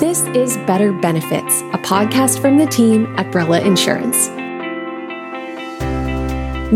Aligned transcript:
This 0.00 0.22
is 0.28 0.56
Better 0.66 0.92
Benefits, 0.94 1.60
a 1.60 1.78
podcast 1.78 2.40
from 2.40 2.56
the 2.56 2.64
team 2.64 3.04
at 3.18 3.30
Brella 3.30 3.62
Insurance. 3.62 4.30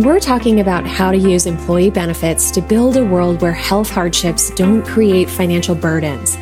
We're 0.04 0.20
talking 0.20 0.60
about 0.60 0.86
how 0.86 1.10
to 1.10 1.16
use 1.16 1.46
employee 1.46 1.88
benefits 1.88 2.50
to 2.50 2.60
build 2.60 2.98
a 2.98 3.04
world 3.04 3.40
where 3.40 3.54
health 3.54 3.88
hardships 3.88 4.50
don't 4.50 4.84
create 4.84 5.30
financial 5.30 5.74
burdens. 5.74 6.36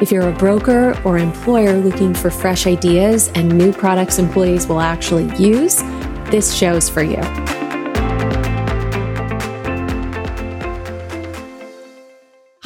If 0.00 0.10
you're 0.10 0.30
a 0.30 0.36
broker 0.38 0.98
or 1.04 1.18
employer 1.18 1.76
looking 1.76 2.14
for 2.14 2.30
fresh 2.30 2.66
ideas 2.66 3.28
and 3.34 3.58
new 3.58 3.74
products 3.74 4.18
employees 4.18 4.66
will 4.66 4.80
actually 4.80 5.30
use, 5.36 5.82
this 6.30 6.54
show's 6.54 6.88
for 6.88 7.02
you. 7.02 7.20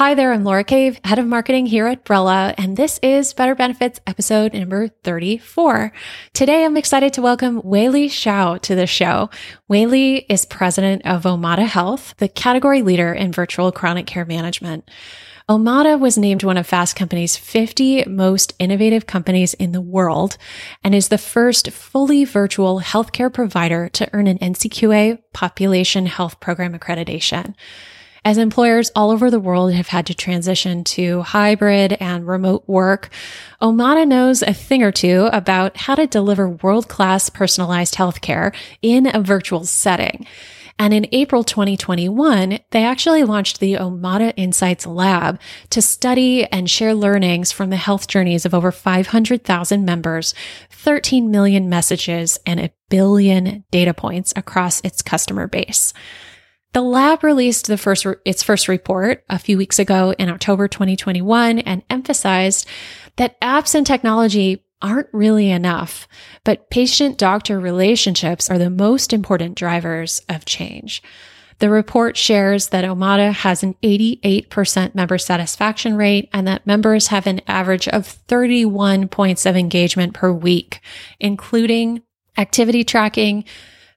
Hi 0.05 0.13
there, 0.13 0.33
I'm 0.33 0.43
Laura 0.43 0.63
Cave, 0.63 0.99
head 1.03 1.17
of 1.17 1.25
marketing 1.25 1.65
here 1.65 1.87
at 1.87 2.05
Brella, 2.05 2.53
and 2.59 2.77
this 2.77 2.99
is 3.01 3.33
Better 3.33 3.55
Benefits 3.55 3.99
episode 4.05 4.53
number 4.53 4.87
34. 4.87 5.91
Today, 6.31 6.63
I'm 6.63 6.77
excited 6.77 7.11
to 7.13 7.23
welcome 7.23 7.59
Weili 7.63 8.11
Shao 8.11 8.57
to 8.57 8.75
the 8.75 8.85
show. 8.85 9.31
Weili 9.67 10.23
is 10.29 10.45
president 10.45 11.01
of 11.07 11.23
Omada 11.23 11.65
Health, 11.65 12.13
the 12.17 12.27
category 12.27 12.83
leader 12.83 13.13
in 13.13 13.31
virtual 13.31 13.71
chronic 13.71 14.05
care 14.05 14.25
management. 14.25 14.87
Omada 15.49 15.99
was 15.99 16.19
named 16.19 16.43
one 16.43 16.57
of 16.57 16.67
Fast 16.67 16.95
Company's 16.95 17.35
50 17.35 18.05
most 18.05 18.53
innovative 18.59 19.07
companies 19.07 19.55
in 19.55 19.71
the 19.71 19.81
world 19.81 20.37
and 20.83 20.93
is 20.93 21.07
the 21.07 21.17
first 21.17 21.71
fully 21.71 22.25
virtual 22.25 22.79
healthcare 22.79 23.33
provider 23.33 23.89
to 23.89 24.07
earn 24.13 24.27
an 24.27 24.37
NCQA 24.37 25.17
Population 25.33 26.05
Health 26.05 26.39
Program 26.39 26.77
accreditation. 26.77 27.55
As 28.25 28.39
employers 28.39 28.91
all 28.95 29.11
over 29.11 29.29
the 29.29 29.39
world 29.39 29.71
have 29.73 29.89
had 29.89 30.07
to 30.07 30.15
transition 30.15 30.83
to 30.85 31.21
hybrid 31.21 31.93
and 31.99 32.27
remote 32.27 32.63
work, 32.65 33.09
Omada 33.61 34.07
knows 34.07 34.41
a 34.41 34.51
thing 34.51 34.81
or 34.81 34.91
two 34.91 35.29
about 35.31 35.77
how 35.77 35.93
to 35.93 36.07
deliver 36.07 36.49
world 36.49 36.87
class 36.87 37.29
personalized 37.29 37.93
healthcare 37.93 38.51
in 38.81 39.15
a 39.15 39.21
virtual 39.21 39.63
setting. 39.63 40.25
And 40.79 40.91
in 40.91 41.07
April 41.11 41.43
2021, 41.43 42.57
they 42.71 42.83
actually 42.83 43.23
launched 43.23 43.59
the 43.59 43.75
Omada 43.75 44.33
Insights 44.35 44.87
Lab 44.87 45.39
to 45.69 45.79
study 45.79 46.45
and 46.45 46.67
share 46.67 46.95
learnings 46.95 47.51
from 47.51 47.69
the 47.69 47.77
health 47.77 48.07
journeys 48.07 48.43
of 48.43 48.55
over 48.55 48.71
500,000 48.71 49.85
members, 49.85 50.33
13 50.71 51.29
million 51.29 51.69
messages, 51.69 52.39
and 52.43 52.59
a 52.59 52.71
billion 52.89 53.63
data 53.69 53.93
points 53.93 54.33
across 54.35 54.81
its 54.81 55.03
customer 55.03 55.47
base. 55.47 55.93
The 56.75 56.81
lab 56.81 57.23
released 57.23 57.67
the 57.67 57.77
first 57.77 58.05
its 58.25 58.43
first 58.43 58.67
report 58.67 59.23
a 59.29 59.39
few 59.39 59.57
weeks 59.57 59.79
ago 59.79 60.13
in 60.19 60.27
October 60.27 60.67
2021 60.67 61.59
and 61.59 61.83
emphasized 61.89 62.67
that 63.15 63.39
apps 63.39 63.75
and 63.75 63.87
technology 63.87 64.65
aren't 64.81 65.07
really 65.13 65.49
enough, 65.49 66.05
but 66.43 66.69
patient 66.69 67.17
doctor 67.17 67.61
relationships 67.61 68.51
are 68.51 68.57
the 68.57 68.69
most 68.69 69.13
important 69.13 69.55
drivers 69.55 70.21
of 70.27 70.43
change. 70.43 71.01
The 71.59 71.69
report 71.69 72.17
shares 72.17 72.67
that 72.67 72.83
Omada 72.83 73.31
has 73.31 73.63
an 73.63 73.75
88% 73.81 74.95
member 74.95 75.17
satisfaction 75.17 75.95
rate 75.95 76.27
and 76.33 76.45
that 76.45 76.67
members 76.67 77.07
have 77.07 77.25
an 77.25 77.39
average 77.47 77.87
of 77.87 78.05
31 78.05 79.07
points 79.07 79.45
of 79.45 79.55
engagement 79.55 80.13
per 80.13 80.29
week, 80.29 80.81
including 81.21 82.01
activity 82.37 82.83
tracking, 82.83 83.45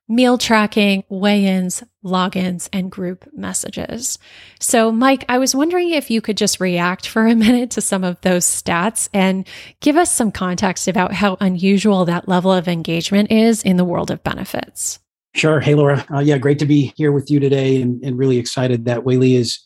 meal 0.08 0.38
tracking, 0.38 1.04
weigh 1.08 1.44
ins, 1.44 1.82
logins, 2.08 2.68
and 2.72 2.90
group 2.90 3.28
messages. 3.32 4.18
So, 4.60 4.90
Mike, 4.90 5.24
I 5.28 5.38
was 5.38 5.54
wondering 5.54 5.90
if 5.90 6.10
you 6.10 6.20
could 6.20 6.36
just 6.36 6.60
react 6.60 7.06
for 7.06 7.26
a 7.26 7.34
minute 7.36 7.70
to 7.72 7.80
some 7.80 8.04
of 8.04 8.20
those 8.22 8.44
stats 8.44 9.08
and 9.12 9.46
give 9.80 9.96
us 9.96 10.12
some 10.12 10.32
context 10.32 10.88
about 10.88 11.12
how 11.12 11.36
unusual 11.40 12.04
that 12.06 12.28
level 12.28 12.52
of 12.52 12.68
engagement 12.68 13.30
is 13.30 13.62
in 13.62 13.76
the 13.76 13.84
world 13.84 14.10
of 14.10 14.22
benefits. 14.24 14.98
Sure. 15.34 15.60
Hey, 15.60 15.74
Laura. 15.74 16.04
Uh, 16.12 16.20
yeah, 16.20 16.38
great 16.38 16.58
to 16.58 16.66
be 16.66 16.92
here 16.96 17.12
with 17.12 17.30
you 17.30 17.38
today 17.38 17.80
and, 17.80 18.02
and 18.02 18.18
really 18.18 18.38
excited 18.38 18.86
that 18.86 19.00
Weili 19.00 19.34
is 19.34 19.60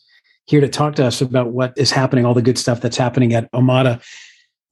here 0.45 0.59
to 0.59 0.67
talk 0.67 0.95
to 0.95 1.05
us 1.05 1.21
about 1.21 1.51
what 1.51 1.73
is 1.77 1.89
happening, 1.89 2.25
all 2.25 2.33
the 2.33 2.41
good 2.41 2.57
stuff 2.57 2.81
that's 2.81 2.97
happening 2.97 3.33
at 3.33 3.51
Omada 3.53 4.01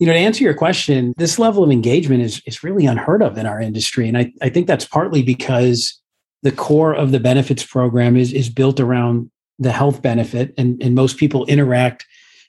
you 0.01 0.07
know, 0.07 0.13
to 0.13 0.19
answer 0.19 0.43
your 0.43 0.55
question, 0.55 1.13
this 1.17 1.37
level 1.37 1.63
of 1.63 1.69
engagement 1.69 2.23
is, 2.23 2.41
is 2.47 2.63
really 2.63 2.87
unheard 2.87 3.21
of 3.21 3.37
in 3.37 3.45
our 3.45 3.61
industry. 3.61 4.07
And 4.07 4.17
I, 4.17 4.33
I 4.41 4.49
think 4.49 4.65
that's 4.65 4.83
partly 4.83 5.21
because 5.21 6.00
the 6.43 6.51
core 6.51 6.93
of 6.93 7.11
the 7.11 7.19
benefits 7.19 7.65
program 7.65 8.17
is, 8.17 8.33
is 8.33 8.49
built 8.49 8.79
around 8.79 9.29
the 9.59 9.71
health 9.71 10.01
benefit. 10.01 10.53
And, 10.57 10.81
and 10.81 10.95
most 10.95 11.17
people 11.17 11.45
interact 11.45 12.05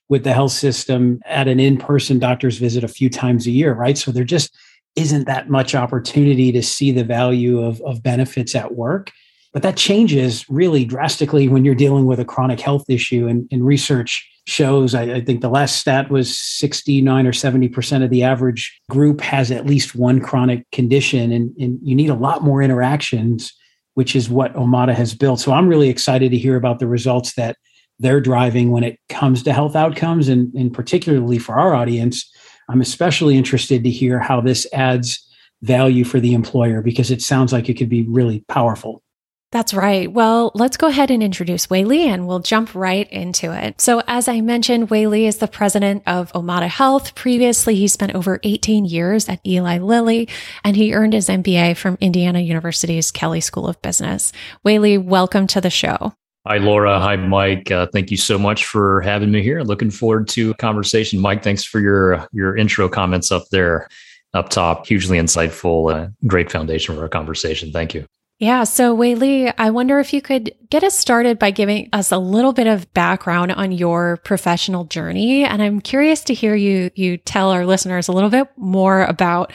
with 0.08 0.24
the 0.24 0.32
health 0.32 0.52
system 0.52 1.20
at 1.26 1.48
an 1.48 1.60
in-person 1.60 2.18
doctor's 2.18 2.58
visit 2.58 2.84
a 2.84 2.88
few 2.88 3.10
times 3.10 3.46
a 3.46 3.50
year, 3.50 3.74
right? 3.74 3.96
So 3.96 4.10
there 4.10 4.24
just 4.24 4.54
isn't 4.96 5.26
that 5.26 5.48
much 5.48 5.74
opportunity 5.74 6.52
to 6.52 6.62
see 6.62 6.90
the 6.90 7.04
value 7.04 7.62
of, 7.62 7.80
of 7.82 8.02
benefits 8.02 8.54
at 8.54 8.74
work. 8.74 9.10
But 9.52 9.62
that 9.62 9.76
changes 9.76 10.48
really 10.48 10.84
drastically 10.84 11.48
when 11.48 11.64
you're 11.64 11.74
dealing 11.74 12.06
with 12.06 12.18
a 12.18 12.24
chronic 12.24 12.60
health 12.60 12.88
issue. 12.88 13.26
And, 13.26 13.46
and 13.52 13.64
research 13.64 14.28
shows 14.46 14.94
I, 14.94 15.02
I, 15.02 15.20
think 15.20 15.40
the 15.40 15.48
last 15.48 15.76
stat 15.76 16.10
was 16.10 16.38
69 16.40 17.26
or 17.26 17.32
70% 17.32 18.02
of 18.02 18.10
the 18.10 18.24
average 18.24 18.80
group 18.90 19.20
has 19.20 19.50
at 19.50 19.66
least 19.66 19.94
one 19.94 20.20
chronic 20.20 20.68
condition 20.72 21.30
and, 21.30 21.56
and 21.58 21.78
you 21.80 21.94
need 21.94 22.10
a 22.10 22.14
lot 22.14 22.42
more 22.42 22.60
interactions 22.60 23.52
which 23.94 24.16
is 24.16 24.28
what 24.28 24.54
omada 24.54 24.94
has 24.94 25.14
built. 25.14 25.40
So 25.40 25.52
i'm 25.52 25.68
really 25.68 25.88
excited 25.88 26.30
to 26.30 26.38
hear 26.38 26.56
about 26.56 26.78
the 26.78 26.86
results 26.86 27.34
that 27.34 27.56
they're 27.98 28.20
driving 28.20 28.70
when 28.70 28.84
it 28.84 28.98
comes 29.08 29.42
to 29.42 29.52
health 29.52 29.76
outcomes 29.76 30.28
and, 30.28 30.52
and 30.54 30.72
particularly 30.72 31.38
for 31.38 31.54
our 31.54 31.74
audience 31.74 32.30
i'm 32.68 32.80
especially 32.80 33.36
interested 33.36 33.84
to 33.84 33.90
hear 33.90 34.18
how 34.18 34.40
this 34.40 34.66
adds 34.72 35.28
value 35.62 36.04
for 36.04 36.18
the 36.18 36.34
employer 36.34 36.82
because 36.82 37.10
it 37.10 37.22
sounds 37.22 37.52
like 37.52 37.68
it 37.68 37.74
could 37.74 37.88
be 37.88 38.02
really 38.02 38.44
powerful 38.48 39.02
that's 39.52 39.74
right. 39.74 40.10
Well, 40.10 40.50
let's 40.54 40.78
go 40.78 40.88
ahead 40.88 41.10
and 41.10 41.22
introduce 41.22 41.66
Weili 41.66 42.06
and 42.06 42.26
we'll 42.26 42.40
jump 42.40 42.74
right 42.74 43.10
into 43.12 43.52
it. 43.52 43.80
So 43.80 44.02
as 44.08 44.26
I 44.26 44.40
mentioned, 44.40 44.88
Weili 44.88 45.28
is 45.28 45.36
the 45.36 45.46
president 45.46 46.02
of 46.06 46.32
Omada 46.32 46.68
Health. 46.68 47.14
Previously, 47.14 47.74
he 47.74 47.86
spent 47.86 48.14
over 48.14 48.40
18 48.42 48.86
years 48.86 49.28
at 49.28 49.46
Eli 49.46 49.78
Lilly 49.78 50.28
and 50.64 50.74
he 50.74 50.94
earned 50.94 51.12
his 51.12 51.28
MBA 51.28 51.76
from 51.76 51.98
Indiana 52.00 52.40
University's 52.40 53.10
Kelley 53.10 53.42
School 53.42 53.68
of 53.68 53.80
Business. 53.82 54.32
Weili, 54.66 55.02
welcome 55.02 55.46
to 55.48 55.60
the 55.60 55.70
show. 55.70 56.14
Hi, 56.46 56.56
Laura. 56.56 56.98
Hi, 56.98 57.16
Mike. 57.16 57.70
Uh, 57.70 57.86
thank 57.92 58.10
you 58.10 58.16
so 58.16 58.38
much 58.38 58.64
for 58.64 59.02
having 59.02 59.30
me 59.30 59.42
here. 59.42 59.60
Looking 59.60 59.90
forward 59.90 60.28
to 60.28 60.50
a 60.50 60.54
conversation. 60.54 61.20
Mike, 61.20 61.42
thanks 61.42 61.62
for 61.62 61.78
your, 61.78 62.26
your 62.32 62.56
intro 62.56 62.88
comments 62.88 63.30
up 63.30 63.44
there, 63.50 63.86
up 64.32 64.48
top. 64.48 64.86
Hugely 64.86 65.18
insightful, 65.18 65.94
uh, 65.94 66.08
great 66.26 66.50
foundation 66.50 66.96
for 66.96 67.02
our 67.02 67.08
conversation. 67.08 67.70
Thank 67.70 67.94
you. 67.94 68.06
Yeah. 68.42 68.64
So, 68.64 68.96
Weili, 68.96 69.54
I 69.56 69.70
wonder 69.70 70.00
if 70.00 70.12
you 70.12 70.20
could 70.20 70.52
get 70.68 70.82
us 70.82 70.98
started 70.98 71.38
by 71.38 71.52
giving 71.52 71.88
us 71.92 72.10
a 72.10 72.18
little 72.18 72.52
bit 72.52 72.66
of 72.66 72.92
background 72.92 73.52
on 73.52 73.70
your 73.70 74.16
professional 74.24 74.82
journey. 74.84 75.44
And 75.44 75.62
I'm 75.62 75.80
curious 75.80 76.24
to 76.24 76.34
hear 76.34 76.56
you, 76.56 76.90
you 76.96 77.18
tell 77.18 77.50
our 77.50 77.64
listeners 77.64 78.08
a 78.08 78.12
little 78.12 78.30
bit 78.30 78.48
more 78.56 79.04
about 79.04 79.52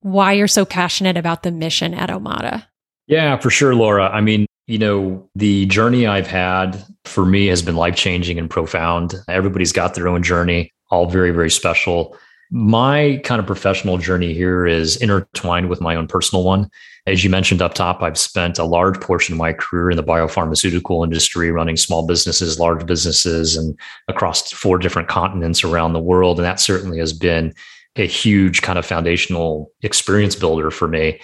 why 0.00 0.34
you're 0.34 0.46
so 0.46 0.66
passionate 0.66 1.16
about 1.16 1.42
the 1.42 1.50
mission 1.50 1.94
at 1.94 2.10
Omada. 2.10 2.66
Yeah, 3.06 3.38
for 3.38 3.48
sure, 3.48 3.74
Laura. 3.74 4.10
I 4.10 4.20
mean, 4.20 4.44
you 4.66 4.76
know, 4.76 5.26
the 5.34 5.64
journey 5.64 6.06
I've 6.06 6.26
had 6.26 6.84
for 7.06 7.24
me 7.24 7.46
has 7.46 7.62
been 7.62 7.76
life 7.76 7.96
changing 7.96 8.38
and 8.38 8.50
profound. 8.50 9.14
Everybody's 9.26 9.72
got 9.72 9.94
their 9.94 10.06
own 10.06 10.22
journey, 10.22 10.70
all 10.90 11.08
very, 11.08 11.30
very 11.30 11.50
special. 11.50 12.14
My 12.50 13.20
kind 13.24 13.40
of 13.40 13.46
professional 13.46 13.98
journey 13.98 14.32
here 14.32 14.66
is 14.66 14.96
intertwined 14.96 15.68
with 15.68 15.82
my 15.82 15.94
own 15.94 16.06
personal 16.08 16.44
one. 16.44 16.70
As 17.06 17.22
you 17.22 17.28
mentioned 17.28 17.60
up 17.60 17.74
top, 17.74 18.02
I've 18.02 18.18
spent 18.18 18.58
a 18.58 18.64
large 18.64 19.00
portion 19.00 19.34
of 19.34 19.38
my 19.38 19.52
career 19.52 19.90
in 19.90 19.96
the 19.98 20.02
biopharmaceutical 20.02 21.04
industry, 21.04 21.50
running 21.50 21.76
small 21.76 22.06
businesses, 22.06 22.58
large 22.58 22.86
businesses, 22.86 23.56
and 23.56 23.78
across 24.08 24.50
four 24.50 24.78
different 24.78 25.08
continents 25.08 25.62
around 25.62 25.92
the 25.92 26.00
world. 26.00 26.38
And 26.38 26.46
that 26.46 26.60
certainly 26.60 26.98
has 26.98 27.12
been 27.12 27.54
a 27.96 28.06
huge 28.06 28.62
kind 28.62 28.78
of 28.78 28.86
foundational 28.86 29.70
experience 29.82 30.34
builder 30.34 30.70
for 30.70 30.88
me. 30.88 31.20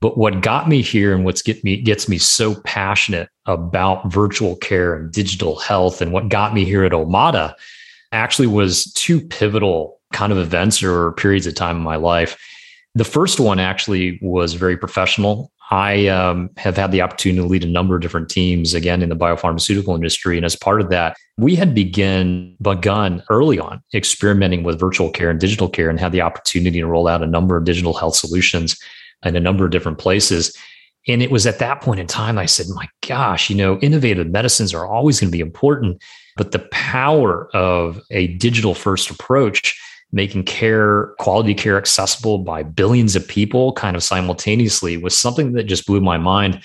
But 0.00 0.18
what 0.18 0.40
got 0.40 0.68
me 0.68 0.82
here 0.82 1.14
and 1.14 1.24
what's 1.24 1.42
get 1.42 1.62
me 1.62 1.80
gets 1.80 2.08
me 2.08 2.18
so 2.18 2.60
passionate 2.62 3.28
about 3.46 4.10
virtual 4.10 4.56
care 4.56 4.94
and 4.94 5.12
digital 5.12 5.58
health 5.58 6.00
and 6.00 6.12
what 6.12 6.28
got 6.28 6.54
me 6.54 6.64
here 6.64 6.84
at 6.84 6.92
Omada 6.92 7.54
actually 8.10 8.48
was 8.48 8.92
two 8.92 9.20
pivotal 9.20 10.00
kind 10.12 10.32
of 10.32 10.38
events 10.38 10.82
or 10.82 11.12
periods 11.12 11.46
of 11.46 11.54
time 11.54 11.76
in 11.76 11.82
my 11.82 11.96
life. 11.96 12.38
The 12.94 13.04
first 13.04 13.40
one 13.40 13.58
actually 13.58 14.18
was 14.22 14.54
very 14.54 14.76
professional. 14.76 15.50
I 15.70 16.08
um, 16.08 16.50
have 16.58 16.76
had 16.76 16.92
the 16.92 17.00
opportunity 17.00 17.40
to 17.40 17.48
lead 17.48 17.64
a 17.64 17.68
number 17.68 17.94
of 17.94 18.02
different 18.02 18.28
teams, 18.28 18.74
again, 18.74 19.02
in 19.02 19.08
the 19.08 19.16
biopharmaceutical 19.16 19.94
industry. 19.94 20.36
And 20.36 20.44
as 20.44 20.54
part 20.54 20.82
of 20.82 20.90
that, 20.90 21.16
we 21.38 21.54
had 21.54 21.74
begin, 21.74 22.54
begun 22.60 23.22
early 23.30 23.58
on 23.58 23.82
experimenting 23.94 24.64
with 24.64 24.78
virtual 24.78 25.10
care 25.10 25.30
and 25.30 25.40
digital 25.40 25.70
care 25.70 25.88
and 25.88 25.98
had 25.98 26.12
the 26.12 26.20
opportunity 26.20 26.80
to 26.80 26.86
roll 26.86 27.08
out 27.08 27.22
a 27.22 27.26
number 27.26 27.56
of 27.56 27.64
digital 27.64 27.94
health 27.94 28.16
solutions 28.16 28.78
in 29.24 29.34
a 29.34 29.40
number 29.40 29.64
of 29.64 29.70
different 29.70 29.96
places. 29.96 30.54
And 31.08 31.22
it 31.22 31.30
was 31.30 31.46
at 31.46 31.58
that 31.58 31.80
point 31.80 32.00
in 32.00 32.06
time 32.06 32.38
I 32.38 32.46
said, 32.46 32.66
my 32.74 32.86
gosh, 33.06 33.48
you 33.48 33.56
know, 33.56 33.78
innovative 33.78 34.28
medicines 34.28 34.74
are 34.74 34.86
always 34.86 35.20
going 35.20 35.30
to 35.30 35.36
be 35.36 35.40
important, 35.40 36.02
but 36.36 36.52
the 36.52 36.60
power 36.70 37.48
of 37.56 38.00
a 38.10 38.28
digital 38.36 38.74
first 38.74 39.10
approach, 39.10 39.80
making 40.12 40.44
care, 40.44 41.14
quality 41.18 41.54
care 41.54 41.78
accessible 41.78 42.38
by 42.38 42.62
billions 42.62 43.16
of 43.16 43.26
people 43.26 43.72
kind 43.72 43.96
of 43.96 44.02
simultaneously 44.02 44.96
was 44.96 45.18
something 45.18 45.52
that 45.52 45.64
just 45.64 45.86
blew 45.86 46.00
my 46.00 46.18
mind. 46.18 46.60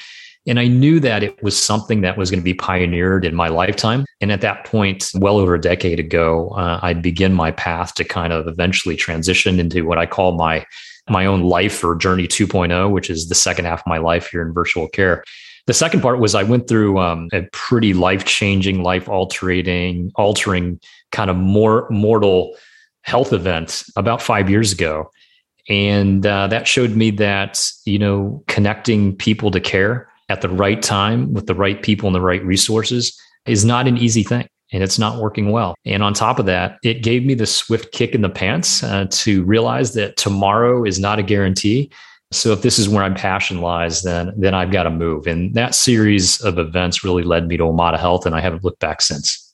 And 0.45 0.59
I 0.59 0.67
knew 0.67 0.99
that 1.01 1.23
it 1.23 1.41
was 1.43 1.61
something 1.61 2.01
that 2.01 2.17
was 2.17 2.29
going 2.29 2.39
to 2.39 2.43
be 2.43 2.53
pioneered 2.53 3.25
in 3.25 3.35
my 3.35 3.49
lifetime. 3.49 4.05
And 4.21 4.31
at 4.31 4.41
that 4.41 4.65
point, 4.65 5.11
well 5.15 5.37
over 5.37 5.55
a 5.55 5.61
decade 5.61 5.99
ago, 5.99 6.49
uh, 6.49 6.79
I'd 6.81 7.01
begin 7.01 7.33
my 7.33 7.51
path 7.51 7.93
to 7.95 8.03
kind 8.03 8.31
of 8.31 8.47
eventually 8.47 8.95
transition 8.95 9.59
into 9.59 9.85
what 9.85 9.97
I 9.97 10.05
call 10.05 10.33
my 10.33 10.65
my 11.09 11.25
own 11.25 11.43
life 11.43 11.83
or 11.85 11.95
journey 11.95 12.27
2.0, 12.27 12.91
which 12.91 13.09
is 13.09 13.29
the 13.29 13.35
second 13.35 13.63
half 13.63 13.79
of 13.79 13.87
my 13.87 13.97
life 13.97 14.27
here 14.29 14.41
in 14.41 14.53
virtual 14.53 14.89
care. 14.89 15.23
The 15.65 15.73
second 15.73 16.01
part 16.01 16.19
was 16.19 16.35
I 16.35 16.43
went 16.43 16.67
through 16.67 16.99
um, 16.99 17.29
a 17.33 17.43
pretty 17.51 17.93
life 17.93 18.25
changing, 18.25 18.83
life 18.83 19.07
altering, 19.07 20.11
altering 20.15 20.79
kind 21.11 21.29
of 21.29 21.37
more 21.37 21.87
mortal 21.89 22.55
health 23.07 23.31
event 23.31 23.83
about 23.95 24.21
five 24.21 24.49
years 24.49 24.73
ago. 24.73 25.09
And 25.69 26.25
uh, 26.25 26.47
that 26.47 26.67
showed 26.67 26.91
me 26.91 27.09
that, 27.11 27.65
you 27.85 27.97
know, 27.97 28.43
connecting 28.47 29.15
people 29.15 29.49
to 29.51 29.61
care 29.61 30.09
at 30.29 30.41
the 30.41 30.49
right 30.49 30.81
time 30.81 31.33
with 31.33 31.47
the 31.47 31.55
right 31.55 31.81
people 31.81 32.07
and 32.07 32.15
the 32.15 32.21
right 32.21 32.43
resources 32.43 33.17
is 33.45 33.63
not 33.63 33.87
an 33.87 33.97
easy 33.97 34.23
thing 34.23 34.47
and 34.73 34.83
it's 34.83 34.99
not 34.99 35.21
working 35.21 35.51
well. 35.51 35.75
And 35.85 36.03
on 36.03 36.13
top 36.13 36.37
of 36.37 36.45
that, 36.47 36.79
it 36.83 37.01
gave 37.01 37.25
me 37.25 37.33
the 37.33 37.45
swift 37.45 37.93
kick 37.93 38.13
in 38.13 38.21
the 38.21 38.29
pants 38.29 38.83
uh, 38.83 39.07
to 39.09 39.43
realize 39.45 39.93
that 39.93 40.17
tomorrow 40.17 40.83
is 40.83 40.99
not 40.99 41.17
a 41.17 41.23
guarantee. 41.23 41.89
So 42.31 42.51
if 42.51 42.61
this 42.61 42.77
is 42.77 42.89
where 42.89 43.09
my 43.09 43.15
passion 43.15 43.61
lies, 43.61 44.03
then 44.03 44.33
then 44.35 44.53
I've 44.53 44.71
got 44.71 44.83
to 44.83 44.89
move. 44.89 45.27
And 45.27 45.53
that 45.53 45.75
series 45.75 46.41
of 46.41 46.59
events 46.59 47.05
really 47.05 47.23
led 47.23 47.47
me 47.47 47.55
to 47.55 47.63
Omada 47.63 47.97
Health, 47.97 48.25
and 48.25 48.35
I 48.35 48.41
haven't 48.41 48.65
looked 48.65 48.81
back 48.81 49.01
since. 49.01 49.46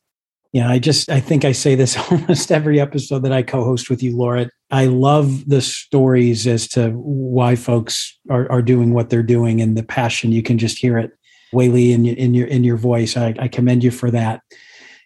Yeah, 0.53 0.69
I 0.69 0.77
just 0.77 1.09
I 1.09 1.19
think 1.19 1.45
I 1.45 1.51
say 1.51 1.75
this 1.75 1.97
almost 2.11 2.51
every 2.51 2.79
episode 2.79 3.23
that 3.23 3.33
I 3.33 3.41
co-host 3.41 3.89
with 3.89 4.01
you, 4.01 4.15
Laura. 4.15 4.50
I 4.71 4.85
love 4.85 5.50
the 5.50 5.61
stories 5.61 6.47
as 6.47 6.67
to 6.69 6.91
why 6.91 7.55
folks 7.55 8.17
are, 8.29 8.50
are 8.51 8.61
doing 8.61 8.94
what 8.94 9.09
they're 9.09 9.23
doing 9.23 9.61
and 9.61 9.75
the 9.75 9.83
passion. 9.83 10.31
You 10.31 10.44
can 10.44 10.57
just 10.57 10.77
hear 10.77 10.97
it, 10.97 11.11
Weili, 11.53 11.91
in, 11.91 12.05
in 12.05 12.33
your 12.33 12.47
in 12.47 12.63
your 12.63 12.77
voice. 12.77 13.17
I, 13.17 13.35
I 13.39 13.47
commend 13.47 13.83
you 13.83 13.91
for 13.91 14.11
that. 14.11 14.41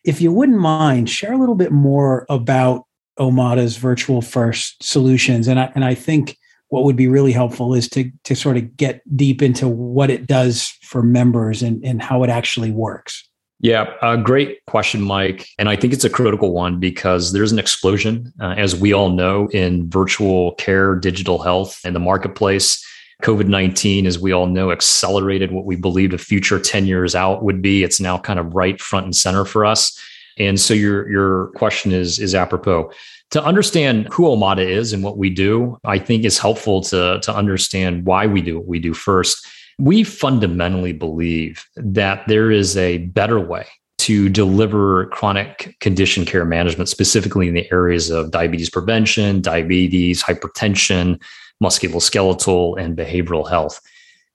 If 0.03 0.21
you 0.21 0.31
wouldn't 0.31 0.59
mind, 0.59 1.09
share 1.09 1.33
a 1.33 1.37
little 1.37 1.55
bit 1.55 1.71
more 1.71 2.25
about 2.29 2.83
Omada's 3.19 3.77
virtual 3.77 4.21
first 4.21 4.83
solutions. 4.83 5.47
And 5.47 5.59
I, 5.59 5.71
and 5.75 5.83
I 5.83 5.95
think 5.95 6.37
what 6.69 6.83
would 6.83 6.95
be 6.95 7.07
really 7.07 7.31
helpful 7.31 7.73
is 7.73 7.89
to, 7.89 8.11
to 8.25 8.35
sort 8.35 8.57
of 8.57 8.75
get 8.77 9.01
deep 9.15 9.41
into 9.41 9.67
what 9.67 10.09
it 10.09 10.27
does 10.27 10.67
for 10.83 11.01
members 11.01 11.61
and, 11.61 11.83
and 11.83 12.01
how 12.01 12.23
it 12.23 12.29
actually 12.29 12.71
works. 12.71 13.26
Yeah, 13.59 13.93
a 14.03 14.17
great 14.17 14.63
question, 14.67 15.01
Mike. 15.01 15.47
And 15.57 15.67
I 15.67 15.75
think 15.75 15.91
it's 15.91 16.03
a 16.03 16.09
critical 16.09 16.53
one 16.53 16.79
because 16.79 17.33
there's 17.33 17.51
an 17.51 17.57
explosion, 17.57 18.31
uh, 18.39 18.53
as 18.57 18.75
we 18.75 18.93
all 18.93 19.09
know, 19.09 19.47
in 19.47 19.89
virtual 19.89 20.53
care, 20.53 20.95
digital 20.95 21.39
health, 21.39 21.79
and 21.83 21.95
the 21.95 21.99
marketplace. 21.99 22.85
COVID 23.23 23.47
19, 23.47 24.05
as 24.05 24.19
we 24.19 24.31
all 24.31 24.45
know, 24.45 24.71
accelerated 24.71 25.51
what 25.51 25.65
we 25.65 25.75
believed 25.75 26.13
a 26.13 26.19
future 26.19 26.59
10 26.59 26.85
years 26.85 27.15
out 27.15 27.43
would 27.43 27.63
be. 27.63 27.81
It's 27.81 27.99
now 27.99 28.19
kind 28.19 28.37
of 28.37 28.53
right 28.53 28.79
front 28.79 29.05
and 29.05 29.15
center 29.15 29.43
for 29.43 29.65
us. 29.65 29.99
And 30.37 30.59
so 30.59 30.75
your, 30.75 31.09
your 31.09 31.47
question 31.55 31.91
is, 31.91 32.19
is 32.19 32.35
apropos. 32.35 32.91
To 33.31 33.43
understand 33.43 34.07
who 34.11 34.25
Omada 34.25 34.63
is 34.63 34.93
and 34.93 35.03
what 35.03 35.17
we 35.17 35.31
do, 35.31 35.79
I 35.83 35.97
think 35.97 36.25
is 36.25 36.37
helpful 36.37 36.81
to, 36.83 37.19
to 37.23 37.33
understand 37.33 38.05
why 38.05 38.27
we 38.27 38.41
do 38.41 38.59
what 38.59 38.67
we 38.67 38.77
do 38.77 38.93
first. 38.93 39.45
We 39.79 40.03
fundamentally 40.03 40.93
believe 40.93 41.65
that 41.75 42.27
there 42.27 42.51
is 42.51 42.75
a 42.77 42.99
better 42.99 43.39
way 43.39 43.67
to 43.99 44.29
deliver 44.29 45.07
chronic 45.07 45.75
condition 45.79 46.25
care 46.25 46.45
management, 46.45 46.89
specifically 46.89 47.47
in 47.47 47.53
the 47.53 47.71
areas 47.71 48.09
of 48.09 48.31
diabetes 48.31 48.69
prevention, 48.69 49.41
diabetes, 49.41 50.23
hypertension, 50.23 51.21
musculoskeletal, 51.61 52.79
and 52.79 52.97
behavioral 52.97 53.49
health. 53.49 53.81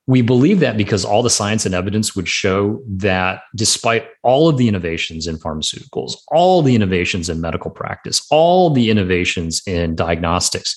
We 0.06 0.20
believe 0.20 0.58
that 0.60 0.76
because 0.76 1.04
all 1.04 1.22
the 1.22 1.30
science 1.30 1.64
and 1.64 1.74
evidence 1.74 2.16
would 2.16 2.28
show 2.28 2.82
that 2.88 3.42
despite 3.54 4.08
all 4.22 4.48
of 4.48 4.58
the 4.58 4.66
innovations 4.66 5.28
in 5.28 5.38
pharmaceuticals, 5.38 6.16
all 6.28 6.60
the 6.60 6.74
innovations 6.74 7.28
in 7.28 7.40
medical 7.40 7.70
practice, 7.70 8.26
all 8.30 8.70
the 8.70 8.90
innovations 8.90 9.62
in 9.66 9.94
diagnostics, 9.94 10.76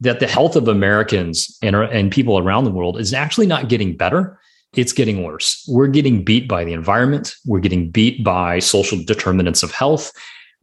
that 0.00 0.20
the 0.20 0.26
health 0.26 0.56
of 0.56 0.68
Americans 0.68 1.56
and, 1.62 1.76
and 1.76 2.10
people 2.10 2.38
around 2.38 2.64
the 2.64 2.70
world 2.70 2.98
is 2.98 3.14
actually 3.14 3.46
not 3.46 3.68
getting 3.68 3.96
better. 3.96 4.38
It's 4.74 4.92
getting 4.92 5.22
worse. 5.22 5.64
We're 5.68 5.86
getting 5.86 6.24
beat 6.24 6.48
by 6.48 6.64
the 6.64 6.72
environment. 6.72 7.34
We're 7.46 7.60
getting 7.60 7.90
beat 7.90 8.24
by 8.24 8.58
social 8.58 9.02
determinants 9.04 9.62
of 9.62 9.70
health. 9.70 10.12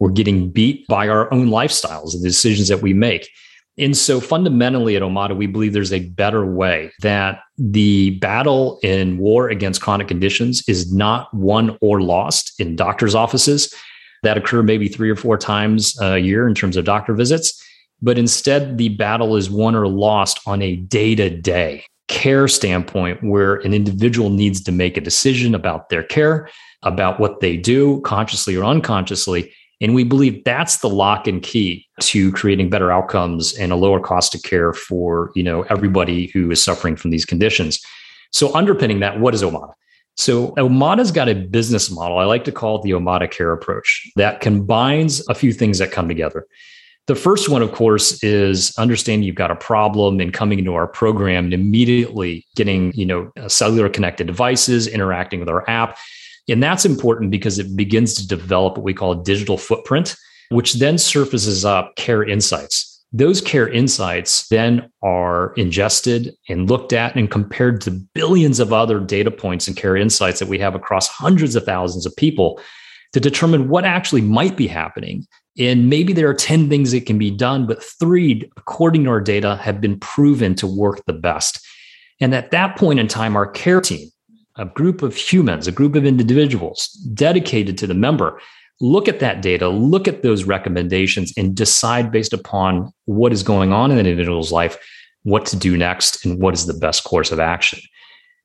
We're 0.00 0.10
getting 0.10 0.50
beat 0.50 0.86
by 0.86 1.08
our 1.08 1.32
own 1.32 1.48
lifestyles 1.48 2.14
and 2.14 2.22
the 2.22 2.28
decisions 2.28 2.68
that 2.68 2.82
we 2.82 2.92
make. 2.92 3.28
And 3.78 3.96
so 3.96 4.20
fundamentally 4.20 4.96
at 4.96 5.02
Omada, 5.02 5.34
we 5.34 5.46
believe 5.46 5.72
there's 5.72 5.94
a 5.94 6.08
better 6.10 6.44
way 6.44 6.92
that 7.00 7.40
the 7.56 8.18
battle 8.18 8.78
in 8.82 9.16
war 9.16 9.48
against 9.48 9.80
chronic 9.80 10.08
conditions 10.08 10.62
is 10.68 10.92
not 10.92 11.32
won 11.32 11.78
or 11.80 12.02
lost 12.02 12.52
in 12.60 12.76
doctors' 12.76 13.14
offices 13.14 13.72
that 14.22 14.36
occur 14.36 14.62
maybe 14.62 14.88
three 14.88 15.08
or 15.08 15.16
four 15.16 15.38
times 15.38 15.98
a 16.00 16.18
year 16.18 16.46
in 16.46 16.54
terms 16.54 16.76
of 16.76 16.84
doctor 16.84 17.14
visits, 17.14 17.62
but 18.02 18.18
instead 18.18 18.76
the 18.76 18.90
battle 18.90 19.36
is 19.36 19.50
won 19.50 19.74
or 19.74 19.88
lost 19.88 20.40
on 20.46 20.60
a 20.60 20.76
day 20.76 21.14
to 21.14 21.30
day 21.30 21.84
care 22.08 22.48
standpoint 22.48 23.22
where 23.22 23.56
an 23.56 23.72
individual 23.72 24.28
needs 24.28 24.60
to 24.62 24.72
make 24.72 24.96
a 24.96 25.00
decision 25.00 25.54
about 25.54 25.88
their 25.88 26.02
care, 26.02 26.48
about 26.82 27.18
what 27.18 27.40
they 27.40 27.56
do 27.56 28.00
consciously 28.02 28.54
or 28.54 28.64
unconsciously 28.64 29.50
and 29.82 29.96
we 29.96 30.04
believe 30.04 30.44
that's 30.44 30.78
the 30.78 30.88
lock 30.88 31.26
and 31.26 31.42
key 31.42 31.88
to 32.00 32.30
creating 32.32 32.70
better 32.70 32.92
outcomes 32.92 33.52
and 33.54 33.72
a 33.72 33.76
lower 33.76 33.98
cost 33.98 34.32
of 34.32 34.42
care 34.44 34.72
for, 34.72 35.32
you 35.34 35.42
know, 35.42 35.62
everybody 35.62 36.28
who 36.28 36.52
is 36.52 36.62
suffering 36.62 36.94
from 36.94 37.10
these 37.10 37.24
conditions. 37.24 37.80
So 38.30 38.54
underpinning 38.54 39.00
that, 39.00 39.18
what 39.18 39.34
is 39.34 39.42
Omada? 39.42 39.72
So 40.16 40.52
Omada's 40.52 41.10
got 41.10 41.28
a 41.28 41.34
business 41.34 41.90
model. 41.90 42.18
I 42.18 42.24
like 42.24 42.44
to 42.44 42.52
call 42.52 42.76
it 42.76 42.82
the 42.82 42.92
Omada 42.92 43.28
care 43.28 43.52
approach 43.52 44.08
that 44.14 44.40
combines 44.40 45.26
a 45.28 45.34
few 45.34 45.52
things 45.52 45.78
that 45.78 45.90
come 45.90 46.06
together. 46.06 46.46
The 47.08 47.16
first 47.16 47.48
one, 47.48 47.62
of 47.62 47.72
course, 47.72 48.22
is 48.22 48.72
understanding 48.78 49.26
you've 49.26 49.34
got 49.34 49.50
a 49.50 49.56
problem 49.56 50.20
and 50.20 50.32
coming 50.32 50.60
into 50.60 50.74
our 50.74 50.86
program 50.86 51.46
and 51.46 51.54
immediately 51.54 52.46
getting, 52.54 52.92
you 52.92 53.04
know, 53.04 53.30
uh, 53.40 53.48
cellular 53.48 53.88
connected 53.88 54.28
devices, 54.28 54.86
interacting 54.86 55.40
with 55.40 55.48
our 55.48 55.68
app, 55.68 55.98
and 56.48 56.62
that's 56.62 56.84
important 56.84 57.30
because 57.30 57.58
it 57.58 57.76
begins 57.76 58.14
to 58.14 58.26
develop 58.26 58.76
what 58.76 58.84
we 58.84 58.94
call 58.94 59.12
a 59.12 59.24
digital 59.24 59.56
footprint, 59.56 60.16
which 60.50 60.74
then 60.74 60.98
surfaces 60.98 61.64
up 61.64 61.94
care 61.96 62.24
insights. 62.24 62.88
Those 63.12 63.40
care 63.40 63.68
insights 63.68 64.48
then 64.48 64.90
are 65.02 65.52
ingested 65.54 66.34
and 66.48 66.68
looked 66.68 66.92
at 66.92 67.14
and 67.14 67.30
compared 67.30 67.80
to 67.82 67.90
billions 67.90 68.58
of 68.58 68.72
other 68.72 68.98
data 69.00 69.30
points 69.30 69.68
and 69.68 69.76
care 69.76 69.96
insights 69.96 70.38
that 70.40 70.48
we 70.48 70.58
have 70.58 70.74
across 70.74 71.08
hundreds 71.08 71.54
of 71.54 71.64
thousands 71.64 72.06
of 72.06 72.16
people 72.16 72.60
to 73.12 73.20
determine 73.20 73.68
what 73.68 73.84
actually 73.84 74.22
might 74.22 74.56
be 74.56 74.66
happening. 74.66 75.26
And 75.58 75.90
maybe 75.90 76.12
there 76.12 76.28
are 76.28 76.34
10 76.34 76.68
things 76.68 76.92
that 76.92 77.06
can 77.06 77.18
be 77.18 77.30
done, 77.30 77.66
but 77.66 77.82
three, 77.82 78.50
according 78.56 79.04
to 79.04 79.10
our 79.10 79.20
data, 79.20 79.56
have 79.56 79.80
been 79.80 79.98
proven 80.00 80.54
to 80.56 80.66
work 80.66 81.04
the 81.06 81.12
best. 81.12 81.64
And 82.20 82.34
at 82.34 82.50
that 82.52 82.76
point 82.76 83.00
in 83.00 83.08
time, 83.08 83.36
our 83.36 83.46
care 83.46 83.80
team 83.80 84.08
a 84.56 84.66
group 84.66 85.00
of 85.00 85.16
humans, 85.16 85.66
a 85.66 85.72
group 85.72 85.94
of 85.94 86.04
individuals 86.04 86.88
dedicated 87.14 87.78
to 87.78 87.86
the 87.86 87.94
member, 87.94 88.38
look 88.82 89.08
at 89.08 89.18
that 89.20 89.40
data, 89.40 89.68
look 89.68 90.06
at 90.06 90.22
those 90.22 90.44
recommendations, 90.44 91.32
and 91.38 91.54
decide 91.54 92.12
based 92.12 92.34
upon 92.34 92.92
what 93.06 93.32
is 93.32 93.42
going 93.42 93.72
on 93.72 93.90
in 93.90 93.98
an 93.98 94.06
individual's 94.06 94.52
life 94.52 94.76
what 95.24 95.46
to 95.46 95.56
do 95.56 95.76
next 95.76 96.24
and 96.24 96.40
what 96.40 96.52
is 96.54 96.66
the 96.66 96.74
best 96.74 97.04
course 97.04 97.30
of 97.30 97.38
action. 97.38 97.78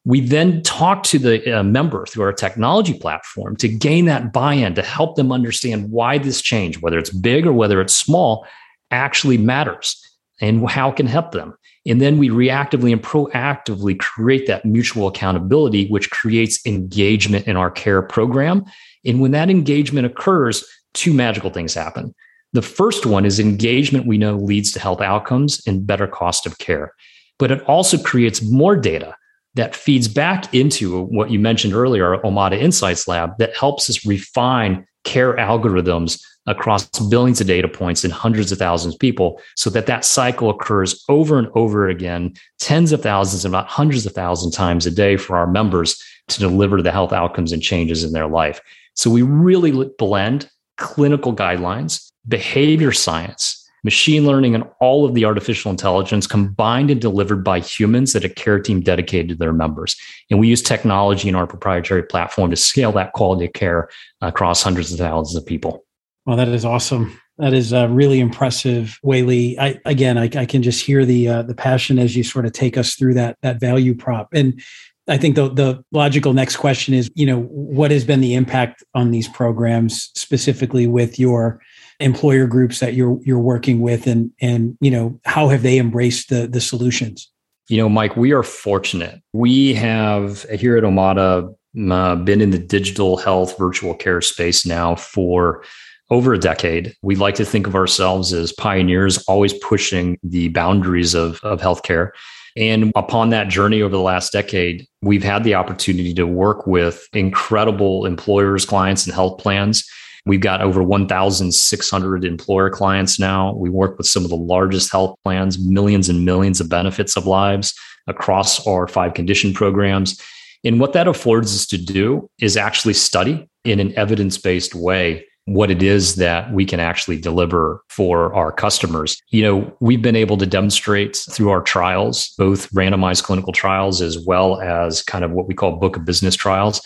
We 0.08 0.22
then 0.22 0.64
talk 0.64 1.04
to 1.04 1.20
the 1.20 1.60
uh, 1.60 1.64
member 1.64 2.06
through 2.06 2.24
our 2.24 2.32
technology 2.32 2.98
platform 2.98 3.58
to 3.58 3.68
gain 3.68 4.06
that 4.06 4.32
buy 4.32 4.54
in, 4.54 4.74
to 4.76 4.82
help 4.82 5.18
them 5.18 5.34
understand 5.34 5.92
why 5.92 6.18
this 6.18 6.42
change, 6.42 6.80
whether 6.80 6.98
it's 6.98 7.10
big 7.10 7.46
or 7.46 7.52
whether 7.52 7.82
it's 7.82 7.94
small, 7.94 8.48
actually 8.90 9.38
matters 9.38 10.02
and 10.40 10.66
how 10.70 10.92
can 10.92 11.08
help 11.08 11.34
them. 11.34 11.58
And 11.86 12.00
then 12.00 12.18
we 12.18 12.30
reactively 12.30 12.94
and 12.94 13.04
proactively 13.04 14.00
create 14.00 14.48
that 14.48 14.64
mutual 14.64 15.10
accountability, 15.10 15.90
which 15.90 16.10
creates 16.10 16.66
engagement 16.66 17.46
in 17.46 17.58
our 17.58 17.70
care 17.70 18.02
program. 18.02 18.64
And 19.04 19.20
when 19.20 19.32
that 19.32 19.50
engagement 19.50 20.06
occurs, 20.06 20.66
two 20.94 21.14
magical 21.14 21.50
things 21.50 21.74
happen. 21.74 22.16
The 22.54 22.62
first 22.62 23.06
one 23.06 23.26
is 23.26 23.42
engagement 23.42 24.08
we 24.08 24.18
know 24.18 24.38
leads 24.38 24.72
to 24.72 24.80
health 24.80 25.02
outcomes 25.02 25.62
and 25.68 25.86
better 25.86 26.08
cost 26.08 26.46
of 26.46 26.60
care. 26.60 26.94
But 27.40 27.52
it 27.52 27.62
also 27.64 27.98
creates 27.98 28.42
more 28.42 28.78
data 28.78 29.14
that 29.58 29.76
feeds 29.76 30.08
back 30.08 30.54
into 30.54 31.04
what 31.06 31.30
you 31.30 31.40
mentioned 31.40 31.74
earlier, 31.74 32.18
Omada 32.20 32.60
Insights 32.60 33.08
Lab, 33.08 33.38
that 33.38 33.56
helps 33.56 33.90
us 33.90 34.06
refine 34.06 34.88
care 35.04 35.36
algorithms 35.36 36.22
across 36.48 36.88
billions 37.10 37.42
of 37.42 37.48
data 37.48 37.68
points 37.68 38.04
and 38.04 38.14
hundreds 38.14 38.52
of 38.52 38.58
thousands 38.58 38.94
of 38.94 39.00
people 39.00 39.42
so 39.56 39.70
that 39.70 39.86
that 39.86 40.06
cycle 40.06 40.50
occurs 40.50 41.04
over 41.10 41.38
and 41.38 41.50
over 41.56 41.90
again, 41.90 42.34
tens 42.60 42.92
of 42.92 43.02
thousands, 43.02 43.44
if 43.44 43.52
not 43.52 43.68
hundreds 43.68 44.06
of 44.06 44.14
thousands 44.14 44.56
times 44.56 44.86
a 44.86 44.92
day 44.92 45.18
for 45.18 45.38
our 45.38 45.48
members 45.48 46.02
to 46.30 46.40
deliver 46.40 46.82
the 46.82 46.92
health 46.92 47.12
outcomes 47.12 47.52
and 47.52 47.62
changes 47.62 48.04
in 48.04 48.14
their 48.14 48.28
life. 48.28 48.62
So 48.96 49.10
we 49.10 49.22
really 49.22 49.90
blend 49.98 50.50
clinical 50.78 51.36
guidelines, 51.36 52.12
behavior 52.28 52.92
science, 52.92 53.67
machine 53.84 54.26
learning, 54.26 54.56
and 54.56 54.64
all 54.80 55.06
of 55.06 55.14
the 55.14 55.26
artificial 55.26 55.72
intelligence 55.72 56.28
combined 56.28 56.92
and 56.92 57.00
delivered 57.00 57.44
by 57.44 57.60
humans 57.60 58.16
at 58.16 58.24
a 58.24 58.30
care 58.30 58.60
team 58.60 58.82
dedicated 58.82 59.30
to 59.30 59.36
their 59.36 59.54
members. 59.54 59.96
And 60.30 60.40
we 60.40 60.48
use 60.48 60.62
technology 60.62 61.30
in 61.30 61.36
our 61.36 61.48
proprietary 61.48 62.04
platform 62.04 62.50
to 62.52 62.56
scale 62.56 62.92
that 62.94 63.14
quality 63.14 63.46
of 63.46 63.54
care 63.54 63.90
across 64.22 64.64
hundreds 64.64 64.92
of 64.92 65.00
thousands 65.00 65.36
of 65.36 65.46
people. 65.46 65.86
Well, 66.26 66.38
that 66.38 66.50
is 66.50 66.66
awesome. 66.66 67.20
That 67.38 67.54
is 67.54 67.72
uh, 67.72 67.88
really 67.90 68.20
impressive, 68.20 69.00
Weili. 69.06 69.58
I 69.60 69.80
again, 69.86 70.18
I, 70.18 70.24
I 70.24 70.46
can 70.46 70.64
just 70.64 70.84
hear 70.84 71.06
the 71.06 71.28
uh, 71.28 71.42
the 71.44 71.54
passion 71.54 72.00
as 72.00 72.16
you 72.16 72.24
sort 72.24 72.46
of 72.46 72.52
take 72.52 72.78
us 72.78 72.96
through 72.96 73.14
that 73.14 73.38
that 73.44 73.60
value 73.60 73.96
prop. 73.96 74.30
And 74.34 74.60
I 75.08 75.18
think 75.18 75.36
the 75.36 75.50
the 75.50 75.84
logical 75.92 76.34
next 76.34 76.58
question 76.58 76.94
is, 76.94 77.10
you 77.14 77.26
know, 77.26 77.42
what 77.44 77.92
has 77.92 78.04
been 78.04 78.22
the 78.22 78.34
impact 78.34 78.84
on 78.96 79.12
these 79.12 79.28
programs 79.28 80.10
specifically 80.16 80.88
with 80.88 81.20
your 81.20 81.62
employer 82.00 82.48
groups 82.48 82.80
that 82.80 82.94
you're 82.94 83.20
you're 83.24 83.40
working 83.40 83.82
with, 83.82 84.08
and 84.08 84.32
and 84.42 84.78
you 84.82 84.92
know, 84.92 85.20
how 85.26 85.48
have 85.50 85.64
they 85.64 85.78
embraced 85.78 86.30
the 86.30 86.48
the 86.48 86.62
solutions? 86.62 87.32
You 87.70 87.78
know, 87.78 87.90
Mike, 87.90 88.16
we 88.16 88.32
are 88.32 88.44
fortunate. 88.44 89.22
We 89.34 89.74
have 89.74 90.44
here 90.44 90.78
at 90.78 90.84
Omada 90.84 91.54
uh, 91.92 92.16
been 92.16 92.42
in 92.42 92.52
the 92.52 92.60
digital 92.60 93.18
health 93.18 93.58
virtual 93.58 93.94
care 93.94 94.22
space 94.22 94.66
now 94.66 94.96
for 94.96 95.64
over 96.10 96.34
a 96.34 96.40
decade. 96.40 96.96
We 97.02 97.16
like 97.16 97.36
to 97.36 97.46
think 97.46 97.68
of 97.68 97.76
ourselves 97.76 98.32
as 98.32 98.54
pioneers, 98.54 99.18
always 99.28 99.54
pushing 99.54 100.18
the 100.24 100.48
boundaries 100.50 101.14
of, 101.14 101.40
of 101.44 101.60
healthcare. 101.60 102.12
And 102.56 102.92
upon 102.96 103.30
that 103.30 103.50
journey 103.50 103.82
over 103.82 103.96
the 103.96 104.02
last 104.02 104.32
decade, 104.32 104.88
we've 105.02 105.24
had 105.24 105.44
the 105.44 105.54
opportunity 105.54 106.14
to 106.16 106.26
work 106.26 106.66
with 106.66 107.08
incredible 107.14 108.06
employers, 108.06 108.66
clients, 108.66 109.06
and 109.06 109.14
health 109.14 109.40
plans. 109.40 109.88
We've 110.28 110.42
got 110.42 110.62
over 110.62 110.84
1,600 110.84 112.26
employer 112.26 112.70
clients 112.70 113.20
now. 113.20 113.54
We 113.54 113.70
work 113.70 113.98
with 113.98 114.08
some 114.08 114.24
of 114.24 114.30
the 114.30 114.36
largest 114.36 114.92
health 114.92 115.16
plans, 115.24 115.58
millions 115.58 116.10
and 116.10 116.26
millions 116.26 116.60
of 116.60 116.70
benefits 116.70 117.16
of 117.16 117.26
lives 117.26 117.74
across 118.08 118.66
our 118.68 118.88
five 118.88 119.14
condition 119.14 119.54
programs. 119.54 120.22
And 120.64 120.80
what 120.80 120.94
that 120.94 121.08
affords 121.08 121.56
us 121.56 121.66
to 121.68 121.78
do 121.78 122.30
is 122.40 122.58
actually 122.58 122.94
study 122.94 123.48
in 123.64 123.80
an 123.80 123.98
evidence 123.98 124.38
based 124.38 124.76
way 124.76 125.26
what 125.48 125.72
it 125.72 125.82
is 125.82 126.16
that 126.16 126.52
we 126.52 126.66
can 126.66 126.82
actually 126.82 127.18
deliver 127.18 127.82
for 127.88 128.34
our 128.36 128.52
customers. 128.52 129.22
You 129.30 129.44
know, 129.44 129.78
we've 129.80 130.02
been 130.02 130.16
able 130.16 130.36
to 130.38 130.46
demonstrate 130.46 131.16
through 131.16 131.50
our 131.52 131.62
trials, 131.62 132.34
both 132.38 132.70
randomized 132.72 133.24
clinical 133.24 133.54
trials 133.54 134.02
as 134.02 134.20
well 134.20 134.60
as 134.60 135.02
kind 135.02 135.24
of 135.24 135.32
what 135.32 135.48
we 135.48 135.54
call 135.54 135.78
book 135.78 135.96
of 135.96 136.04
business 136.04 136.36
trials, 136.36 136.82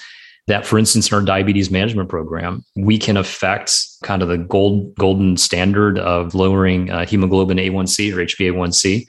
that 0.47 0.65
for 0.65 0.77
instance 0.77 1.11
in 1.11 1.15
our 1.15 1.23
diabetes 1.23 1.71
management 1.71 2.09
program, 2.09 2.63
we 2.75 2.97
can 2.97 3.17
affect 3.17 3.75
kind 4.03 4.21
of 4.21 4.27
the 4.27 4.37
gold 4.37 4.93
golden 4.95 5.37
standard 5.37 5.99
of 5.99 6.35
lowering 6.35 6.89
uh, 6.89 7.05
hemoglobin 7.05 7.57
A1C 7.57 8.13
or 8.13 8.25
HbA1c 8.25 9.05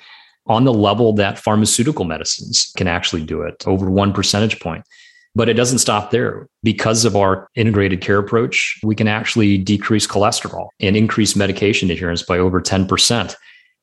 on 0.47 0.65
the 0.65 0.75
level 0.75 1.13
that 1.15 1.39
pharmaceutical 1.39 2.05
medicines 2.05 2.73
can 2.77 2.89
actually 2.89 3.25
do 3.25 3.43
it 3.43 3.67
over 3.67 3.91
1 3.91 4.13
percentage 4.13 4.61
point. 4.61 4.85
But 5.35 5.49
it 5.49 5.55
doesn't 5.55 5.79
stop 5.79 6.11
there. 6.11 6.47
Because 6.63 7.07
of 7.07 7.17
our 7.17 7.49
integrated 7.55 8.03
care 8.03 8.19
approach, 8.19 8.79
we 8.83 8.95
can 8.95 9.09
actually 9.09 9.57
decrease 9.57 10.07
cholesterol 10.07 10.69
and 10.79 10.95
increase 10.95 11.35
medication 11.35 11.91
adherence 11.91 12.23
by 12.23 12.39
over 12.39 12.61
10%. 12.61 13.35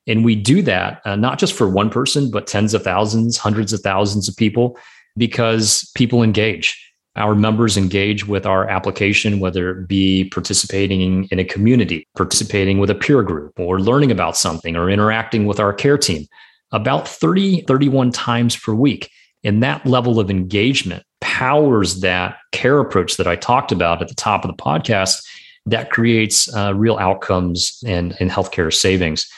And 0.06 0.24
we 0.24 0.36
do 0.36 0.62
that 0.62 1.00
uh, 1.04 1.16
not 1.16 1.38
just 1.38 1.54
for 1.54 1.68
one 1.68 1.90
person, 1.90 2.30
but 2.30 2.46
tens 2.46 2.72
of 2.72 2.84
thousands, 2.84 3.36
hundreds 3.36 3.72
of 3.72 3.80
thousands 3.80 4.28
of 4.28 4.36
people, 4.36 4.78
because 5.16 5.90
people 5.96 6.22
engage. 6.22 6.89
Our 7.16 7.34
members 7.34 7.76
engage 7.76 8.26
with 8.26 8.46
our 8.46 8.68
application, 8.68 9.40
whether 9.40 9.70
it 9.70 9.88
be 9.88 10.24
participating 10.30 11.24
in 11.30 11.38
a 11.38 11.44
community, 11.44 12.06
participating 12.16 12.78
with 12.78 12.88
a 12.88 12.94
peer 12.94 13.22
group, 13.22 13.58
or 13.58 13.80
learning 13.80 14.12
about 14.12 14.36
something, 14.36 14.76
or 14.76 14.88
interacting 14.88 15.46
with 15.46 15.58
our 15.58 15.72
care 15.72 15.98
team 15.98 16.26
about 16.72 17.08
30, 17.08 17.62
31 17.62 18.12
times 18.12 18.56
per 18.56 18.72
week. 18.72 19.10
And 19.42 19.62
that 19.62 19.84
level 19.86 20.20
of 20.20 20.30
engagement 20.30 21.02
powers 21.20 22.00
that 22.00 22.36
care 22.52 22.78
approach 22.78 23.16
that 23.16 23.26
I 23.26 23.36
talked 23.36 23.72
about 23.72 24.02
at 24.02 24.08
the 24.08 24.14
top 24.14 24.44
of 24.44 24.50
the 24.50 24.62
podcast 24.62 25.22
that 25.66 25.90
creates 25.90 26.54
uh, 26.54 26.74
real 26.74 26.98
outcomes 26.98 27.82
and, 27.86 28.14
and 28.20 28.30
healthcare 28.30 28.72
savings. 28.72 29.28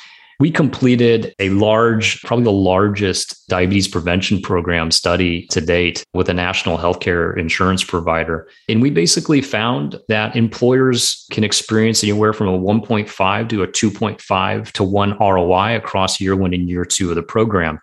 We 0.42 0.50
completed 0.50 1.36
a 1.38 1.50
large, 1.50 2.20
probably 2.22 2.42
the 2.46 2.50
largest 2.50 3.46
diabetes 3.46 3.86
prevention 3.86 4.42
program 4.42 4.90
study 4.90 5.46
to 5.52 5.60
date 5.60 6.04
with 6.14 6.28
a 6.28 6.34
national 6.34 6.78
healthcare 6.78 7.38
insurance 7.38 7.84
provider. 7.84 8.48
And 8.68 8.82
we 8.82 8.90
basically 8.90 9.40
found 9.40 10.00
that 10.08 10.34
employers 10.34 11.28
can 11.30 11.44
experience 11.44 12.02
anywhere 12.02 12.32
from 12.32 12.48
a 12.48 12.58
1.5 12.58 13.48
to 13.50 13.62
a 13.62 13.68
2.5 13.68 14.72
to 14.72 14.82
1 14.82 15.16
ROI 15.20 15.76
across 15.76 16.20
year 16.20 16.34
one 16.34 16.52
and 16.52 16.68
year 16.68 16.84
two 16.84 17.10
of 17.10 17.14
the 17.14 17.22
program. 17.22 17.78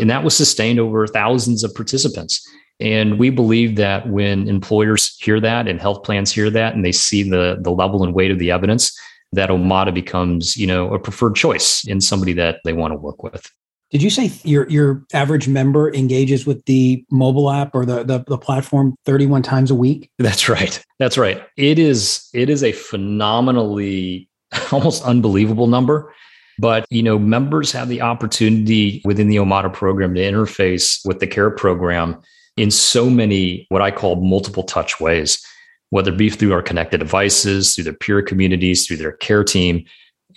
And 0.00 0.10
that 0.10 0.24
was 0.24 0.36
sustained 0.36 0.80
over 0.80 1.06
thousands 1.06 1.62
of 1.62 1.72
participants. 1.76 2.44
And 2.80 3.20
we 3.20 3.30
believe 3.30 3.76
that 3.76 4.08
when 4.08 4.48
employers 4.48 5.16
hear 5.20 5.38
that 5.38 5.68
and 5.68 5.80
health 5.80 6.02
plans 6.02 6.32
hear 6.32 6.50
that 6.50 6.74
and 6.74 6.84
they 6.84 6.90
see 6.90 7.22
the, 7.22 7.58
the 7.60 7.70
level 7.70 8.02
and 8.02 8.14
weight 8.14 8.32
of 8.32 8.40
the 8.40 8.50
evidence, 8.50 8.98
that 9.32 9.50
Omada 9.50 9.92
becomes, 9.94 10.56
you 10.56 10.66
know, 10.66 10.92
a 10.92 10.98
preferred 10.98 11.34
choice 11.34 11.84
in 11.86 12.00
somebody 12.00 12.32
that 12.34 12.60
they 12.64 12.72
want 12.72 12.92
to 12.92 12.96
work 12.96 13.22
with. 13.22 13.50
Did 13.90 14.02
you 14.02 14.10
say 14.10 14.30
your 14.44 14.68
your 14.68 15.04
average 15.12 15.48
member 15.48 15.92
engages 15.92 16.46
with 16.46 16.64
the 16.66 17.04
mobile 17.10 17.50
app 17.50 17.74
or 17.74 17.84
the, 17.84 18.04
the, 18.04 18.24
the 18.26 18.38
platform 18.38 18.94
31 19.04 19.42
times 19.42 19.70
a 19.70 19.74
week? 19.74 20.10
That's 20.18 20.48
right. 20.48 20.82
That's 21.00 21.18
right. 21.18 21.42
It 21.56 21.78
is 21.78 22.28
it 22.32 22.48
is 22.48 22.62
a 22.62 22.72
phenomenally 22.72 24.28
almost 24.72 25.04
unbelievable 25.04 25.66
number. 25.66 26.14
But 26.60 26.86
you 26.90 27.02
know, 27.02 27.18
members 27.18 27.72
have 27.72 27.88
the 27.88 28.00
opportunity 28.02 29.02
within 29.04 29.28
the 29.28 29.36
Omada 29.36 29.72
program 29.72 30.14
to 30.14 30.20
interface 30.20 31.00
with 31.04 31.18
the 31.18 31.26
care 31.26 31.50
program 31.50 32.20
in 32.56 32.70
so 32.70 33.10
many 33.10 33.66
what 33.70 33.82
I 33.82 33.90
call 33.90 34.16
multiple 34.16 34.62
touch 34.62 35.00
ways, 35.00 35.44
whether 35.90 36.12
it 36.12 36.16
be 36.16 36.30
through 36.30 36.52
our 36.52 36.62
connected 36.62 36.98
devices, 36.98 37.74
through 37.74 37.84
their 37.84 37.92
peer 37.92 38.22
communities, 38.22 38.86
through 38.86 38.96
their 38.96 39.12
care 39.12 39.44
team. 39.44 39.84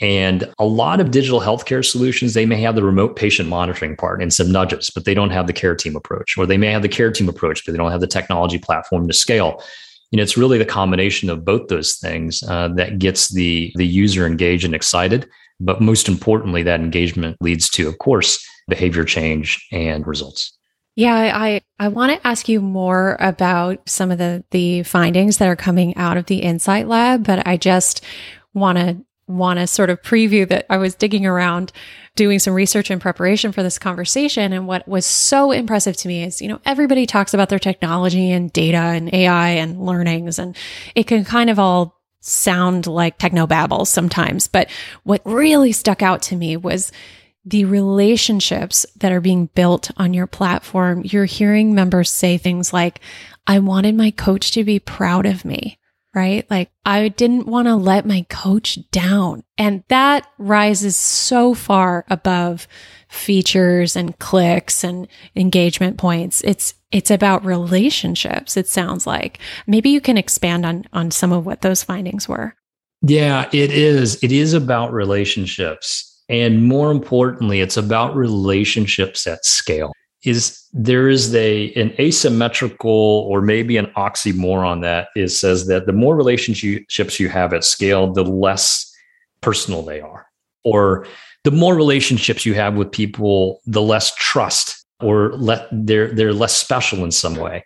And 0.01 0.51
a 0.57 0.65
lot 0.65 1.00
of 1.00 1.12
digital 1.12 1.39
healthcare 1.39 1.86
solutions, 1.86 2.33
they 2.33 2.48
may 2.48 2.60
have 2.62 2.75
the 2.75 2.83
remote 2.83 3.15
patient 3.15 3.48
monitoring 3.48 3.95
part 3.95 4.22
and 4.22 4.33
some 4.33 4.51
nudges, 4.51 4.89
but 4.89 5.05
they 5.05 5.13
don't 5.13 5.29
have 5.29 5.45
the 5.45 5.53
care 5.53 5.75
team 5.75 5.95
approach, 5.95 6.36
or 6.38 6.48
they 6.48 6.57
may 6.57 6.72
have 6.72 6.81
the 6.81 6.89
care 6.89 7.12
team 7.12 7.29
approach, 7.29 7.63
but 7.63 7.72
they 7.72 7.77
don't 7.77 7.91
have 7.91 8.01
the 8.01 8.07
technology 8.07 8.57
platform 8.57 9.07
to 9.07 9.13
scale. 9.13 9.63
And 10.12 10.19
it's 10.19 10.38
really 10.38 10.57
the 10.57 10.65
combination 10.65 11.29
of 11.29 11.45
both 11.45 11.67
those 11.69 11.95
things 11.95 12.43
uh, 12.43 12.69
that 12.69 13.00
gets 13.00 13.33
the 13.33 13.72
the 13.75 13.86
user 13.86 14.25
engaged 14.25 14.65
and 14.65 14.75
excited. 14.75 15.29
But 15.60 15.81
most 15.81 16.07
importantly, 16.07 16.63
that 16.63 16.79
engagement 16.79 17.38
leads 17.39 17.69
to, 17.72 17.88
of 17.88 17.98
course, 18.00 18.43
behavior 18.67 19.05
change 19.05 19.65
and 19.72 20.05
results. 20.05 20.57
Yeah, 20.96 21.16
I 21.16 21.62
I 21.80 21.88
want 21.88 22.12
to 22.12 22.28
ask 22.28 22.48
you 22.48 22.62
more 22.62 23.18
about 23.20 23.90
some 23.90 24.12
of 24.12 24.18
the 24.20 24.44
the 24.52 24.84
findings 24.84 25.38
that 25.38 25.48
are 25.48 25.56
coming 25.56 25.96
out 25.98 26.18
of 26.18 26.28
the 26.28 26.40
Insight 26.40 26.88
Lab, 26.88 27.26
but 27.26 27.48
I 27.48 27.58
just 27.58 28.04
want 28.54 28.78
to 28.78 29.04
want 29.26 29.58
to 29.58 29.66
sort 29.66 29.90
of 29.90 30.02
preview 30.02 30.48
that 30.50 30.66
I 30.70 30.78
was 30.78 30.96
digging 30.96 31.26
around 31.26 31.72
doing 32.16 32.40
some 32.40 32.54
research 32.54 32.92
in 32.92 33.00
preparation 33.00 33.52
for 33.52 33.64
this 33.64 33.80
conversation. 33.80 34.54
And 34.54 34.68
what 34.68 34.88
was 34.88 35.06
so 35.06 35.52
impressive 35.52 35.96
to 35.98 36.08
me 36.08 36.24
is, 36.24 36.42
you 36.42 36.48
know, 36.48 36.60
everybody 36.66 37.06
talks 37.06 37.34
about 37.34 37.50
their 37.50 37.58
technology 37.58 38.32
and 38.32 38.52
data 38.52 38.78
and 38.78 39.12
AI 39.14 39.50
and 39.50 39.84
learnings 39.84 40.38
and 40.38 40.56
it 40.94 41.08
can 41.08 41.24
kind 41.24 41.50
of 41.50 41.58
all 41.58 42.00
sound 42.20 42.86
like 42.86 43.18
techno 43.18 43.48
babble 43.48 43.86
sometimes, 43.86 44.48
but 44.48 44.70
what 45.04 45.22
really 45.26 45.72
stuck 45.72 46.02
out 46.02 46.22
to 46.22 46.36
me 46.36 46.56
was 46.56 46.92
the 47.46 47.66
relationships 47.66 48.86
that 48.96 49.12
are 49.12 49.22
being 49.22 49.48
built 49.48 49.92
on 49.98 50.14
your 50.14 50.28
platform, 50.28 51.02
you're 51.04 51.26
hearing 51.26 51.76
members 51.76 52.10
say 52.10 52.38
things 52.38 52.72
like, 52.72 53.02
I 53.46 53.60
wanted 53.60 53.96
my 53.96 54.12
coach 54.12 54.52
to 54.52 54.64
be 54.64 54.80
proud 54.80 55.26
of 55.26 55.44
me, 55.44 55.78
right? 56.16 56.50
Like 56.50 56.72
I 56.86 57.10
didn't 57.10 57.48
want 57.48 57.68
to 57.68 57.76
let 57.76 58.06
my 58.06 58.26
coach 58.30 58.80
down. 58.92 59.44
And 59.58 59.84
that 59.90 60.28
rises 60.38 60.96
so 60.96 61.54
far 61.54 62.06
above 62.10 62.68
features 63.10 63.96
and 63.96 64.18
clicks 64.20 64.84
and 64.84 65.08
engagement 65.36 65.98
points. 65.98 66.42
It's, 66.46 66.76
it's 66.92 67.12
about 67.12 67.44
relationships. 67.44 68.56
It 68.56 68.68
sounds 68.70 69.06
like 69.06 69.40
maybe 69.68 69.90
you 69.90 70.00
can 70.00 70.18
expand 70.18 70.66
on, 70.66 70.86
on 70.94 71.12
some 71.12 71.34
of 71.34 71.46
what 71.46 71.62
those 71.62 71.84
findings 71.84 72.30
were. 72.30 72.56
Yeah, 73.02 73.50
it 73.52 73.72
is. 73.72 74.24
It 74.24 74.32
is 74.32 74.54
about 74.54 74.94
relationships. 74.94 76.12
And 76.34 76.63
more 76.63 76.90
importantly, 76.90 77.62
it's 77.62 77.78
about 77.78 78.16
relationships 78.16 79.28
at 79.28 79.46
scale. 79.46 79.94
is 80.24 80.68
there 80.74 81.08
is 81.08 81.36
a 81.36 81.72
an 81.75 81.94
asymmetrical 82.00 83.28
or 83.30 83.40
maybe 83.40 83.78
an 83.78 83.86
oxymoron 83.96 84.82
that 84.82 85.10
is 85.16 85.40
says 85.40 85.68
that 85.68 85.86
the 85.86 85.94
more 85.94 86.16
relationships 86.16 87.20
you 87.20 87.30
have 87.30 87.54
at 87.54 87.63
scale, 87.63 88.12
the 88.12 88.24
less 88.24 88.92
personal 89.42 89.84
they 89.84 90.02
are. 90.02 90.25
Or 90.63 91.06
the 91.44 91.52
more 91.52 91.75
relationships 91.75 92.48
you 92.48 92.56
have 92.56 92.74
with 92.74 92.92
people, 92.92 93.62
the 93.68 93.82
less 93.84 94.16
trust 94.16 94.84
or 95.02 95.34
let 95.34 95.68
they're 95.72 96.12
they're 96.12 96.34
less 96.34 96.58
special 96.58 97.04
in 97.04 97.12
some 97.12 97.36
way. 97.36 97.63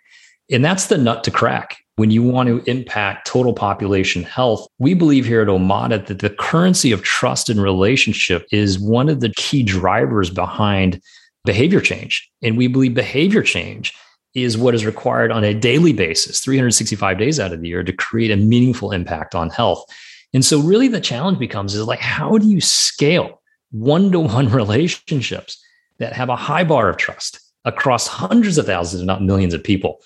And 0.50 0.62
that's 0.62 0.88
the 0.88 0.98
nut 0.98 1.24
to 1.24 1.30
crack. 1.30 1.78
When 1.98 2.12
you 2.12 2.22
want 2.22 2.48
to 2.48 2.70
impact 2.70 3.26
total 3.26 3.52
population 3.52 4.22
health, 4.22 4.68
we 4.78 4.94
believe 4.94 5.26
here 5.26 5.42
at 5.42 5.48
Omada 5.48 6.06
that 6.06 6.20
the 6.20 6.30
currency 6.30 6.92
of 6.92 7.02
trust 7.02 7.50
and 7.50 7.60
relationship 7.60 8.46
is 8.52 8.78
one 8.78 9.08
of 9.08 9.18
the 9.18 9.30
key 9.30 9.64
drivers 9.64 10.30
behind 10.30 11.02
behavior 11.44 11.80
change. 11.80 12.30
And 12.40 12.56
we 12.56 12.68
believe 12.68 12.94
behavior 12.94 13.42
change 13.42 13.92
is 14.32 14.56
what 14.56 14.76
is 14.76 14.86
required 14.86 15.32
on 15.32 15.42
a 15.42 15.52
daily 15.52 15.92
basis, 15.92 16.38
365 16.38 17.18
days 17.18 17.40
out 17.40 17.52
of 17.52 17.62
the 17.62 17.68
year, 17.68 17.82
to 17.82 17.92
create 17.92 18.30
a 18.30 18.36
meaningful 18.36 18.92
impact 18.92 19.34
on 19.34 19.50
health. 19.50 19.84
And 20.32 20.44
so, 20.44 20.60
really, 20.60 20.86
the 20.86 21.00
challenge 21.00 21.40
becomes 21.40 21.74
is 21.74 21.82
like, 21.82 21.98
how 21.98 22.38
do 22.38 22.48
you 22.48 22.60
scale 22.60 23.42
one 23.72 24.12
to 24.12 24.20
one 24.20 24.48
relationships 24.50 25.60
that 25.98 26.12
have 26.12 26.28
a 26.28 26.36
high 26.36 26.62
bar 26.62 26.88
of 26.88 26.96
trust 26.96 27.40
across 27.64 28.06
hundreds 28.06 28.56
of 28.56 28.66
thousands, 28.66 29.00
if 29.00 29.06
not 29.08 29.20
millions 29.20 29.52
of 29.52 29.64
people? 29.64 29.98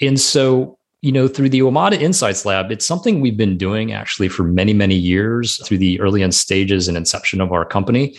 And 0.00 0.18
so, 0.18 0.78
you 1.04 1.12
know, 1.12 1.28
through 1.28 1.50
the 1.50 1.60
Omada 1.60 2.00
Insights 2.00 2.46
Lab, 2.46 2.72
it's 2.72 2.86
something 2.86 3.20
we've 3.20 3.36
been 3.36 3.58
doing 3.58 3.92
actually 3.92 4.30
for 4.30 4.42
many, 4.42 4.72
many 4.72 4.94
years 4.94 5.58
through 5.66 5.76
the 5.76 6.00
early 6.00 6.22
end 6.22 6.34
stages 6.34 6.88
and 6.88 6.96
inception 6.96 7.42
of 7.42 7.52
our 7.52 7.66
company. 7.66 8.16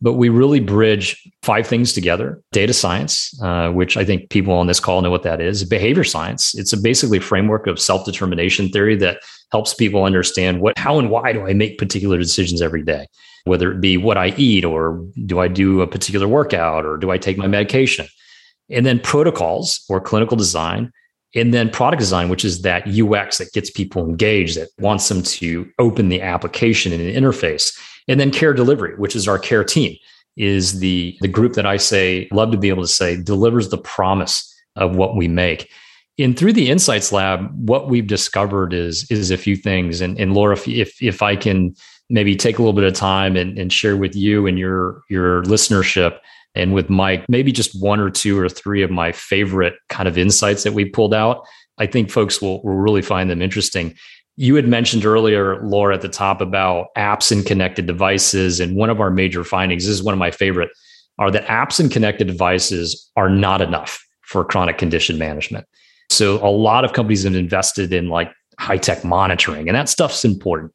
But 0.00 0.14
we 0.14 0.30
really 0.30 0.58
bridge 0.58 1.30
five 1.42 1.66
things 1.66 1.92
together 1.92 2.42
data 2.50 2.72
science, 2.72 3.38
uh, 3.42 3.70
which 3.70 3.98
I 3.98 4.06
think 4.06 4.30
people 4.30 4.54
on 4.54 4.66
this 4.66 4.80
call 4.80 5.02
know 5.02 5.10
what 5.10 5.24
that 5.24 5.42
is, 5.42 5.62
behavior 5.64 6.04
science. 6.04 6.54
It's 6.58 6.72
a 6.72 6.80
basically 6.80 7.18
framework 7.18 7.66
of 7.66 7.78
self 7.78 8.06
determination 8.06 8.70
theory 8.70 8.96
that 8.96 9.18
helps 9.50 9.74
people 9.74 10.04
understand 10.04 10.62
what, 10.62 10.78
how, 10.78 10.98
and 10.98 11.10
why 11.10 11.34
do 11.34 11.46
I 11.46 11.52
make 11.52 11.76
particular 11.76 12.16
decisions 12.16 12.62
every 12.62 12.82
day, 12.82 13.08
whether 13.44 13.70
it 13.70 13.82
be 13.82 13.98
what 13.98 14.16
I 14.16 14.28
eat 14.38 14.64
or 14.64 15.06
do 15.26 15.38
I 15.38 15.48
do 15.48 15.82
a 15.82 15.86
particular 15.86 16.26
workout 16.26 16.86
or 16.86 16.96
do 16.96 17.10
I 17.10 17.18
take 17.18 17.36
my 17.36 17.46
medication. 17.46 18.06
And 18.70 18.86
then 18.86 19.00
protocols 19.00 19.84
or 19.90 20.00
clinical 20.00 20.38
design 20.38 20.92
and 21.34 21.54
then 21.54 21.70
product 21.70 22.00
design, 22.00 22.28
which 22.28 22.44
is 22.44 22.62
that 22.62 22.86
UX 22.86 23.38
that 23.38 23.52
gets 23.52 23.70
people 23.70 24.04
engaged, 24.04 24.56
that 24.58 24.68
wants 24.78 25.08
them 25.08 25.22
to 25.22 25.70
open 25.78 26.08
the 26.08 26.20
application 26.20 26.92
and 26.92 27.00
the 27.00 27.14
interface. 27.14 27.76
And 28.08 28.20
then 28.20 28.30
care 28.30 28.52
delivery, 28.52 28.96
which 28.96 29.16
is 29.16 29.28
our 29.28 29.38
care 29.38 29.64
team, 29.64 29.96
is 30.36 30.80
the, 30.80 31.16
the 31.20 31.28
group 31.28 31.54
that 31.54 31.66
I 31.66 31.76
say, 31.76 32.28
love 32.32 32.50
to 32.52 32.58
be 32.58 32.68
able 32.68 32.82
to 32.82 32.88
say, 32.88 33.20
delivers 33.20 33.70
the 33.70 33.78
promise 33.78 34.48
of 34.76 34.96
what 34.96 35.16
we 35.16 35.28
make. 35.28 35.70
And 36.18 36.38
through 36.38 36.52
the 36.52 36.70
Insights 36.70 37.12
Lab, 37.12 37.50
what 37.68 37.88
we've 37.88 38.06
discovered 38.06 38.74
is, 38.74 39.10
is 39.10 39.30
a 39.30 39.38
few 39.38 39.56
things. 39.56 40.00
And, 40.00 40.18
and 40.18 40.34
Laura, 40.34 40.54
if, 40.54 40.68
if, 40.68 41.02
if 41.02 41.22
I 41.22 41.36
can 41.36 41.74
maybe 42.10 42.36
take 42.36 42.58
a 42.58 42.62
little 42.62 42.74
bit 42.74 42.84
of 42.84 42.92
time 42.92 43.36
and, 43.36 43.58
and 43.58 43.72
share 43.72 43.96
with 43.96 44.14
you 44.14 44.46
and 44.46 44.58
your, 44.58 45.02
your 45.08 45.42
listenership 45.44 46.18
and 46.54 46.74
with 46.74 46.90
Mike, 46.90 47.24
maybe 47.28 47.52
just 47.52 47.80
one 47.80 48.00
or 48.00 48.10
two 48.10 48.38
or 48.38 48.48
three 48.48 48.82
of 48.82 48.90
my 48.90 49.12
favorite 49.12 49.74
kind 49.88 50.08
of 50.08 50.18
insights 50.18 50.64
that 50.64 50.74
we 50.74 50.84
pulled 50.84 51.14
out. 51.14 51.46
I 51.78 51.86
think 51.86 52.10
folks 52.10 52.42
will, 52.42 52.62
will 52.62 52.74
really 52.74 53.02
find 53.02 53.30
them 53.30 53.40
interesting. 53.40 53.94
You 54.36 54.54
had 54.54 54.68
mentioned 54.68 55.04
earlier, 55.04 55.62
Laura, 55.62 55.94
at 55.94 56.02
the 56.02 56.08
top 56.08 56.40
about 56.40 56.88
apps 56.96 57.32
and 57.32 57.44
connected 57.44 57.86
devices. 57.86 58.60
And 58.60 58.76
one 58.76 58.90
of 58.90 59.00
our 59.00 59.10
major 59.10 59.44
findings, 59.44 59.84
this 59.84 59.94
is 59.94 60.02
one 60.02 60.12
of 60.12 60.18
my 60.18 60.30
favorite, 60.30 60.70
are 61.18 61.30
that 61.30 61.46
apps 61.46 61.80
and 61.80 61.90
connected 61.90 62.26
devices 62.26 63.10
are 63.16 63.28
not 63.28 63.60
enough 63.60 64.04
for 64.22 64.44
chronic 64.44 64.78
condition 64.78 65.18
management. 65.18 65.66
So 66.10 66.44
a 66.46 66.48
lot 66.50 66.84
of 66.84 66.92
companies 66.92 67.24
have 67.24 67.34
invested 67.34 67.92
in 67.92 68.08
like 68.08 68.30
high 68.58 68.78
tech 68.78 69.04
monitoring, 69.04 69.68
and 69.68 69.76
that 69.76 69.88
stuff's 69.88 70.24
important. 70.24 70.72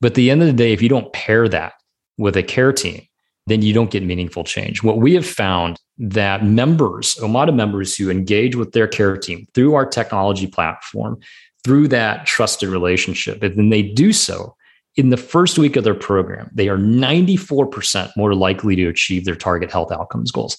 But 0.00 0.08
at 0.08 0.14
the 0.14 0.30
end 0.30 0.42
of 0.42 0.46
the 0.46 0.52
day, 0.52 0.72
if 0.72 0.82
you 0.82 0.88
don't 0.88 1.12
pair 1.12 1.48
that 1.48 1.74
with 2.18 2.36
a 2.36 2.42
care 2.42 2.72
team, 2.72 3.06
then 3.46 3.62
you 3.62 3.72
don't 3.72 3.90
get 3.90 4.02
meaningful 4.02 4.44
change. 4.44 4.82
What 4.82 4.98
we 4.98 5.14
have 5.14 5.26
found 5.26 5.78
that 5.98 6.44
members, 6.44 7.14
Omada 7.16 7.54
members 7.54 7.96
who 7.96 8.10
engage 8.10 8.56
with 8.56 8.72
their 8.72 8.88
care 8.88 9.16
team 9.16 9.46
through 9.54 9.74
our 9.74 9.86
technology 9.86 10.46
platform, 10.46 11.18
through 11.62 11.88
that 11.88 12.26
trusted 12.26 12.68
relationship. 12.68 13.42
And 13.42 13.56
then 13.56 13.70
they 13.70 13.82
do 13.82 14.12
so 14.12 14.54
in 14.96 15.10
the 15.10 15.16
first 15.16 15.58
week 15.58 15.76
of 15.76 15.84
their 15.84 15.94
program, 15.94 16.50
they 16.54 16.68
are 16.68 16.78
94% 16.78 18.10
more 18.16 18.34
likely 18.34 18.76
to 18.76 18.86
achieve 18.86 19.24
their 19.24 19.34
target 19.34 19.70
health 19.70 19.90
outcomes 19.90 20.30
goals. 20.30 20.56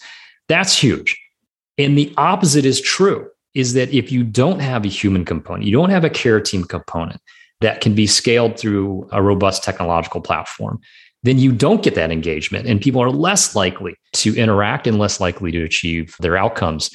That's 0.50 0.78
huge. 0.78 1.18
And 1.78 1.98
the 1.98 2.14
opposite 2.18 2.66
is 2.66 2.82
true 2.82 3.30
is 3.54 3.74
that 3.74 3.94
if 3.94 4.12
you 4.12 4.24
don't 4.24 4.60
have 4.60 4.84
a 4.84 4.90
human 4.90 5.24
component, 5.24 5.66
you 5.66 5.72
don't 5.72 5.90
have 5.90 6.04
a 6.04 6.10
care 6.10 6.42
team 6.42 6.66
component 6.66 7.22
that 7.62 7.80
can 7.80 7.96
be 7.96 8.06
scaled 8.06 8.60
through 8.60 9.08
a 9.14 9.24
robust 9.24 9.64
technological 9.64 10.20
platform, 10.20 10.80
then 11.26 11.40
you 11.40 11.52
don't 11.52 11.84
get 11.84 11.96
that 11.96 12.12
engagement 12.12 12.68
and 12.68 12.80
people 12.80 13.02
are 13.02 13.10
less 13.10 13.56
likely 13.56 13.96
to 14.14 14.36
interact 14.36 14.86
and 14.86 15.00
less 15.00 15.20
likely 15.20 15.52
to 15.52 15.64
achieve 15.64 16.16
their 16.20 16.38
outcomes. 16.38 16.92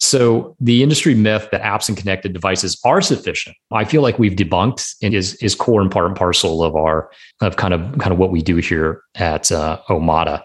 So 0.00 0.56
the 0.58 0.82
industry 0.82 1.14
myth 1.14 1.48
that 1.52 1.62
apps 1.62 1.88
and 1.88 1.96
connected 1.96 2.32
devices 2.32 2.80
are 2.84 3.00
sufficient, 3.00 3.56
I 3.72 3.84
feel 3.84 4.02
like 4.02 4.18
we've 4.18 4.32
debunked 4.32 4.96
and 5.02 5.14
is 5.14 5.34
is 5.36 5.54
core 5.54 5.80
and 5.80 5.90
part 5.90 6.06
and 6.06 6.16
parcel 6.16 6.62
of 6.64 6.74
our 6.74 7.10
of 7.42 7.56
kind 7.56 7.72
of 7.72 7.98
kind 7.98 8.10
of 8.12 8.18
what 8.18 8.30
we 8.30 8.42
do 8.42 8.56
here 8.56 9.02
at 9.14 9.52
uh, 9.52 9.80
Omada. 9.88 10.42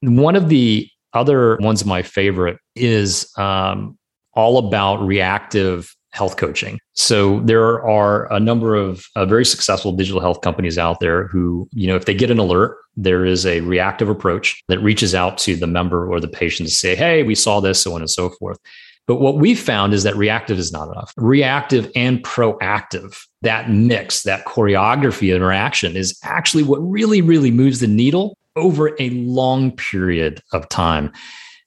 One 0.00 0.36
of 0.36 0.48
the 0.48 0.88
other 1.12 1.56
ones 1.56 1.84
my 1.84 2.02
favorite 2.02 2.58
is 2.76 3.30
um, 3.36 3.98
all 4.34 4.58
about 4.58 5.04
reactive 5.04 5.94
health 6.18 6.36
coaching. 6.36 6.78
So 6.94 7.40
there 7.40 7.80
are 7.86 8.30
a 8.32 8.40
number 8.40 8.74
of 8.74 9.06
uh, 9.16 9.24
very 9.24 9.44
successful 9.44 9.92
digital 9.92 10.20
health 10.20 10.40
companies 10.42 10.76
out 10.76 11.00
there 11.00 11.28
who, 11.28 11.68
you 11.72 11.86
know, 11.86 11.96
if 11.96 12.04
they 12.04 12.14
get 12.14 12.30
an 12.30 12.38
alert, 12.38 12.76
there 12.96 13.24
is 13.24 13.46
a 13.46 13.60
reactive 13.60 14.08
approach 14.08 14.60
that 14.68 14.80
reaches 14.80 15.14
out 15.14 15.38
to 15.38 15.54
the 15.54 15.68
member 15.68 16.10
or 16.10 16.20
the 16.20 16.28
patient 16.28 16.68
to 16.68 16.74
say, 16.74 16.96
"Hey, 16.96 17.22
we 17.22 17.34
saw 17.34 17.60
this," 17.60 17.80
so 17.80 17.94
on 17.94 18.00
and 18.00 18.10
so 18.10 18.30
forth. 18.30 18.58
But 19.06 19.20
what 19.20 19.38
we've 19.38 19.58
found 19.58 19.94
is 19.94 20.02
that 20.02 20.16
reactive 20.16 20.58
is 20.58 20.70
not 20.70 20.88
enough. 20.88 21.14
Reactive 21.16 21.90
and 21.96 22.22
proactive, 22.22 23.16
that 23.40 23.70
mix, 23.70 24.22
that 24.24 24.44
choreography 24.44 25.34
interaction 25.34 25.96
is 25.96 26.18
actually 26.24 26.62
what 26.62 26.78
really, 26.78 27.22
really 27.22 27.50
moves 27.50 27.80
the 27.80 27.86
needle 27.86 28.36
over 28.54 28.94
a 29.00 29.08
long 29.10 29.70
period 29.72 30.42
of 30.52 30.68
time. 30.68 31.10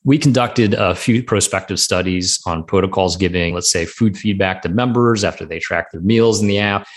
We 0.03 0.17
conducted 0.17 0.73
a 0.73 0.95
few 0.95 1.23
prospective 1.23 1.79
studies 1.79 2.41
on 2.47 2.63
protocols 2.63 3.17
giving, 3.17 3.53
let's 3.53 3.69
say, 3.69 3.85
food 3.85 4.17
feedback 4.17 4.63
to 4.63 4.69
members 4.69 5.23
after 5.23 5.45
they 5.45 5.59
track 5.59 5.91
their 5.91 6.01
meals 6.01 6.41
in 6.41 6.47
the 6.47 6.57
app. 6.57 6.87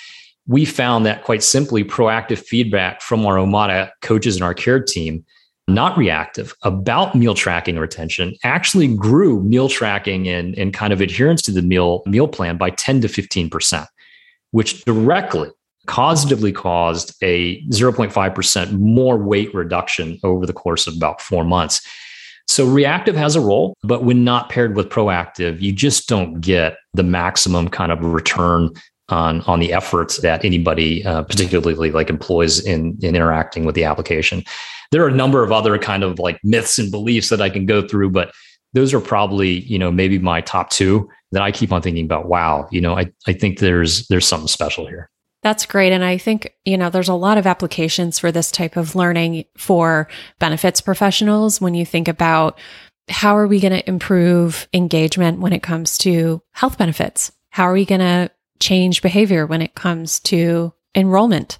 We 0.46 0.64
found 0.64 1.04
that 1.04 1.22
quite 1.22 1.42
simply, 1.42 1.84
proactive 1.84 2.38
feedback 2.38 3.02
from 3.02 3.26
our 3.26 3.36
Omada 3.36 3.90
coaches 4.00 4.36
and 4.36 4.44
our 4.44 4.54
care 4.54 4.82
team, 4.82 5.24
not 5.68 5.98
reactive, 5.98 6.54
about 6.62 7.14
meal 7.14 7.34
tracking 7.34 7.78
retention, 7.78 8.34
actually 8.42 8.88
grew 8.94 9.42
meal 9.42 9.68
tracking 9.68 10.28
and, 10.28 10.56
and 10.58 10.72
kind 10.72 10.92
of 10.92 11.00
adherence 11.00 11.42
to 11.42 11.52
the 11.52 11.62
meal, 11.62 12.02
meal 12.06 12.28
plan 12.28 12.56
by 12.56 12.70
10 12.70 13.02
to 13.02 13.08
15%, 13.08 13.86
which 14.52 14.84
directly 14.84 15.50
causatively 15.86 16.54
caused 16.54 17.14
a 17.22 17.62
0.5% 17.66 18.72
more 18.72 19.18
weight 19.18 19.54
reduction 19.54 20.18
over 20.22 20.46
the 20.46 20.52
course 20.52 20.86
of 20.86 20.96
about 20.96 21.20
four 21.20 21.44
months. 21.44 21.86
So 22.46 22.66
reactive 22.66 23.16
has 23.16 23.36
a 23.36 23.40
role, 23.40 23.76
but 23.82 24.04
when 24.04 24.22
not 24.22 24.48
paired 24.48 24.76
with 24.76 24.88
proactive, 24.88 25.60
you 25.60 25.72
just 25.72 26.08
don't 26.08 26.40
get 26.40 26.76
the 26.92 27.02
maximum 27.02 27.68
kind 27.68 27.90
of 27.90 28.04
return 28.04 28.70
on 29.08 29.42
on 29.42 29.60
the 29.60 29.72
efforts 29.72 30.18
that 30.18 30.44
anybody, 30.44 31.04
uh, 31.04 31.22
particularly 31.22 31.90
like 31.90 32.10
employs 32.10 32.64
in 32.64 32.98
in 33.02 33.16
interacting 33.16 33.64
with 33.64 33.74
the 33.74 33.84
application. 33.84 34.44
There 34.92 35.02
are 35.02 35.08
a 35.08 35.14
number 35.14 35.42
of 35.42 35.52
other 35.52 35.78
kind 35.78 36.02
of 36.02 36.18
like 36.18 36.38
myths 36.44 36.78
and 36.78 36.90
beliefs 36.90 37.28
that 37.30 37.40
I 37.40 37.50
can 37.50 37.66
go 37.66 37.86
through, 37.86 38.10
but 38.10 38.32
those 38.72 38.94
are 38.94 39.00
probably 39.00 39.60
you 39.60 39.78
know 39.78 39.90
maybe 39.90 40.18
my 40.18 40.40
top 40.40 40.70
two 40.70 41.08
that 41.32 41.42
I 41.42 41.50
keep 41.50 41.72
on 41.72 41.82
thinking 41.82 42.04
about. 42.04 42.28
Wow, 42.28 42.68
you 42.70 42.80
know, 42.80 42.96
I 42.96 43.10
I 43.26 43.32
think 43.32 43.58
there's 43.58 44.06
there's 44.08 44.26
something 44.26 44.48
special 44.48 44.86
here. 44.86 45.10
That's 45.44 45.66
great. 45.66 45.92
And 45.92 46.02
I 46.02 46.16
think, 46.16 46.54
you 46.64 46.78
know, 46.78 46.88
there's 46.88 47.10
a 47.10 47.14
lot 47.14 47.36
of 47.36 47.46
applications 47.46 48.18
for 48.18 48.32
this 48.32 48.50
type 48.50 48.78
of 48.78 48.96
learning 48.96 49.44
for 49.58 50.08
benefits 50.38 50.80
professionals 50.80 51.60
when 51.60 51.74
you 51.74 51.84
think 51.84 52.08
about 52.08 52.58
how 53.10 53.36
are 53.36 53.46
we 53.46 53.60
going 53.60 53.74
to 53.74 53.86
improve 53.86 54.66
engagement 54.72 55.40
when 55.40 55.52
it 55.52 55.62
comes 55.62 55.98
to 55.98 56.40
health 56.52 56.78
benefits? 56.78 57.30
How 57.50 57.64
are 57.64 57.74
we 57.74 57.84
going 57.84 58.00
to 58.00 58.30
change 58.58 59.02
behavior 59.02 59.44
when 59.44 59.60
it 59.60 59.74
comes 59.74 60.18
to 60.20 60.72
enrollment? 60.94 61.58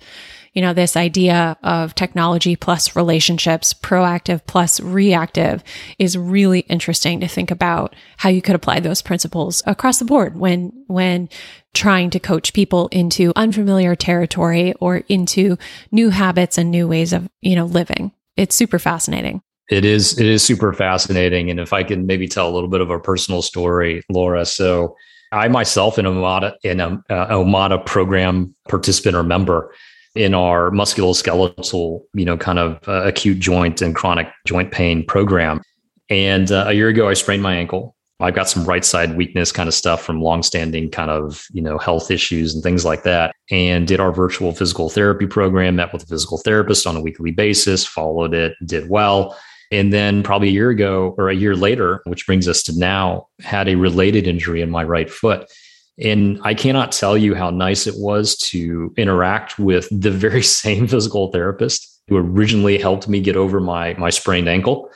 You 0.54 0.62
know, 0.62 0.72
this 0.72 0.96
idea 0.96 1.58
of 1.62 1.94
technology 1.94 2.56
plus 2.56 2.96
relationships, 2.96 3.74
proactive 3.74 4.40
plus 4.46 4.80
reactive 4.80 5.62
is 5.98 6.16
really 6.16 6.60
interesting 6.60 7.20
to 7.20 7.28
think 7.28 7.50
about 7.50 7.94
how 8.16 8.28
you 8.28 8.40
could 8.40 8.54
apply 8.54 8.80
those 8.80 9.02
principles 9.02 9.62
across 9.66 9.98
the 9.98 10.04
board 10.04 10.38
when, 10.38 10.72
when 10.86 11.28
trying 11.74 12.08
to 12.10 12.20
coach 12.20 12.52
people 12.52 12.88
into 12.88 13.32
unfamiliar 13.34 13.96
territory 13.96 14.72
or 14.74 14.98
into 15.08 15.58
new 15.90 16.10
habits 16.10 16.56
and 16.56 16.70
new 16.70 16.86
ways 16.86 17.12
of, 17.12 17.28
you 17.42 17.56
know, 17.56 17.66
living. 17.66 18.12
It's 18.36 18.54
super 18.54 18.78
fascinating. 18.78 19.42
It 19.70 19.84
is 19.84 20.18
it 20.18 20.26
is 20.26 20.42
super 20.42 20.74
fascinating, 20.74 21.50
and 21.50 21.58
if 21.58 21.72
I 21.72 21.84
can 21.84 22.04
maybe 22.04 22.28
tell 22.28 22.50
a 22.50 22.52
little 22.52 22.68
bit 22.68 22.82
of 22.82 22.90
a 22.90 23.00
personal 23.00 23.40
story, 23.40 24.02
Laura. 24.10 24.44
So 24.44 24.94
I 25.32 25.48
myself, 25.48 25.96
an 25.96 26.04
Omada 26.04 26.54
in 26.62 26.80
a 26.80 27.02
uh, 27.08 27.28
Omada 27.28 27.84
program 27.84 28.54
participant 28.68 29.16
or 29.16 29.22
member 29.22 29.74
in 30.14 30.34
our 30.34 30.70
musculoskeletal, 30.70 32.00
you 32.14 32.24
know, 32.24 32.36
kind 32.36 32.58
of 32.58 32.88
uh, 32.88 33.02
acute 33.04 33.38
joint 33.38 33.82
and 33.82 33.94
chronic 33.94 34.28
joint 34.46 34.70
pain 34.70 35.04
program. 35.04 35.60
And 36.08 36.50
uh, 36.52 36.66
a 36.68 36.72
year 36.72 36.88
ago, 36.88 37.08
I 37.08 37.14
sprained 37.14 37.42
my 37.42 37.54
ankle. 37.54 37.96
I've 38.20 38.34
got 38.34 38.48
some 38.48 38.64
right 38.64 38.84
side 38.84 39.16
weakness 39.16 39.50
kind 39.50 39.68
of 39.68 39.74
stuff 39.74 40.02
from 40.02 40.22
longstanding 40.22 40.90
kind 40.90 41.10
of, 41.10 41.44
you 41.52 41.60
know, 41.60 41.78
health 41.78 42.10
issues 42.10 42.54
and 42.54 42.62
things 42.62 42.84
like 42.84 43.02
that. 43.02 43.34
And 43.50 43.88
did 43.88 43.98
our 43.98 44.12
virtual 44.12 44.52
physical 44.52 44.88
therapy 44.88 45.26
program, 45.26 45.76
met 45.76 45.92
with 45.92 46.04
a 46.04 46.06
physical 46.06 46.38
therapist 46.38 46.86
on 46.86 46.96
a 46.96 47.00
weekly 47.00 47.32
basis, 47.32 47.84
followed 47.84 48.32
it, 48.32 48.54
did 48.64 48.88
well. 48.88 49.36
And 49.72 49.92
then 49.92 50.22
probably 50.22 50.48
a 50.48 50.52
year 50.52 50.70
ago 50.70 51.16
or 51.18 51.28
a 51.28 51.34
year 51.34 51.56
later, 51.56 52.02
which 52.04 52.26
brings 52.26 52.46
us 52.46 52.62
to 52.64 52.78
now, 52.78 53.26
had 53.40 53.68
a 53.68 53.74
related 53.74 54.28
injury 54.28 54.62
in 54.62 54.70
my 54.70 54.84
right 54.84 55.10
foot. 55.10 55.50
And 55.98 56.40
I 56.42 56.54
cannot 56.54 56.92
tell 56.92 57.16
you 57.16 57.34
how 57.34 57.50
nice 57.50 57.86
it 57.86 57.94
was 57.96 58.36
to 58.48 58.92
interact 58.96 59.58
with 59.58 59.88
the 59.90 60.10
very 60.10 60.42
same 60.62 60.86
physical 60.88 61.30
therapist 61.30 62.02
who 62.08 62.16
originally 62.16 62.78
helped 62.78 63.08
me 63.08 63.20
get 63.20 63.36
over 63.36 63.60
my, 63.60 63.94
my 63.94 64.10
sprained 64.10 64.48
ankle 64.48 64.90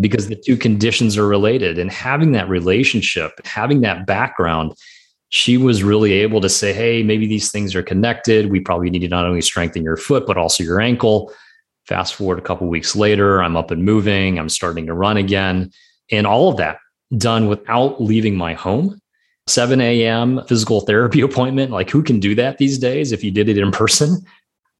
because 0.00 0.28
the 0.28 0.36
two 0.36 0.56
conditions 0.56 1.16
are 1.16 1.26
related. 1.26 1.78
And 1.78 1.90
having 1.90 2.32
that 2.32 2.48
relationship, 2.48 3.32
having 3.44 3.82
that 3.82 4.06
background, 4.06 4.72
she 5.28 5.56
was 5.56 5.82
really 5.82 6.12
able 6.12 6.40
to 6.40 6.48
say, 6.48 6.72
hey, 6.72 7.02
maybe 7.02 7.26
these 7.26 7.50
things 7.50 7.74
are 7.74 7.82
connected. 7.82 8.50
We 8.50 8.60
probably 8.60 8.90
need 8.90 9.00
to 9.00 9.08
not 9.08 9.26
only 9.26 9.40
strengthen 9.40 9.82
your 9.82 9.96
foot, 9.96 10.26
but 10.26 10.36
also 10.36 10.64
your 10.64 10.80
ankle. 10.80 11.32
Fast 11.86 12.14
forward 12.14 12.38
a 12.38 12.42
couple 12.42 12.66
weeks 12.66 12.96
later, 12.96 13.42
I'm 13.42 13.56
up 13.56 13.70
and 13.70 13.84
moving, 13.84 14.38
I'm 14.38 14.48
starting 14.48 14.86
to 14.86 14.94
run 14.94 15.16
again. 15.16 15.70
And 16.10 16.26
all 16.26 16.48
of 16.48 16.56
that 16.56 16.78
done 17.16 17.48
without 17.48 18.02
leaving 18.02 18.36
my 18.36 18.54
home 18.54 18.98
7 19.46 19.80
a.m. 19.80 20.42
physical 20.46 20.80
therapy 20.80 21.20
appointment. 21.22 21.70
Like, 21.70 21.90
who 21.90 22.02
can 22.02 22.20
do 22.20 22.34
that 22.34 22.58
these 22.58 22.78
days 22.78 23.12
if 23.12 23.22
you 23.22 23.30
did 23.30 23.48
it 23.48 23.58
in 23.58 23.70
person? 23.70 24.24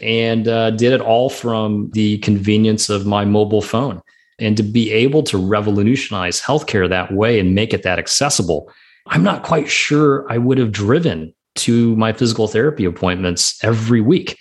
And 0.01 0.49
uh, 0.49 0.71
did 0.71 0.93
it 0.93 1.01
all 1.01 1.31
from 1.31 1.91
the 1.91 2.19
convenience 2.19 2.89
of 2.89 3.07
my 3.07 3.25
mobile 3.25 3.63
phone. 3.63 4.03
And 4.41 4.57
to 4.57 4.65
be 4.65 4.91
able 4.91 5.23
to 5.25 5.39
revolutionize 5.39 6.41
healthcare 6.41 6.89
that 6.89 7.13
way 7.13 7.39
and 7.39 7.55
make 7.55 7.73
it 7.73 7.85
that 7.85 8.01
accessible, 8.01 8.69
I'm 9.07 9.23
not 9.23 9.45
quite 9.45 9.71
sure 9.71 10.31
I 10.31 10.39
would 10.39 10.59
have 10.59 10.73
driven 10.73 11.33
to 11.57 11.95
my 11.97 12.13
physical 12.13 12.49
therapy 12.49 12.85
appointments 12.85 13.63
every 13.63 14.01
week, 14.01 14.37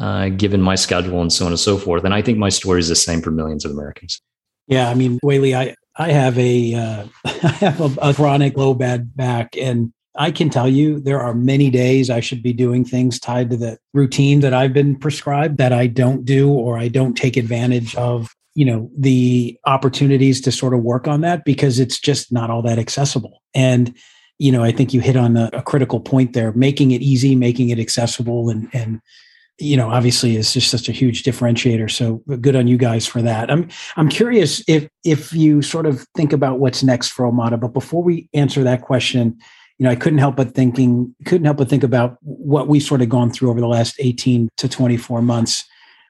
uh, 0.00 0.28
given 0.28 0.60
my 0.60 0.74
schedule 0.74 1.22
and 1.22 1.32
so 1.32 1.46
on 1.46 1.52
and 1.52 1.58
so 1.58 1.78
forth. 1.78 2.04
And 2.04 2.12
I 2.12 2.20
think 2.20 2.36
my 2.36 2.50
story 2.50 2.80
is 2.80 2.88
the 2.88 2.96
same 2.96 3.22
for 3.22 3.30
millions 3.30 3.64
of 3.64 3.70
Americans. 3.70 4.20
Yeah, 4.66 4.90
I 4.90 4.94
mean, 4.94 5.18
Weili, 5.24 5.56
I, 5.56 5.74
I 5.98 6.12
have 6.12 6.38
a 6.38 6.74
uh, 6.74 7.06
I 7.24 7.48
have 7.60 7.80
a, 7.80 8.10
a 8.10 8.14
chronic 8.14 8.56
low 8.56 8.74
bad 8.74 9.16
back, 9.16 9.56
and 9.56 9.92
I 10.16 10.30
can 10.30 10.50
tell 10.50 10.68
you 10.68 11.00
there 11.00 11.20
are 11.20 11.34
many 11.34 11.70
days 11.70 12.10
I 12.10 12.20
should 12.20 12.42
be 12.42 12.52
doing 12.52 12.84
things 12.84 13.20
tied 13.20 13.50
to 13.50 13.56
the 13.56 13.78
routine 13.92 14.40
that 14.40 14.54
I've 14.54 14.72
been 14.72 14.96
prescribed 14.96 15.58
that 15.58 15.72
I 15.72 15.86
don't 15.86 16.24
do 16.24 16.50
or 16.50 16.78
I 16.78 16.88
don't 16.88 17.14
take 17.14 17.36
advantage 17.36 17.94
of. 17.96 18.34
You 18.54 18.64
know 18.64 18.90
the 18.98 19.56
opportunities 19.66 20.40
to 20.40 20.50
sort 20.50 20.74
of 20.74 20.82
work 20.82 21.06
on 21.06 21.20
that 21.20 21.44
because 21.44 21.78
it's 21.78 22.00
just 22.00 22.32
not 22.32 22.50
all 22.50 22.62
that 22.62 22.78
accessible. 22.78 23.40
And 23.54 23.94
you 24.38 24.50
know, 24.50 24.64
I 24.64 24.72
think 24.72 24.92
you 24.92 25.00
hit 25.00 25.16
on 25.16 25.36
a, 25.36 25.50
a 25.52 25.62
critical 25.62 26.00
point 26.00 26.32
there, 26.32 26.52
making 26.52 26.90
it 26.90 27.00
easy, 27.00 27.36
making 27.36 27.68
it 27.68 27.78
accessible, 27.78 28.50
and 28.50 28.68
and 28.72 29.00
you 29.58 29.76
know 29.76 29.90
obviously 29.90 30.36
is 30.36 30.52
just 30.52 30.70
such 30.70 30.88
a 30.88 30.92
huge 30.92 31.22
differentiator. 31.22 31.90
So 31.90 32.22
good 32.40 32.56
on 32.56 32.68
you 32.68 32.76
guys 32.76 33.06
for 33.06 33.22
that. 33.22 33.50
I'm 33.50 33.68
i'm 33.96 34.08
curious 34.08 34.62
if 34.68 34.88
if 35.04 35.32
you 35.32 35.62
sort 35.62 35.86
of 35.86 36.06
think 36.16 36.32
about 36.32 36.58
what's 36.58 36.82
next 36.82 37.08
for 37.08 37.30
omada 37.30 37.58
but 37.58 37.72
before 37.72 38.02
we 38.02 38.28
answer 38.34 38.62
that 38.64 38.82
question 38.82 39.38
you 39.78 39.84
know 39.84 39.90
i 39.90 39.96
couldn't 39.96 40.18
help 40.18 40.36
but 40.36 40.54
thinking 40.54 41.14
couldn't 41.24 41.44
help 41.44 41.56
but 41.56 41.68
think 41.68 41.82
about 41.82 42.18
what 42.20 42.68
we've 42.68 42.82
sort 42.82 43.02
of 43.02 43.08
gone 43.08 43.30
through 43.30 43.50
over 43.50 43.60
the 43.60 43.66
last 43.66 43.96
18 43.98 44.48
to 44.56 44.68
24 44.68 45.22
months 45.22 45.64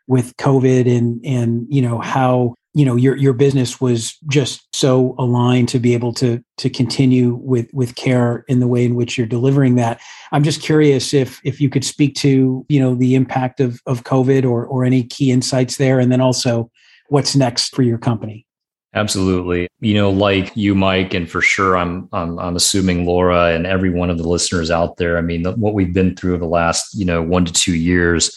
with 0.07 0.37
covid 0.37 0.87
and 0.87 1.25
and 1.25 1.67
you 1.69 1.83
know 1.83 1.99
how 1.99 2.55
you 2.79 2.85
know 2.85 2.95
your 2.95 3.17
your 3.17 3.33
business 3.33 3.81
was 3.81 4.17
just 4.29 4.69
so 4.73 5.17
aligned 5.19 5.69
to 5.69 5.81
be 5.81 5.95
able 5.95 6.13
to 6.13 6.41
to 6.59 6.71
continue 6.71 7.35
with 7.43 7.69
with 7.73 7.97
care 7.97 8.45
in 8.47 8.61
the 8.61 8.69
way 8.69 8.85
in 8.85 8.95
which 8.95 9.19
you're 9.19 9.27
delivering 9.27 9.75
that. 9.75 10.01
I'm 10.31 10.45
just 10.45 10.63
curious 10.63 11.13
if 11.13 11.41
if 11.43 11.61
you 11.61 11.69
could 11.69 11.85
speak 11.85 12.15
to 12.17 12.65
you 12.69 12.79
know 12.79 12.95
the 12.95 13.17
impact 13.17 13.59
of 13.59 13.81
of 13.87 14.05
covid 14.05 14.49
or 14.49 14.65
or 14.65 14.85
any 14.85 15.03
key 15.03 15.33
insights 15.33 15.77
there 15.77 15.99
and 15.99 16.13
then 16.13 16.21
also 16.21 16.71
what's 17.09 17.35
next 17.35 17.75
for 17.75 17.83
your 17.83 17.99
company. 17.99 18.47
Absolutely. 18.95 19.67
You 19.81 19.95
know 19.95 20.11
like 20.11 20.57
you 20.57 20.77
mike 20.77 21.15
and 21.15 21.29
for 21.29 21.41
sure 21.41 21.77
i'm 21.77 22.09
i'm, 22.13 22.39
I'm 22.39 22.55
assuming 22.55 23.05
laura 23.05 23.55
and 23.55 23.67
every 23.67 23.91
one 23.91 24.09
of 24.09 24.19
the 24.19 24.29
listeners 24.29 24.71
out 24.71 24.99
there 24.99 25.19
i 25.19 25.21
mean 25.21 25.45
what 25.45 25.75
we've 25.75 25.93
been 25.93 26.17
through 26.17 26.39
the 26.39 26.47
last 26.47 26.95
you 26.95 27.05
know 27.05 27.23
one 27.23 27.45
to 27.45 27.53
two 27.53 27.75
years 27.75 28.37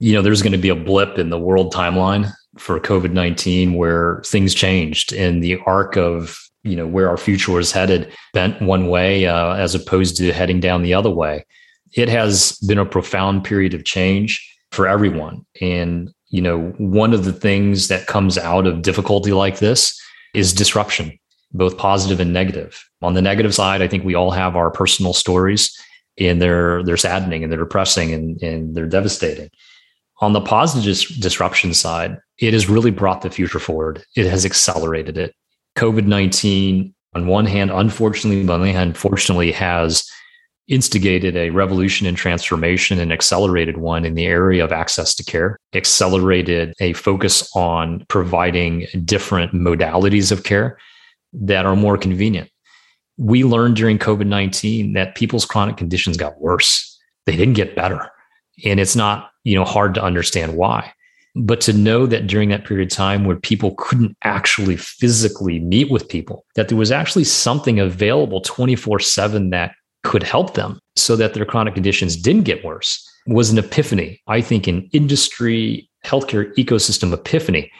you 0.00 0.12
know 0.12 0.22
there's 0.22 0.42
going 0.42 0.52
to 0.52 0.58
be 0.58 0.70
a 0.70 0.74
blip 0.74 1.18
in 1.18 1.30
the 1.30 1.38
world 1.38 1.72
timeline 1.74 2.32
for 2.58 2.78
COVID 2.78 3.12
19 3.12 3.74
where 3.74 4.22
things 4.24 4.54
changed 4.54 5.12
in 5.12 5.40
the 5.40 5.58
arc 5.66 5.96
of 5.96 6.38
you 6.64 6.76
know 6.76 6.86
where 6.86 7.08
our 7.08 7.16
future 7.16 7.52
was 7.52 7.72
headed 7.72 8.12
bent 8.32 8.60
one 8.62 8.88
way 8.88 9.26
uh, 9.26 9.54
as 9.54 9.74
opposed 9.74 10.16
to 10.18 10.32
heading 10.32 10.60
down 10.60 10.82
the 10.82 10.94
other 10.94 11.10
way. 11.10 11.44
It 11.94 12.08
has 12.08 12.58
been 12.66 12.78
a 12.78 12.86
profound 12.86 13.44
period 13.44 13.74
of 13.74 13.84
change 13.84 14.48
for 14.70 14.86
everyone. 14.86 15.44
And 15.60 16.12
you 16.28 16.40
know 16.40 16.60
one 16.78 17.12
of 17.12 17.24
the 17.24 17.32
things 17.32 17.88
that 17.88 18.06
comes 18.06 18.38
out 18.38 18.66
of 18.66 18.82
difficulty 18.82 19.32
like 19.32 19.58
this 19.58 19.98
is 20.34 20.52
disruption 20.52 21.18
both 21.54 21.76
positive 21.76 22.18
and 22.18 22.32
negative. 22.32 22.82
On 23.02 23.14
the 23.14 23.22
negative 23.22 23.54
side 23.54 23.82
i 23.82 23.88
think 23.88 24.04
we 24.04 24.14
all 24.14 24.30
have 24.30 24.56
our 24.56 24.70
personal 24.70 25.12
stories 25.12 25.76
and 26.18 26.40
they're 26.40 26.82
they're 26.82 26.96
saddening 26.96 27.42
and 27.42 27.52
they're 27.52 27.60
depressing 27.60 28.12
and, 28.12 28.42
and 28.42 28.74
they're 28.74 28.86
devastating 28.86 29.50
on 30.22 30.32
the 30.32 30.40
positive 30.40 31.04
disruption 31.20 31.74
side, 31.74 32.16
it 32.38 32.52
has 32.54 32.68
really 32.68 32.92
brought 32.92 33.22
the 33.22 33.30
future 33.30 33.58
forward. 33.58 34.04
It 34.16 34.26
has 34.26 34.46
accelerated 34.46 35.18
it. 35.18 35.34
COVID 35.76 36.06
19, 36.06 36.94
on 37.14 37.26
one 37.26 37.44
hand, 37.44 37.72
unfortunately, 37.72 38.44
but 38.44 38.54
on 38.54 38.60
the 38.62 38.70
other 38.70 38.78
hand, 38.78 38.96
fortunately, 38.96 39.50
has 39.50 40.08
instigated 40.68 41.36
a 41.36 41.50
revolution 41.50 42.06
and 42.06 42.16
transformation 42.16 43.00
and 43.00 43.12
accelerated 43.12 43.78
one 43.78 44.04
in 44.04 44.14
the 44.14 44.26
area 44.26 44.64
of 44.64 44.70
access 44.70 45.12
to 45.16 45.24
care, 45.24 45.58
accelerated 45.74 46.72
a 46.80 46.92
focus 46.92 47.50
on 47.56 48.04
providing 48.08 48.86
different 49.04 49.52
modalities 49.52 50.30
of 50.30 50.44
care 50.44 50.78
that 51.32 51.66
are 51.66 51.74
more 51.74 51.98
convenient. 51.98 52.48
We 53.18 53.42
learned 53.42 53.74
during 53.74 53.98
COVID 53.98 54.26
19 54.26 54.92
that 54.92 55.16
people's 55.16 55.44
chronic 55.44 55.76
conditions 55.76 56.16
got 56.16 56.40
worse, 56.40 56.96
they 57.26 57.34
didn't 57.36 57.54
get 57.54 57.74
better. 57.74 58.08
And 58.64 58.78
it's 58.78 58.94
not 58.94 59.31
you 59.44 59.54
know, 59.54 59.64
hard 59.64 59.94
to 59.94 60.02
understand 60.02 60.56
why. 60.56 60.92
But 61.34 61.60
to 61.62 61.72
know 61.72 62.06
that 62.06 62.26
during 62.26 62.50
that 62.50 62.66
period 62.66 62.92
of 62.92 62.96
time 62.96 63.24
where 63.24 63.36
people 63.36 63.74
couldn't 63.78 64.16
actually 64.22 64.76
physically 64.76 65.58
meet 65.58 65.90
with 65.90 66.08
people, 66.08 66.44
that 66.56 66.68
there 66.68 66.76
was 66.76 66.92
actually 66.92 67.24
something 67.24 67.80
available 67.80 68.42
24 68.42 69.00
7 69.00 69.50
that 69.50 69.74
could 70.02 70.22
help 70.22 70.54
them 70.54 70.78
so 70.96 71.16
that 71.16 71.32
their 71.34 71.44
chronic 71.44 71.74
conditions 71.74 72.16
didn't 72.16 72.42
get 72.42 72.64
worse 72.64 73.08
was 73.26 73.50
an 73.50 73.58
epiphany. 73.58 74.20
I 74.26 74.40
think 74.40 74.66
an 74.66 74.88
industry, 74.92 75.88
healthcare 76.04 76.52
ecosystem 76.56 77.12
epiphany 77.12 77.70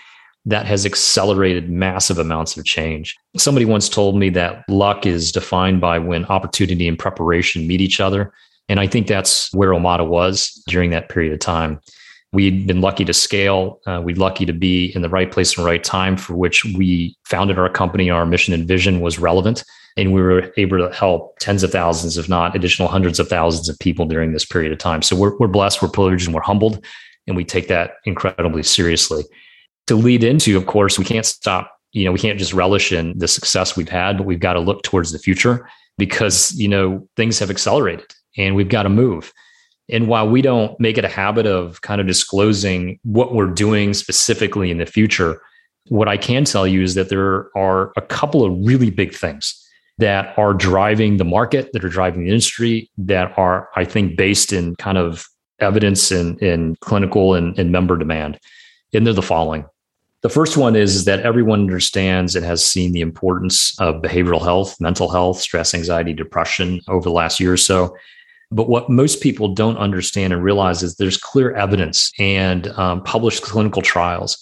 that 0.44 0.66
has 0.66 0.84
accelerated 0.84 1.70
massive 1.70 2.18
amounts 2.18 2.56
of 2.56 2.64
change. 2.64 3.16
Somebody 3.36 3.64
once 3.64 3.88
told 3.88 4.16
me 4.16 4.28
that 4.30 4.64
luck 4.68 5.06
is 5.06 5.30
defined 5.30 5.80
by 5.80 5.98
when 5.98 6.24
opportunity 6.26 6.88
and 6.88 6.98
preparation 6.98 7.66
meet 7.66 7.80
each 7.80 8.00
other. 8.00 8.32
And 8.72 8.80
I 8.80 8.86
think 8.86 9.06
that's 9.06 9.52
where 9.52 9.72
Omada 9.72 10.08
was 10.08 10.64
during 10.66 10.88
that 10.92 11.10
period 11.10 11.34
of 11.34 11.40
time. 11.40 11.78
We'd 12.32 12.66
been 12.66 12.80
lucky 12.80 13.04
to 13.04 13.12
scale. 13.12 13.82
Uh, 13.86 14.00
we'd 14.02 14.16
lucky 14.16 14.46
to 14.46 14.54
be 14.54 14.86
in 14.96 15.02
the 15.02 15.10
right 15.10 15.30
place 15.30 15.58
and 15.58 15.66
right 15.66 15.84
time 15.84 16.16
for 16.16 16.34
which 16.34 16.64
we 16.64 17.14
founded 17.26 17.58
our 17.58 17.68
company. 17.68 18.08
Our 18.08 18.24
mission 18.24 18.54
and 18.54 18.66
vision 18.66 19.02
was 19.02 19.18
relevant. 19.18 19.62
And 19.98 20.14
we 20.14 20.22
were 20.22 20.50
able 20.56 20.78
to 20.78 20.90
help 20.94 21.38
tens 21.38 21.62
of 21.62 21.70
thousands, 21.70 22.16
if 22.16 22.30
not 22.30 22.56
additional 22.56 22.88
hundreds 22.88 23.20
of 23.20 23.28
thousands 23.28 23.68
of 23.68 23.78
people 23.78 24.06
during 24.06 24.32
this 24.32 24.46
period 24.46 24.72
of 24.72 24.78
time. 24.78 25.02
So 25.02 25.16
we're, 25.16 25.36
we're 25.36 25.48
blessed, 25.48 25.82
we're 25.82 25.88
privileged, 25.88 26.24
and 26.24 26.34
we're 26.34 26.40
humbled. 26.40 26.82
And 27.26 27.36
we 27.36 27.44
take 27.44 27.68
that 27.68 27.96
incredibly 28.06 28.62
seriously. 28.62 29.24
To 29.88 29.96
lead 29.96 30.24
into, 30.24 30.56
of 30.56 30.64
course, 30.64 30.98
we 30.98 31.04
can't 31.04 31.26
stop, 31.26 31.78
you 31.92 32.06
know, 32.06 32.12
we 32.12 32.18
can't 32.18 32.38
just 32.38 32.54
relish 32.54 32.90
in 32.90 33.18
the 33.18 33.28
success 33.28 33.76
we've 33.76 33.90
had, 33.90 34.16
but 34.16 34.24
we've 34.24 34.40
got 34.40 34.54
to 34.54 34.60
look 34.60 34.82
towards 34.82 35.12
the 35.12 35.18
future 35.18 35.68
because, 35.98 36.54
you 36.54 36.68
know, 36.68 37.06
things 37.16 37.38
have 37.38 37.50
accelerated 37.50 38.06
and 38.36 38.54
we've 38.54 38.68
got 38.68 38.84
to 38.84 38.88
move. 38.88 39.32
And 39.88 40.08
while 40.08 40.28
we 40.28 40.42
don't 40.42 40.78
make 40.80 40.96
it 40.96 41.04
a 41.04 41.08
habit 41.08 41.46
of 41.46 41.80
kind 41.82 42.00
of 42.00 42.06
disclosing 42.06 42.98
what 43.02 43.34
we're 43.34 43.46
doing 43.46 43.94
specifically 43.94 44.70
in 44.70 44.78
the 44.78 44.86
future, 44.86 45.42
what 45.88 46.08
I 46.08 46.16
can 46.16 46.44
tell 46.44 46.66
you 46.66 46.82
is 46.82 46.94
that 46.94 47.08
there 47.08 47.48
are 47.56 47.92
a 47.96 48.02
couple 48.02 48.44
of 48.44 48.54
really 48.64 48.90
big 48.90 49.14
things 49.14 49.58
that 49.98 50.36
are 50.38 50.54
driving 50.54 51.16
the 51.16 51.24
market, 51.24 51.70
that 51.72 51.84
are 51.84 51.88
driving 51.88 52.24
the 52.24 52.30
industry, 52.30 52.90
that 52.98 53.36
are, 53.36 53.68
I 53.76 53.84
think, 53.84 54.16
based 54.16 54.52
in 54.52 54.76
kind 54.76 54.98
of 54.98 55.26
evidence 55.58 56.10
and 56.10 56.40
in, 56.40 56.48
in 56.48 56.76
clinical 56.76 57.34
and, 57.34 57.58
and 57.58 57.70
member 57.70 57.96
demand. 57.96 58.38
And 58.94 59.06
they're 59.06 59.14
the 59.14 59.22
following. 59.22 59.64
The 60.22 60.28
first 60.28 60.56
one 60.56 60.76
is 60.76 61.04
that 61.04 61.20
everyone 61.20 61.60
understands 61.60 62.36
and 62.36 62.46
has 62.46 62.64
seen 62.64 62.92
the 62.92 63.00
importance 63.00 63.78
of 63.80 63.96
behavioral 63.96 64.40
health, 64.40 64.80
mental 64.80 65.08
health, 65.08 65.40
stress, 65.40 65.74
anxiety, 65.74 66.12
depression 66.12 66.80
over 66.88 67.02
the 67.02 67.10
last 67.10 67.40
year 67.40 67.52
or 67.52 67.56
so. 67.56 67.96
But 68.54 68.68
what 68.68 68.90
most 68.90 69.20
people 69.22 69.54
don't 69.54 69.76
understand 69.78 70.32
and 70.32 70.42
realize 70.42 70.82
is 70.82 70.96
there's 70.96 71.16
clear 71.16 71.52
evidence 71.52 72.12
and 72.18 72.68
um, 72.78 73.02
published 73.02 73.42
clinical 73.42 73.82
trials 73.82 74.38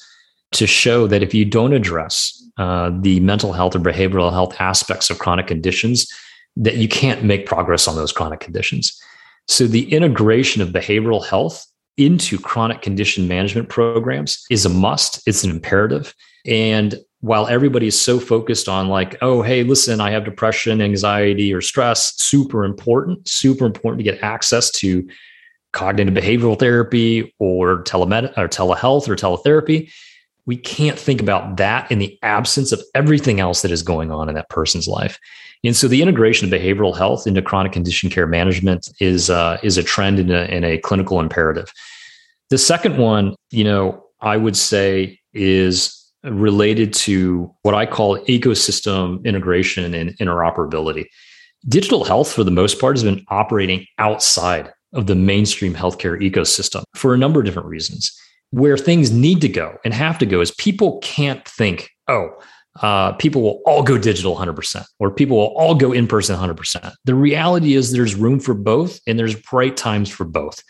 to 0.52 0.66
show 0.66 1.06
that 1.06 1.22
if 1.22 1.32
you 1.32 1.44
don't 1.44 1.72
address 1.72 2.36
uh, 2.58 2.90
the 3.00 3.20
mental 3.20 3.52
health 3.52 3.76
or 3.76 3.78
behavioral 3.78 4.32
health 4.32 4.60
aspects 4.60 5.10
of 5.10 5.18
chronic 5.18 5.46
conditions, 5.46 6.08
that 6.56 6.76
you 6.76 6.88
can't 6.88 7.22
make 7.24 7.46
progress 7.46 7.86
on 7.86 7.94
those 7.94 8.12
chronic 8.12 8.40
conditions. 8.40 9.00
So 9.46 9.66
the 9.66 9.92
integration 9.92 10.60
of 10.60 10.70
behavioral 10.70 11.24
health 11.24 11.64
into 11.96 12.38
chronic 12.38 12.82
condition 12.82 13.28
management 13.28 13.68
programs 13.68 14.44
is 14.50 14.64
a 14.64 14.68
must, 14.68 15.22
it's 15.26 15.44
an 15.44 15.50
imperative. 15.50 16.14
And 16.46 16.96
while 17.20 17.46
everybody 17.48 17.86
is 17.86 18.00
so 18.00 18.18
focused 18.18 18.68
on 18.68 18.88
like, 18.88 19.16
oh, 19.20 19.42
hey, 19.42 19.62
listen, 19.62 20.00
I 20.00 20.10
have 20.10 20.24
depression, 20.24 20.80
anxiety, 20.80 21.52
or 21.52 21.60
stress, 21.60 22.14
super 22.16 22.64
important, 22.64 23.28
super 23.28 23.66
important 23.66 23.98
to 23.98 24.04
get 24.04 24.22
access 24.22 24.70
to 24.72 25.06
cognitive 25.72 26.14
behavioral 26.14 26.58
therapy 26.58 27.34
or 27.38 27.84
telemed 27.84 28.36
or 28.38 28.48
telehealth 28.48 29.08
or 29.08 29.16
teletherapy. 29.16 29.90
We 30.46 30.56
can't 30.56 30.98
think 30.98 31.20
about 31.20 31.58
that 31.58 31.90
in 31.92 31.98
the 31.98 32.18
absence 32.22 32.72
of 32.72 32.82
everything 32.94 33.38
else 33.38 33.62
that 33.62 33.70
is 33.70 33.82
going 33.82 34.10
on 34.10 34.28
in 34.28 34.34
that 34.34 34.48
person's 34.48 34.88
life. 34.88 35.18
And 35.62 35.76
so 35.76 35.86
the 35.88 36.00
integration 36.00 36.50
of 36.50 36.58
behavioral 36.58 36.96
health 36.96 37.26
into 37.26 37.42
chronic 37.42 37.72
condition 37.72 38.08
care 38.08 38.26
management 38.26 38.88
is 38.98 39.28
uh, 39.28 39.58
is 39.62 39.76
a 39.76 39.82
trend 39.82 40.18
in 40.18 40.30
a, 40.30 40.44
in 40.44 40.64
a 40.64 40.78
clinical 40.78 41.20
imperative. 41.20 41.70
The 42.48 42.58
second 42.58 42.96
one, 42.96 43.36
you 43.50 43.62
know, 43.62 44.06
I 44.22 44.38
would 44.38 44.56
say 44.56 45.20
is 45.34 45.99
related 46.24 46.92
to 46.92 47.54
what 47.62 47.74
I 47.74 47.86
call 47.86 48.18
ecosystem 48.26 49.24
integration 49.24 49.94
and 49.94 50.16
interoperability. 50.18 51.06
Digital 51.68 52.04
health, 52.04 52.32
for 52.32 52.44
the 52.44 52.50
most 52.50 52.80
part, 52.80 52.96
has 52.96 53.04
been 53.04 53.24
operating 53.28 53.86
outside 53.98 54.72
of 54.92 55.06
the 55.06 55.14
mainstream 55.14 55.74
healthcare 55.74 56.20
ecosystem 56.20 56.82
for 56.94 57.14
a 57.14 57.18
number 57.18 57.40
of 57.40 57.46
different 57.46 57.68
reasons. 57.68 58.12
Where 58.50 58.76
things 58.76 59.12
need 59.12 59.40
to 59.42 59.48
go 59.48 59.76
and 59.84 59.94
have 59.94 60.18
to 60.18 60.26
go 60.26 60.40
is 60.40 60.50
people 60.52 60.98
can't 61.02 61.46
think, 61.46 61.90
oh, 62.08 62.30
uh, 62.80 63.12
people 63.12 63.42
will 63.42 63.62
all 63.66 63.82
go 63.82 63.98
digital 63.98 64.36
100% 64.36 64.84
or 64.98 65.10
people 65.10 65.36
will 65.36 65.54
all 65.56 65.74
go 65.74 65.92
in 65.92 66.06
person 66.06 66.36
100%. 66.36 66.92
The 67.04 67.14
reality 67.14 67.74
is 67.74 67.92
there's 67.92 68.14
room 68.14 68.40
for 68.40 68.54
both 68.54 69.00
and 69.06 69.18
there's 69.18 69.34
bright 69.34 69.76
times 69.76 70.08
for 70.08 70.24
both. 70.24 70.62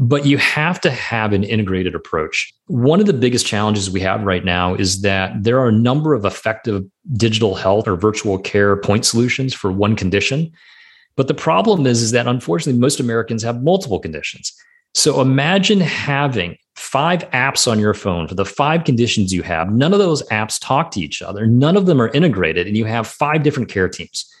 But 0.00 0.24
you 0.24 0.38
have 0.38 0.80
to 0.82 0.90
have 0.90 1.32
an 1.32 1.42
integrated 1.42 1.94
approach. 1.96 2.54
One 2.68 3.00
of 3.00 3.06
the 3.06 3.12
biggest 3.12 3.44
challenges 3.44 3.90
we 3.90 4.00
have 4.00 4.22
right 4.22 4.44
now 4.44 4.74
is 4.74 5.02
that 5.02 5.42
there 5.42 5.58
are 5.58 5.68
a 5.68 5.72
number 5.72 6.14
of 6.14 6.24
effective 6.24 6.84
digital 7.14 7.56
health 7.56 7.88
or 7.88 7.96
virtual 7.96 8.38
care 8.38 8.76
point 8.76 9.04
solutions 9.04 9.54
for 9.54 9.72
one 9.72 9.96
condition. 9.96 10.52
But 11.16 11.26
the 11.26 11.34
problem 11.34 11.84
is, 11.84 12.00
is 12.00 12.12
that 12.12 12.28
unfortunately, 12.28 12.80
most 12.80 13.00
Americans 13.00 13.42
have 13.42 13.62
multiple 13.62 13.98
conditions. 13.98 14.52
So 14.94 15.20
imagine 15.20 15.80
having 15.80 16.56
five 16.76 17.28
apps 17.30 17.70
on 17.70 17.80
your 17.80 17.92
phone 17.92 18.28
for 18.28 18.36
the 18.36 18.44
five 18.44 18.84
conditions 18.84 19.32
you 19.32 19.42
have. 19.42 19.72
None 19.72 19.92
of 19.92 19.98
those 19.98 20.22
apps 20.28 20.60
talk 20.60 20.92
to 20.92 21.00
each 21.00 21.20
other, 21.22 21.44
none 21.44 21.76
of 21.76 21.86
them 21.86 22.00
are 22.00 22.08
integrated, 22.08 22.68
and 22.68 22.76
you 22.76 22.84
have 22.84 23.06
five 23.06 23.42
different 23.42 23.68
care 23.68 23.88
teams. 23.88 24.32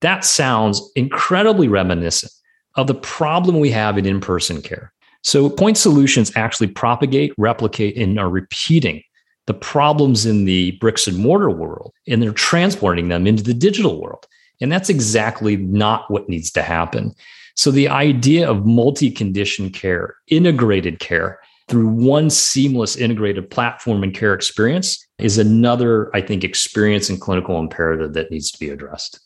That 0.00 0.24
sounds 0.24 0.80
incredibly 0.94 1.66
reminiscent 1.66 2.32
of 2.76 2.86
the 2.86 2.94
problem 2.94 3.60
we 3.60 3.70
have 3.70 3.98
in 3.98 4.06
in 4.06 4.20
person 4.20 4.60
care. 4.62 4.92
So, 5.22 5.48
point 5.48 5.78
solutions 5.78 6.32
actually 6.36 6.68
propagate, 6.68 7.32
replicate, 7.38 7.96
and 7.96 8.18
are 8.18 8.28
repeating 8.28 9.02
the 9.46 9.54
problems 9.54 10.26
in 10.26 10.44
the 10.44 10.72
bricks 10.72 11.06
and 11.06 11.18
mortar 11.18 11.50
world, 11.50 11.92
and 12.08 12.22
they're 12.22 12.32
transporting 12.32 13.08
them 13.08 13.26
into 13.26 13.42
the 13.42 13.54
digital 13.54 14.00
world. 14.00 14.26
And 14.60 14.70
that's 14.70 14.88
exactly 14.88 15.56
not 15.56 16.10
what 16.10 16.28
needs 16.28 16.50
to 16.52 16.62
happen. 16.62 17.14
So, 17.56 17.70
the 17.70 17.88
idea 17.88 18.50
of 18.50 18.66
multi 18.66 19.10
condition 19.10 19.70
care, 19.70 20.16
integrated 20.28 20.98
care 20.98 21.38
through 21.68 21.88
one 21.88 22.28
seamless 22.28 22.96
integrated 22.96 23.50
platform 23.50 24.02
and 24.02 24.14
care 24.14 24.34
experience 24.34 25.06
is 25.18 25.38
another, 25.38 26.14
I 26.14 26.20
think, 26.20 26.44
experience 26.44 27.08
and 27.08 27.20
clinical 27.20 27.58
imperative 27.58 28.12
that 28.14 28.30
needs 28.30 28.50
to 28.50 28.58
be 28.58 28.68
addressed. 28.68 29.20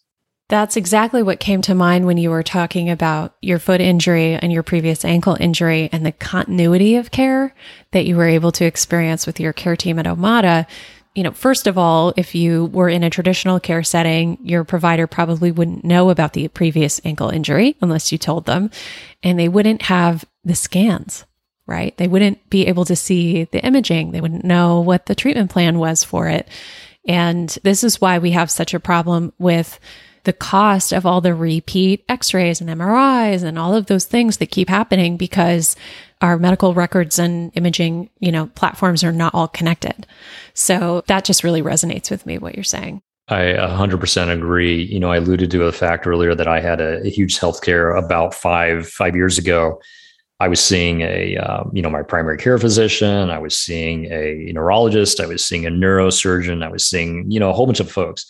That's 0.49 0.79
exactly 0.79 1.23
what 1.23 1.41
came 1.41 1.61
to 1.63 1.75
mind 1.75 2.07
when 2.07 2.17
you 2.17 2.31
were 2.31 2.43
talking 2.43 2.89
about 2.89 3.35
your 3.43 3.59
foot 3.59 3.83
injury 3.83 4.35
and 4.35 4.51
your 4.51 4.63
previous 4.63 5.05
ankle 5.05 5.37
injury 5.39 5.91
and 5.93 6.07
the 6.07 6.13
continuity 6.13 6.97
of 6.97 7.11
care 7.11 7.55
that 7.91 8.07
you 8.07 8.17
were 8.17 8.27
able 8.27 8.51
to 8.53 8.65
experience 8.65 9.27
with 9.27 9.39
your 9.41 9.53
care 9.53 9.77
team 9.77 9.99
at 9.99 10.07
Omada. 10.07 10.67
You 11.15 11.25
know, 11.25 11.33
first 11.33 11.67
of 11.67 11.77
all, 11.77 12.15
if 12.17 12.35
you 12.35 12.65
were 12.67 12.89
in 12.89 13.03
a 13.03 13.11
traditional 13.11 13.61
care 13.61 13.83
setting, 13.83 14.39
your 14.43 14.65
provider 14.65 15.07
probably 15.07 15.51
wouldn't 15.51 15.85
know 15.85 16.09
about 16.09 16.33
the 16.33 16.49
previous 16.49 16.99
ankle 17.05 17.29
injury 17.29 17.77
unless 17.83 18.11
you 18.11 18.17
told 18.17 18.47
them, 18.47 18.71
and 19.23 19.39
they 19.39 19.49
wouldn't 19.49 19.83
have 19.83 20.25
the 20.45 20.55
scans, 20.55 21.27
right? 21.67 21.95
They 21.99 22.09
wouldn't 22.09 22.49
be 22.49 22.69
able 22.69 22.87
to 22.87 22.97
see 22.97 23.45
the 23.45 23.63
imaging. 23.63 24.13
They 24.13 24.23
wouldn't 24.23 24.45
know 24.45 24.81
what 24.81 25.07
the 25.07 25.15
treatment 25.15 25.51
plan 25.51 25.79
was 25.79 26.05
for 26.05 26.27
it. 26.29 26.49
And 27.07 27.51
this 27.65 27.85
is 27.85 28.01
why 28.01 28.19
we 28.19 28.31
have 28.31 28.51
such 28.51 28.73
a 28.73 28.81
problem 28.81 29.35
with 29.39 29.79
the 30.29 30.33
cost 30.35 30.93
of 30.93 31.07
all 31.07 31.23
the 31.23 31.35
repeat 31.35 32.05
x-rays 32.07 32.61
and 32.61 32.69
MRIs 32.69 33.43
and 33.43 33.59
all 33.59 33.75
of 33.75 33.87
those 33.87 34.05
things 34.05 34.37
that 34.37 34.51
keep 34.51 34.69
happening 34.69 35.17
because 35.17 35.75
our 36.21 36.37
medical 36.37 36.75
records 36.75 37.19
and 37.19 37.51
imaging, 37.55 38.11
you 38.21 38.31
know, 38.31 38.49
platforms 38.49 39.03
are 39.03 39.11
not 39.11 39.35
all 39.35 39.49
connected. 39.49 40.07
So 40.53 41.03
that 41.07 41.25
just 41.25 41.43
really 41.43 41.63
resonates 41.63 42.11
with 42.11 42.27
me 42.27 42.37
what 42.37 42.57
you're 42.57 42.63
saying. 42.63 43.01
I 43.29 43.55
100% 43.55 44.31
agree. 44.31 44.83
You 44.83 45.01
know, 45.01 45.11
I 45.11 45.17
alluded 45.17 45.51
to 45.51 45.65
the 45.65 45.73
fact 45.73 46.07
earlier 46.07 46.35
that 46.35 46.47
I 46.47 46.61
had 46.61 46.83
a, 46.83 47.01
a 47.07 47.09
huge 47.09 47.39
healthcare 47.39 47.99
about 47.99 48.35
five 48.35 48.87
five 48.87 49.17
years 49.17 49.39
ago. 49.39 49.81
I 50.41 50.49
was 50.49 50.61
seeing 50.61 51.01
a, 51.01 51.39
um, 51.39 51.71
you 51.73 51.81
know, 51.81 51.89
my 51.89 52.03
primary 52.03 52.37
care 52.37 52.59
physician. 52.59 53.31
I 53.31 53.39
was 53.39 53.57
seeing 53.57 54.13
a 54.13 54.53
neurologist. 54.53 55.21
I 55.21 55.27
was 55.27 55.43
seeing 55.43 55.65
a 55.65 55.71
neurosurgeon. 55.71 56.63
I 56.63 56.69
was 56.69 56.87
seeing, 56.87 57.31
you 57.31 57.41
know, 57.41 57.49
a 57.49 57.55
whole 57.55 57.65
bunch 57.65 57.81
of 57.81 57.91
folks. 57.91 58.27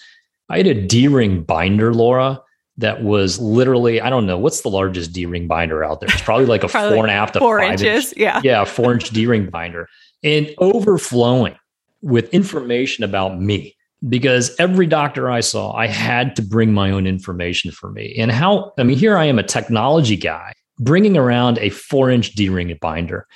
I 0.48 0.58
had 0.58 0.66
a 0.66 0.74
D 0.74 1.08
ring 1.08 1.42
binder, 1.42 1.92
Laura, 1.92 2.40
that 2.78 3.02
was 3.02 3.38
literally, 3.38 4.00
I 4.00 4.08
don't 4.08 4.26
know, 4.26 4.38
what's 4.38 4.62
the 4.62 4.70
largest 4.70 5.12
D 5.12 5.26
ring 5.26 5.46
binder 5.46 5.84
out 5.84 6.00
there? 6.00 6.08
It's 6.11 6.22
probably 6.22 6.46
like 6.46 6.64
a 6.64 6.68
probably 6.68 6.96
four 6.96 7.04
and 7.04 7.11
a 7.11 7.14
half 7.14 7.32
to 7.32 7.38
four 7.40 7.58
five 7.58 7.82
inches. 7.82 8.12
Inch, 8.12 8.20
yeah. 8.20 8.40
Yeah, 8.42 8.64
four 8.66 8.92
inch 8.94 9.11
D 9.11 9.26
ring 9.26 9.50
binder 9.50 9.88
and 10.22 10.54
overflowing 10.58 11.56
with 12.02 12.32
information 12.32 13.04
about 13.04 13.40
me 13.40 13.76
because 14.08 14.54
every 14.58 14.87
doctor 14.87 15.30
I 15.30 15.40
saw, 15.40 15.72
I 15.72 15.88
had 15.88 16.37
to 16.37 16.42
bring 16.42 16.72
my 16.72 16.90
own 16.90 17.06
information 17.06 17.72
for 17.72 17.90
me. 17.90 18.14
And 18.16 18.30
how, 18.30 18.72
I 18.78 18.84
mean, 18.84 18.96
here 18.96 19.16
I 19.16 19.24
am, 19.24 19.38
a 19.38 19.42
technology 19.42 20.16
guy, 20.16 20.52
bringing 20.78 21.16
around 21.16 21.58
a 21.58 21.70
four 21.70 22.11
inch 22.11 22.34
D 22.34 22.48
ring 22.48 22.76
binder. 22.80 23.26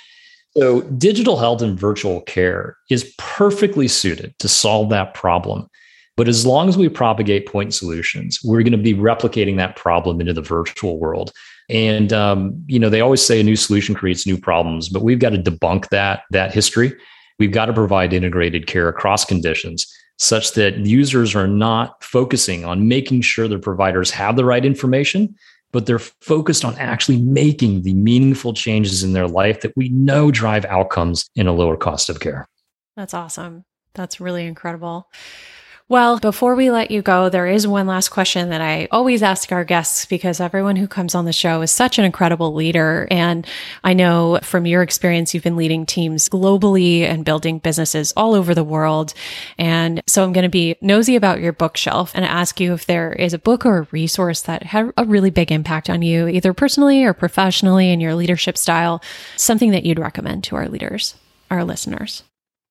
So, 0.55 0.81
digital 0.81 1.37
health 1.37 1.61
and 1.63 1.77
virtual 1.77 2.21
care 2.21 2.77
is 2.89 3.13
perfectly 3.17 3.87
suited 3.87 4.37
to 4.39 4.47
solve 4.47 4.89
that 4.91 5.15
problem. 5.15 5.67
But 6.15 6.27
as 6.27 6.45
long 6.45 6.69
as 6.69 6.77
we 6.77 6.89
propagate 6.89 7.47
point 7.47 7.73
solutions, 7.73 8.39
we're 8.43 8.61
going 8.61 8.71
to 8.71 8.77
be 8.77 8.93
replicating 8.93 9.57
that 9.57 9.75
problem 9.75 10.21
into 10.21 10.33
the 10.33 10.41
virtual 10.41 10.99
world. 10.99 11.31
And 11.69 12.13
um, 12.13 12.63
you 12.67 12.77
know, 12.77 12.89
they 12.89 13.01
always 13.01 13.25
say 13.25 13.39
a 13.39 13.43
new 13.43 13.55
solution 13.55 13.95
creates 13.95 14.27
new 14.27 14.37
problems, 14.37 14.89
but 14.89 15.01
we've 15.01 15.19
got 15.19 15.31
to 15.31 15.37
debunk 15.37 15.89
that 15.89 16.23
that 16.31 16.53
history. 16.53 16.93
We've 17.39 17.51
got 17.51 17.65
to 17.65 17.73
provide 17.73 18.13
integrated 18.13 18.67
care 18.67 18.87
across 18.89 19.25
conditions 19.25 19.91
such 20.19 20.53
that 20.53 20.77
users 20.77 21.35
are 21.35 21.47
not 21.47 22.01
focusing 22.03 22.63
on 22.63 22.87
making 22.87 23.21
sure 23.21 23.47
their 23.47 23.59
providers 23.59 24.11
have 24.11 24.35
the 24.35 24.45
right 24.45 24.63
information, 24.63 25.35
but 25.71 25.85
they're 25.85 25.99
focused 25.99 26.63
on 26.63 26.77
actually 26.77 27.19
making 27.19 27.81
the 27.81 27.93
meaningful 27.93 28.53
changes 28.53 29.03
in 29.03 29.13
their 29.13 29.27
life 29.27 29.61
that 29.61 29.75
we 29.75 29.89
know 29.89 30.29
drive 30.29 30.65
outcomes 30.65 31.29
in 31.35 31.47
a 31.47 31.53
lower 31.53 31.75
cost 31.75 32.09
of 32.09 32.19
care. 32.19 32.47
That's 32.95 33.13
awesome. 33.13 33.65
That's 33.95 34.19
really 34.19 34.45
incredible. 34.45 35.09
Well, 35.93 36.17
before 36.17 36.55
we 36.55 36.71
let 36.71 36.89
you 36.89 37.03
go, 37.03 37.29
there 37.29 37.45
is 37.45 37.67
one 37.67 37.85
last 37.85 38.09
question 38.09 38.49
that 38.49 38.61
I 38.61 38.87
always 38.89 39.21
ask 39.21 39.51
our 39.51 39.63
guests 39.63 40.07
because 40.07 40.39
everyone 40.39 40.75
who 40.75 40.87
comes 40.87 41.13
on 41.13 41.25
the 41.25 41.31
show 41.31 41.61
is 41.61 41.69
such 41.69 41.99
an 41.99 42.03
incredible 42.03 42.55
leader. 42.55 43.07
And 43.11 43.45
I 43.83 43.93
know 43.93 44.39
from 44.41 44.65
your 44.65 44.81
experience, 44.81 45.35
you've 45.35 45.43
been 45.43 45.55
leading 45.55 45.85
teams 45.85 46.29
globally 46.29 47.01
and 47.01 47.23
building 47.23 47.59
businesses 47.59 48.11
all 48.17 48.33
over 48.33 48.55
the 48.55 48.63
world. 48.63 49.13
And 49.59 50.01
so 50.07 50.23
I'm 50.23 50.33
going 50.33 50.45
to 50.45 50.49
be 50.49 50.77
nosy 50.81 51.15
about 51.15 51.41
your 51.41 51.53
bookshelf 51.53 52.11
and 52.15 52.25
ask 52.25 52.59
you 52.59 52.73
if 52.73 52.87
there 52.87 53.13
is 53.13 53.35
a 53.35 53.37
book 53.37 53.63
or 53.63 53.77
a 53.77 53.87
resource 53.91 54.41
that 54.41 54.63
had 54.63 54.91
a 54.97 55.05
really 55.05 55.29
big 55.29 55.51
impact 55.51 55.91
on 55.91 56.01
you, 56.01 56.27
either 56.27 56.55
personally 56.55 57.03
or 57.03 57.13
professionally 57.13 57.91
in 57.91 58.01
your 58.01 58.15
leadership 58.15 58.57
style, 58.57 58.99
something 59.37 59.69
that 59.69 59.85
you'd 59.85 59.99
recommend 59.99 60.43
to 60.45 60.55
our 60.55 60.67
leaders, 60.67 61.13
our 61.51 61.63
listeners. 61.63 62.23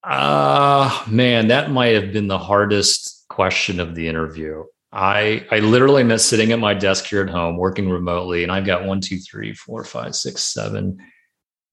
Uh 0.05 1.05
man, 1.09 1.49
that 1.49 1.71
might 1.71 1.95
have 1.95 2.13
been 2.13 2.27
the 2.27 2.39
hardest 2.39 3.25
question 3.29 3.79
of 3.81 3.95
the 3.95 4.09
interview. 4.09 4.65
I 4.93 5.47
I 5.51 5.61
literally 5.61 6.03
am 6.03 6.19
sitting 6.19 6.53
at 6.53 6.59
my 6.59 6.75
desk 6.75 7.07
here 7.07 7.23
at 7.23 7.31
home 7.31 7.57
working 7.57 7.89
remotely, 7.89 8.43
and 8.43 8.53
I've 8.53 8.67
got 8.67 8.85
one, 8.85 9.01
two, 9.01 9.19
three, 9.19 9.55
four, 9.55 9.85
five, 9.85 10.15
six, 10.15 10.43
seven, 10.43 10.99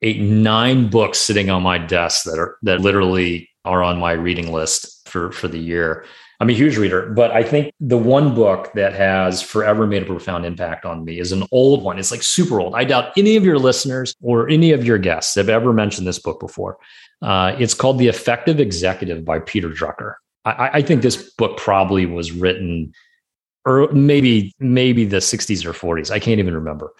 eight, 0.01 0.21
nine 0.21 0.89
books 0.89 1.19
sitting 1.19 1.49
on 1.49 1.63
my 1.63 1.77
desk 1.77 2.23
that 2.25 2.39
are 2.39 2.57
that 2.63 2.81
literally 2.81 3.49
are 3.65 3.83
on 3.83 3.99
my 3.99 4.11
reading 4.11 4.51
list 4.51 5.07
for 5.09 5.31
for 5.31 5.47
the 5.47 5.59
year. 5.59 6.05
I'm 6.41 6.49
a 6.49 6.53
huge 6.53 6.77
reader, 6.77 7.09
but 7.09 7.31
I 7.31 7.43
think 7.43 7.73
the 7.81 7.97
one 7.97 8.33
book 8.33 8.71
that 8.73 8.93
has 8.93 9.41
forever 9.41 9.85
made 9.85 10.03
a 10.03 10.05
profound 10.05 10.45
impact 10.45 10.85
on 10.85 11.03
me 11.03 11.19
is 11.19 11.33
an 11.33 11.43
old 11.51 11.83
one. 11.83 11.99
It's 11.99 12.11
like 12.11 12.23
super 12.23 12.61
old. 12.61 12.75
I 12.75 12.85
doubt 12.85 13.11
any 13.17 13.35
of 13.35 13.43
your 13.43 13.59
listeners 13.59 14.15
or 14.21 14.47
any 14.47 14.71
of 14.71 14.85
your 14.85 14.97
guests 14.97 15.35
have 15.35 15.49
ever 15.49 15.73
mentioned 15.73 16.07
this 16.07 16.19
book 16.19 16.39
before. 16.39 16.77
Uh, 17.21 17.55
it's 17.59 17.73
called 17.73 17.99
The 17.99 18.07
Effective 18.07 18.59
Executive 18.59 19.25
by 19.25 19.39
Peter 19.39 19.69
Drucker. 19.69 20.15
I, 20.45 20.69
I 20.73 20.81
think 20.81 21.01
this 21.01 21.31
book 21.33 21.57
probably 21.57 22.05
was 22.05 22.31
written 22.31 22.93
or 23.65 23.91
maybe 23.91 24.53
maybe 24.59 25.05
the 25.05 25.17
60s 25.17 25.65
or 25.65 25.73
40s. 25.73 26.11
I 26.11 26.19
can't 26.19 26.39
even 26.39 26.55
remember 26.55 26.93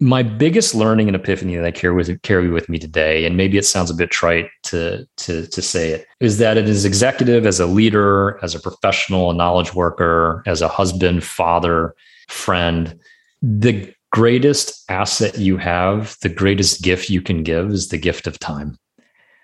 my 0.00 0.22
biggest 0.22 0.74
learning 0.74 1.08
and 1.08 1.16
epiphany 1.16 1.56
that 1.56 1.64
I 1.64 1.70
carry 1.72 1.94
with 1.94 2.22
carry 2.22 2.48
with 2.48 2.68
me 2.68 2.78
today, 2.78 3.24
and 3.24 3.36
maybe 3.36 3.58
it 3.58 3.64
sounds 3.64 3.90
a 3.90 3.94
bit 3.94 4.10
trite 4.10 4.48
to 4.64 5.06
to 5.18 5.46
to 5.46 5.62
say 5.62 5.90
it, 5.90 6.06
is 6.20 6.38
that 6.38 6.56
it 6.56 6.68
is 6.68 6.84
executive, 6.84 7.46
as 7.46 7.58
a 7.58 7.66
leader, 7.66 8.38
as 8.42 8.54
a 8.54 8.60
professional, 8.60 9.30
a 9.30 9.34
knowledge 9.34 9.74
worker, 9.74 10.42
as 10.46 10.62
a 10.62 10.68
husband, 10.68 11.24
father, 11.24 11.94
friend, 12.28 12.98
the 13.42 13.92
greatest 14.12 14.84
asset 14.88 15.36
you 15.36 15.56
have, 15.56 16.16
the 16.22 16.28
greatest 16.28 16.82
gift 16.82 17.10
you 17.10 17.20
can 17.20 17.42
give 17.42 17.70
is 17.70 17.88
the 17.88 17.98
gift 17.98 18.26
of 18.26 18.38
time. 18.38 18.78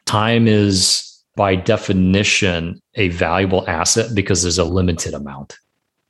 Time 0.06 0.46
is 0.46 1.22
by 1.36 1.56
definition 1.56 2.80
a 2.94 3.08
valuable 3.08 3.68
asset 3.68 4.14
because 4.14 4.42
there's 4.42 4.58
a 4.58 4.64
limited 4.64 5.14
amount 5.14 5.56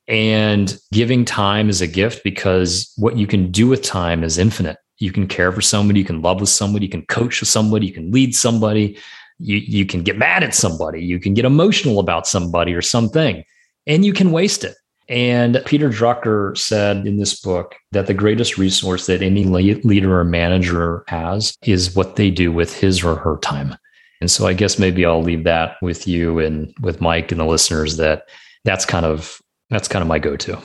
and 0.06 0.78
giving 0.92 1.24
time 1.24 1.68
is 1.68 1.80
a 1.80 1.86
gift 1.86 2.22
because 2.24 2.92
what 2.96 3.16
you 3.16 3.26
can 3.26 3.50
do 3.50 3.68
with 3.68 3.82
time 3.82 4.22
is 4.22 4.38
infinite. 4.38 4.76
You 4.98 5.12
can 5.12 5.26
care 5.26 5.50
for 5.50 5.60
somebody, 5.60 6.00
you 6.00 6.04
can 6.04 6.22
love 6.22 6.40
with 6.40 6.50
somebody, 6.50 6.86
you 6.86 6.90
can 6.90 7.06
coach 7.06 7.40
with 7.40 7.48
somebody, 7.48 7.86
you 7.86 7.92
can 7.92 8.12
lead 8.12 8.34
somebody, 8.34 8.98
you, 9.38 9.56
you 9.56 9.86
can 9.86 10.02
get 10.02 10.18
mad 10.18 10.44
at 10.44 10.54
somebody, 10.54 11.02
you 11.02 11.18
can 11.18 11.34
get 11.34 11.44
emotional 11.44 11.98
about 11.98 12.26
somebody 12.26 12.74
or 12.74 12.82
something, 12.82 13.44
and 13.86 14.04
you 14.04 14.12
can 14.12 14.30
waste 14.30 14.62
it. 14.62 14.76
And 15.08 15.60
Peter 15.66 15.90
Drucker 15.90 16.56
said 16.56 17.06
in 17.06 17.18
this 17.18 17.40
book 17.40 17.74
that 17.92 18.06
the 18.06 18.14
greatest 18.14 18.56
resource 18.56 19.06
that 19.06 19.20
any 19.20 19.44
leader 19.44 20.18
or 20.18 20.24
manager 20.24 21.04
has 21.08 21.56
is 21.62 21.94
what 21.94 22.16
they 22.16 22.30
do 22.30 22.52
with 22.52 22.74
his 22.74 23.04
or 23.04 23.16
her 23.16 23.36
time. 23.38 23.76
And 24.24 24.30
so 24.30 24.46
I 24.46 24.54
guess 24.54 24.78
maybe 24.78 25.04
I'll 25.04 25.22
leave 25.22 25.44
that 25.44 25.76
with 25.82 26.08
you 26.08 26.38
and 26.38 26.74
with 26.80 27.02
Mike 27.02 27.30
and 27.30 27.38
the 27.38 27.44
listeners 27.44 27.98
that 27.98 28.26
that's 28.64 28.86
kind 28.86 29.04
of 29.04 29.38
that's 29.68 29.86
kind 29.86 30.00
of 30.00 30.08
my 30.08 30.18
go 30.18 30.34
to. 30.34 30.58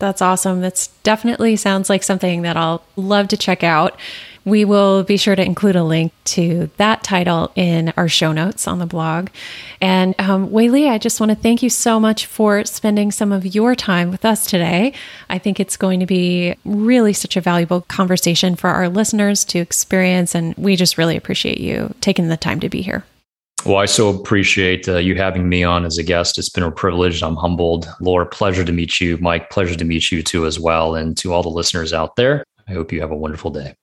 That's 0.00 0.22
awesome. 0.22 0.62
That's 0.62 0.86
definitely 1.02 1.56
sounds 1.56 1.90
like 1.90 2.02
something 2.02 2.40
that 2.40 2.56
I'll 2.56 2.82
love 2.96 3.28
to 3.28 3.36
check 3.36 3.62
out. 3.62 4.00
We 4.44 4.64
will 4.64 5.04
be 5.04 5.16
sure 5.16 5.34
to 5.34 5.44
include 5.44 5.76
a 5.76 5.84
link 5.84 6.12
to 6.24 6.70
that 6.76 7.02
title 7.02 7.50
in 7.54 7.92
our 7.96 8.08
show 8.08 8.32
notes 8.32 8.68
on 8.68 8.78
the 8.78 8.86
blog. 8.86 9.28
And 9.80 10.14
um, 10.18 10.50
Weili, 10.50 10.88
I 10.88 10.98
just 10.98 11.18
want 11.18 11.30
to 11.30 11.36
thank 11.36 11.62
you 11.62 11.70
so 11.70 11.98
much 11.98 12.26
for 12.26 12.64
spending 12.64 13.10
some 13.10 13.32
of 13.32 13.54
your 13.54 13.74
time 13.74 14.10
with 14.10 14.24
us 14.24 14.46
today. 14.46 14.92
I 15.30 15.38
think 15.38 15.60
it's 15.60 15.76
going 15.76 16.00
to 16.00 16.06
be 16.06 16.54
really 16.64 17.12
such 17.12 17.36
a 17.36 17.40
valuable 17.40 17.82
conversation 17.82 18.54
for 18.54 18.68
our 18.68 18.88
listeners 18.88 19.44
to 19.46 19.58
experience. 19.58 20.34
And 20.34 20.54
we 20.56 20.76
just 20.76 20.98
really 20.98 21.16
appreciate 21.16 21.58
you 21.58 21.94
taking 22.00 22.28
the 22.28 22.36
time 22.36 22.60
to 22.60 22.68
be 22.68 22.82
here. 22.82 23.04
Well, 23.64 23.78
I 23.78 23.86
so 23.86 24.10
appreciate 24.10 24.86
uh, 24.88 24.98
you 24.98 25.14
having 25.14 25.48
me 25.48 25.64
on 25.64 25.86
as 25.86 25.96
a 25.96 26.02
guest. 26.02 26.36
It's 26.36 26.50
been 26.50 26.64
a 26.64 26.70
privilege. 26.70 27.22
I'm 27.22 27.36
humbled. 27.36 27.88
Laura, 27.98 28.26
pleasure 28.26 28.64
to 28.64 28.72
meet 28.72 29.00
you. 29.00 29.16
Mike, 29.18 29.48
pleasure 29.48 29.74
to 29.74 29.84
meet 29.86 30.12
you 30.12 30.22
too, 30.22 30.44
as 30.44 30.60
well. 30.60 30.94
And 30.94 31.16
to 31.18 31.32
all 31.32 31.42
the 31.42 31.48
listeners 31.48 31.94
out 31.94 32.16
there, 32.16 32.44
I 32.68 32.72
hope 32.72 32.92
you 32.92 33.00
have 33.00 33.10
a 33.10 33.16
wonderful 33.16 33.50
day. 33.50 33.74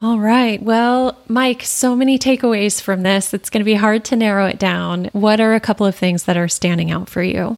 All 0.00 0.20
right. 0.20 0.62
Well, 0.62 1.18
Mike, 1.26 1.62
so 1.62 1.96
many 1.96 2.20
takeaways 2.20 2.80
from 2.80 3.02
this. 3.02 3.34
It's 3.34 3.50
going 3.50 3.60
to 3.60 3.64
be 3.64 3.74
hard 3.74 4.04
to 4.06 4.16
narrow 4.16 4.46
it 4.46 4.58
down. 4.58 5.06
What 5.12 5.40
are 5.40 5.54
a 5.54 5.60
couple 5.60 5.86
of 5.86 5.96
things 5.96 6.24
that 6.24 6.36
are 6.36 6.46
standing 6.46 6.92
out 6.92 7.08
for 7.08 7.20
you? 7.20 7.56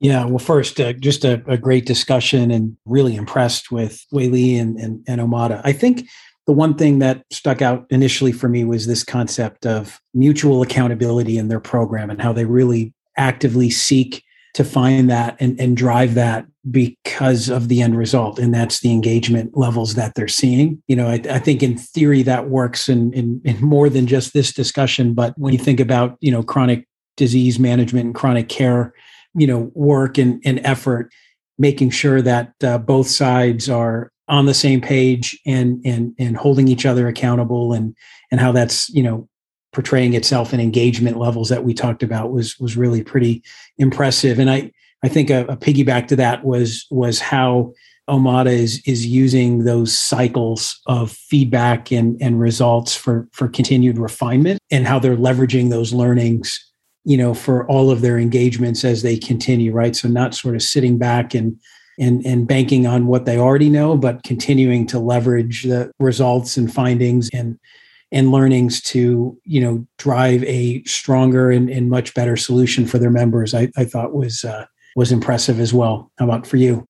Yeah, 0.00 0.24
well, 0.24 0.38
first, 0.38 0.80
uh, 0.80 0.94
just 0.94 1.24
a, 1.24 1.42
a, 1.46 1.56
great 1.56 1.86
discussion 1.86 2.50
and 2.50 2.76
really 2.84 3.16
impressed 3.16 3.70
with 3.70 4.04
Weili 4.12 4.60
and, 4.60 4.78
and, 4.78 5.04
and 5.06 5.20
Omada. 5.20 5.60
I 5.64 5.72
think 5.72 6.08
the 6.46 6.52
one 6.52 6.74
thing 6.74 6.98
that 6.98 7.24
stuck 7.30 7.62
out 7.62 7.86
initially 7.90 8.32
for 8.32 8.48
me 8.48 8.64
was 8.64 8.86
this 8.86 9.04
concept 9.04 9.64
of 9.66 10.00
mutual 10.12 10.62
accountability 10.62 11.38
in 11.38 11.48
their 11.48 11.60
program 11.60 12.10
and 12.10 12.20
how 12.20 12.32
they 12.32 12.44
really 12.44 12.92
actively 13.16 13.70
seek 13.70 14.22
to 14.54 14.64
find 14.64 15.10
that 15.10 15.36
and, 15.38 15.58
and 15.60 15.76
drive 15.76 16.14
that 16.14 16.46
because 16.70 17.48
of 17.48 17.68
the 17.68 17.82
end 17.82 17.96
result 17.96 18.38
and 18.38 18.54
that's 18.54 18.80
the 18.80 18.90
engagement 18.90 19.56
levels 19.56 19.94
that 19.94 20.14
they're 20.14 20.28
seeing. 20.28 20.82
You 20.88 20.96
know 20.96 21.08
i, 21.08 21.20
I 21.30 21.38
think 21.38 21.62
in 21.62 21.76
theory 21.76 22.22
that 22.22 22.48
works 22.48 22.88
in, 22.88 23.12
in, 23.12 23.40
in 23.44 23.60
more 23.60 23.88
than 23.88 24.06
just 24.06 24.32
this 24.32 24.52
discussion 24.52 25.14
but 25.14 25.36
when 25.38 25.52
you 25.52 25.58
think 25.58 25.80
about 25.80 26.16
you 26.20 26.32
know 26.32 26.42
chronic 26.42 26.86
disease 27.16 27.58
management 27.58 28.06
and 28.06 28.14
chronic 28.14 28.48
care 28.48 28.92
you 29.34 29.46
know 29.46 29.70
work 29.74 30.18
and, 30.18 30.42
and 30.44 30.60
effort 30.64 31.12
making 31.58 31.90
sure 31.90 32.20
that 32.20 32.52
uh, 32.62 32.78
both 32.78 33.06
sides 33.06 33.68
are 33.68 34.10
on 34.28 34.46
the 34.46 34.54
same 34.54 34.80
page 34.80 35.38
and 35.46 35.80
and 35.84 36.14
and 36.18 36.36
holding 36.36 36.68
each 36.68 36.86
other 36.86 37.06
accountable 37.08 37.72
and 37.72 37.94
and 38.30 38.40
how 38.40 38.52
that's 38.52 38.88
you 38.90 39.02
know 39.02 39.28
portraying 39.72 40.14
itself 40.14 40.54
in 40.54 40.60
engagement 40.60 41.18
levels 41.18 41.48
that 41.48 41.64
we 41.64 41.74
talked 41.74 42.02
about 42.02 42.32
was 42.32 42.58
was 42.58 42.76
really 42.76 43.02
pretty 43.02 43.42
impressive. 43.76 44.38
And 44.38 44.50
i 44.50 44.70
i 45.04 45.08
think 45.08 45.30
a, 45.30 45.44
a 45.46 45.56
piggyback 45.56 46.08
to 46.08 46.16
that 46.16 46.44
was 46.44 46.86
was 46.90 47.20
how 47.20 47.72
omada 48.08 48.52
is 48.52 48.82
is 48.86 49.06
using 49.06 49.64
those 49.64 49.96
cycles 49.96 50.80
of 50.86 51.10
feedback 51.10 51.90
and 51.90 52.20
and 52.20 52.40
results 52.40 52.94
for 52.96 53.28
for 53.32 53.48
continued 53.48 53.98
refinement 53.98 54.58
and 54.70 54.86
how 54.86 54.98
they're 54.98 55.16
leveraging 55.16 55.70
those 55.70 55.92
learnings 55.92 56.72
you 57.04 57.16
know 57.16 57.32
for 57.32 57.66
all 57.68 57.90
of 57.90 58.00
their 58.00 58.18
engagements 58.18 58.84
as 58.84 59.02
they 59.02 59.16
continue 59.16 59.72
right 59.72 59.96
so 59.96 60.08
not 60.08 60.34
sort 60.34 60.54
of 60.54 60.62
sitting 60.62 60.98
back 60.98 61.34
and 61.34 61.58
and, 61.98 62.24
and 62.26 62.46
banking 62.46 62.86
on 62.86 63.06
what 63.06 63.24
they 63.24 63.38
already 63.38 63.70
know, 63.70 63.96
but 63.96 64.22
continuing 64.22 64.86
to 64.88 64.98
leverage 64.98 65.64
the 65.64 65.92
results 65.98 66.56
and 66.56 66.72
findings 66.72 67.30
and 67.32 67.58
and 68.12 68.30
learnings 68.30 68.80
to 68.80 69.36
you 69.44 69.60
know 69.60 69.86
drive 69.98 70.44
a 70.44 70.82
stronger 70.84 71.50
and, 71.50 71.68
and 71.68 71.90
much 71.90 72.14
better 72.14 72.36
solution 72.36 72.86
for 72.86 72.98
their 72.98 73.10
members. 73.10 73.54
I, 73.54 73.70
I 73.76 73.84
thought 73.84 74.14
was 74.14 74.44
uh, 74.44 74.66
was 74.96 75.12
impressive 75.12 75.60
as 75.60 75.72
well. 75.72 76.10
How 76.18 76.26
about 76.26 76.46
for 76.46 76.56
you? 76.56 76.84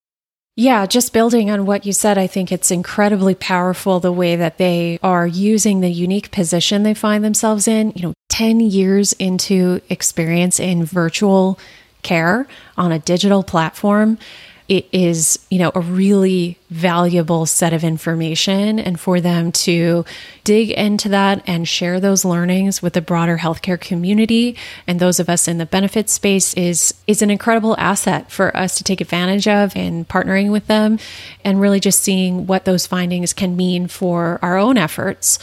Yeah, 0.57 0.87
just 0.87 1.13
building 1.13 1.51
on 1.51 1.67
what 1.67 1.85
you 1.85 1.93
said, 1.93 2.17
I 2.17 2.29
think 2.29 2.53
it's 2.53 2.71
incredibly 2.71 3.35
powerful 3.35 3.99
the 3.99 4.13
way 4.13 4.37
that 4.37 4.57
they 4.57 5.01
are 5.03 5.27
using 5.27 5.81
the 5.81 5.91
unique 5.91 6.31
position 6.31 6.85
they 6.85 6.95
find 6.95 7.25
themselves 7.25 7.67
in. 7.67 7.93
You 7.97 8.03
know, 8.03 8.15
10 8.29 8.61
years 8.61 9.15
into 9.15 9.81
experience 9.91 10.61
in 10.61 10.85
virtual 10.85 11.59
care 12.03 12.47
on 12.77 12.93
a 12.93 13.01
digital 13.01 13.43
platform 13.43 14.19
it 14.67 14.87
is, 14.93 15.39
you 15.51 15.59
know, 15.59 15.71
a 15.75 15.81
really 15.81 16.59
valuable 16.71 17.45
set 17.45 17.75
of 17.75 17.85
information 17.85 18.79
and 18.79 18.99
for 18.99 19.21
them 19.21 19.53
to 19.53 20.05
dig 20.43 20.71
into 20.71 21.09
that 21.11 21.43
and 21.47 21.69
share 21.69 22.01
those 22.01 22.25
learnings 22.25 22.81
with 22.81 22.95
the 22.95 23.03
broader 23.03 23.39
healthcare 23.39 23.79
community 23.79 24.57
and 24.87 25.01
those 25.01 25.21
of 25.21 25.29
us 25.29 25.47
in 25.47 25.59
the 25.59 25.67
benefit 25.67 26.09
space 26.09 26.55
is 26.55 26.95
is 27.07 27.21
an 27.21 27.31
incredible 27.31 27.77
asset 27.79 28.31
for 28.31 28.57
us 28.57 28.75
to 28.75 28.85
take 28.85 29.03
advantage 29.03 29.47
of 29.47 29.77
in 29.77 30.05
partnering 30.07 30.51
with 30.51 30.67
them 30.67 30.99
and 31.45 31.61
really 31.61 31.81
just 31.81 32.03
seeing 32.03 32.47
what 32.47 32.65
those 32.65 32.87
findings 32.87 33.35
can 33.35 33.57
mean 33.57 33.87
for 33.87 34.39
our 34.41 34.57
own 34.57 34.79
efforts. 34.79 35.39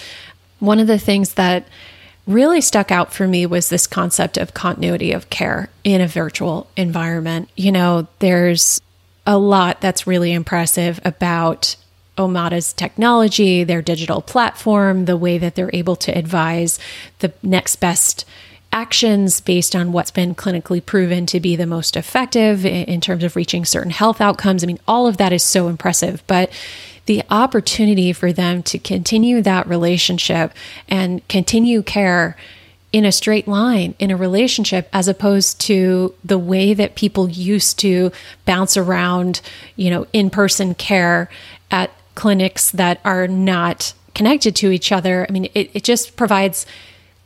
One 0.60 0.80
of 0.80 0.88
the 0.88 1.00
things 1.00 1.36
that 1.36 1.68
really 2.28 2.62
stuck 2.62 2.92
out 2.92 3.14
for 3.14 3.28
me 3.28 3.46
was 3.46 3.70
this 3.70 3.88
concept 3.88 4.38
of 4.38 4.54
continuity 4.54 5.12
of 5.12 5.30
care 5.30 5.70
in 5.84 6.02
a 6.02 6.08
virtual 6.08 6.68
environment. 6.76 7.50
You 7.56 7.72
know, 7.72 8.08
there's 8.20 8.82
a 9.26 9.38
lot 9.38 9.82
that's 9.82 10.08
really 10.08 10.32
impressive 10.32 11.00
about 11.06 11.76
Omada's 12.18 12.74
technology, 12.74 13.64
their 13.64 13.82
digital 13.82 14.22
platform, 14.22 15.06
the 15.06 15.18
way 15.18 15.38
that 15.38 15.56
they're 15.56 15.70
able 15.74 15.96
to 15.98 16.18
advise 16.18 16.80
the 17.20 17.34
next 17.42 17.78
best 17.78 18.26
actions 18.74 19.42
based 19.42 19.76
on 19.76 19.92
what's 19.92 20.12
been 20.12 20.34
clinically 20.34 20.86
proven 20.86 21.26
to 21.26 21.40
be 21.40 21.56
the 21.56 21.66
most 21.66 21.98
effective 21.98 22.66
in 22.66 23.02
terms 23.02 23.24
of 23.24 23.36
reaching 23.36 23.66
certain 23.66 23.92
health 23.92 24.22
outcomes. 24.22 24.64
I 24.64 24.68
mean, 24.68 24.80
all 24.88 25.08
of 25.08 25.18
that 25.18 25.34
is 25.34 25.44
so 25.44 25.68
impressive, 25.68 26.24
but 26.28 26.52
the 27.06 27.24
opportunity 27.30 28.14
for 28.14 28.32
them 28.32 28.64
to 28.64 28.80
continue 28.80 29.42
that 29.42 29.68
relationship 29.68 30.54
and 30.88 31.28
continue 31.28 31.82
care 31.82 32.38
in 32.94 33.06
a 33.06 33.12
straight 33.12 33.48
line 33.48 33.96
in 34.00 34.12
a 34.12 34.18
relationship 34.18 34.90
as 34.92 35.08
opposed 35.08 35.60
to 35.62 36.14
the 36.24 36.38
way 36.38 36.74
that 36.74 36.96
people 36.96 37.30
used 37.30 37.80
to 37.80 38.12
bounce 38.46 38.76
around, 38.76 39.42
you 39.76 39.90
know, 39.90 40.06
in 40.12 40.30
person 40.30 40.76
care 40.76 41.30
at 41.70 41.90
clinics 42.16 42.70
that 42.72 43.00
are 43.06 43.28
not 43.28 43.94
connected 44.14 44.56
to 44.58 44.72
each 44.72 44.92
other. 44.92 45.26
I 45.28 45.32
mean, 45.32 45.50
it, 45.54 45.72
it 45.74 45.84
just 45.86 46.18
provides, 46.18 46.66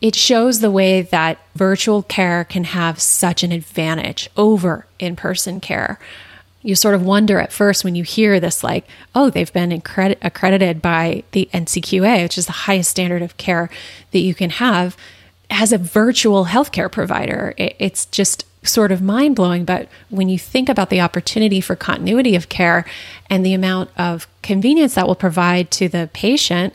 it 0.02 0.14
shows 0.14 0.60
the 0.60 0.70
way 0.70 1.02
that 1.02 1.40
virtual 1.56 2.04
care 2.04 2.44
can 2.44 2.66
have 2.66 3.02
such 3.02 3.42
an 3.42 3.52
advantage 3.52 4.30
over 4.38 4.86
in 5.00 5.16
person 5.16 5.60
care. 5.60 6.00
You 6.62 6.76
sort 6.76 6.96
of 6.96 7.04
wonder 7.04 7.40
at 7.40 7.52
first 7.52 7.84
when 7.84 7.96
you 7.96 8.04
hear 8.04 8.40
this, 8.40 8.64
like, 8.64 8.88
oh, 9.16 9.32
they've 9.32 9.54
been 9.54 9.72
accredit- 9.72 10.20
accredited 10.22 10.82
by 10.82 11.24
the 11.32 11.50
NCQA, 11.54 12.24
which 12.24 12.38
is 12.38 12.46
the 12.46 12.52
highest 12.52 12.92
standard 12.92 13.24
of 13.24 13.38
care 13.38 13.70
that 14.12 14.20
you 14.20 14.36
can 14.36 14.52
have 14.52 14.96
as 15.50 15.72
a 15.72 15.78
virtual 15.78 16.46
healthcare 16.46 16.92
provider, 16.92 17.54
it, 17.58 17.76
it's 17.80 18.06
just 18.08 18.46
sort 18.64 18.92
of 18.92 19.02
mind 19.02 19.36
blowing. 19.36 19.66
But 19.66 19.88
when 20.10 20.30
you 20.30 20.40
think 20.40 20.70
about 20.70 20.90
the 20.90 21.02
opportunity 21.02 21.62
for 21.62 21.76
continuity 21.76 22.36
of 22.36 22.50
care 22.50 22.86
and 23.30 23.46
the 23.46 23.54
amount 23.54 23.90
of 23.98 24.28
convenience 24.42 24.96
that 24.96 25.08
will 25.08 25.16
provide 25.16 25.72
to 25.72 25.88
the 25.88 26.10
patient, 26.14 26.74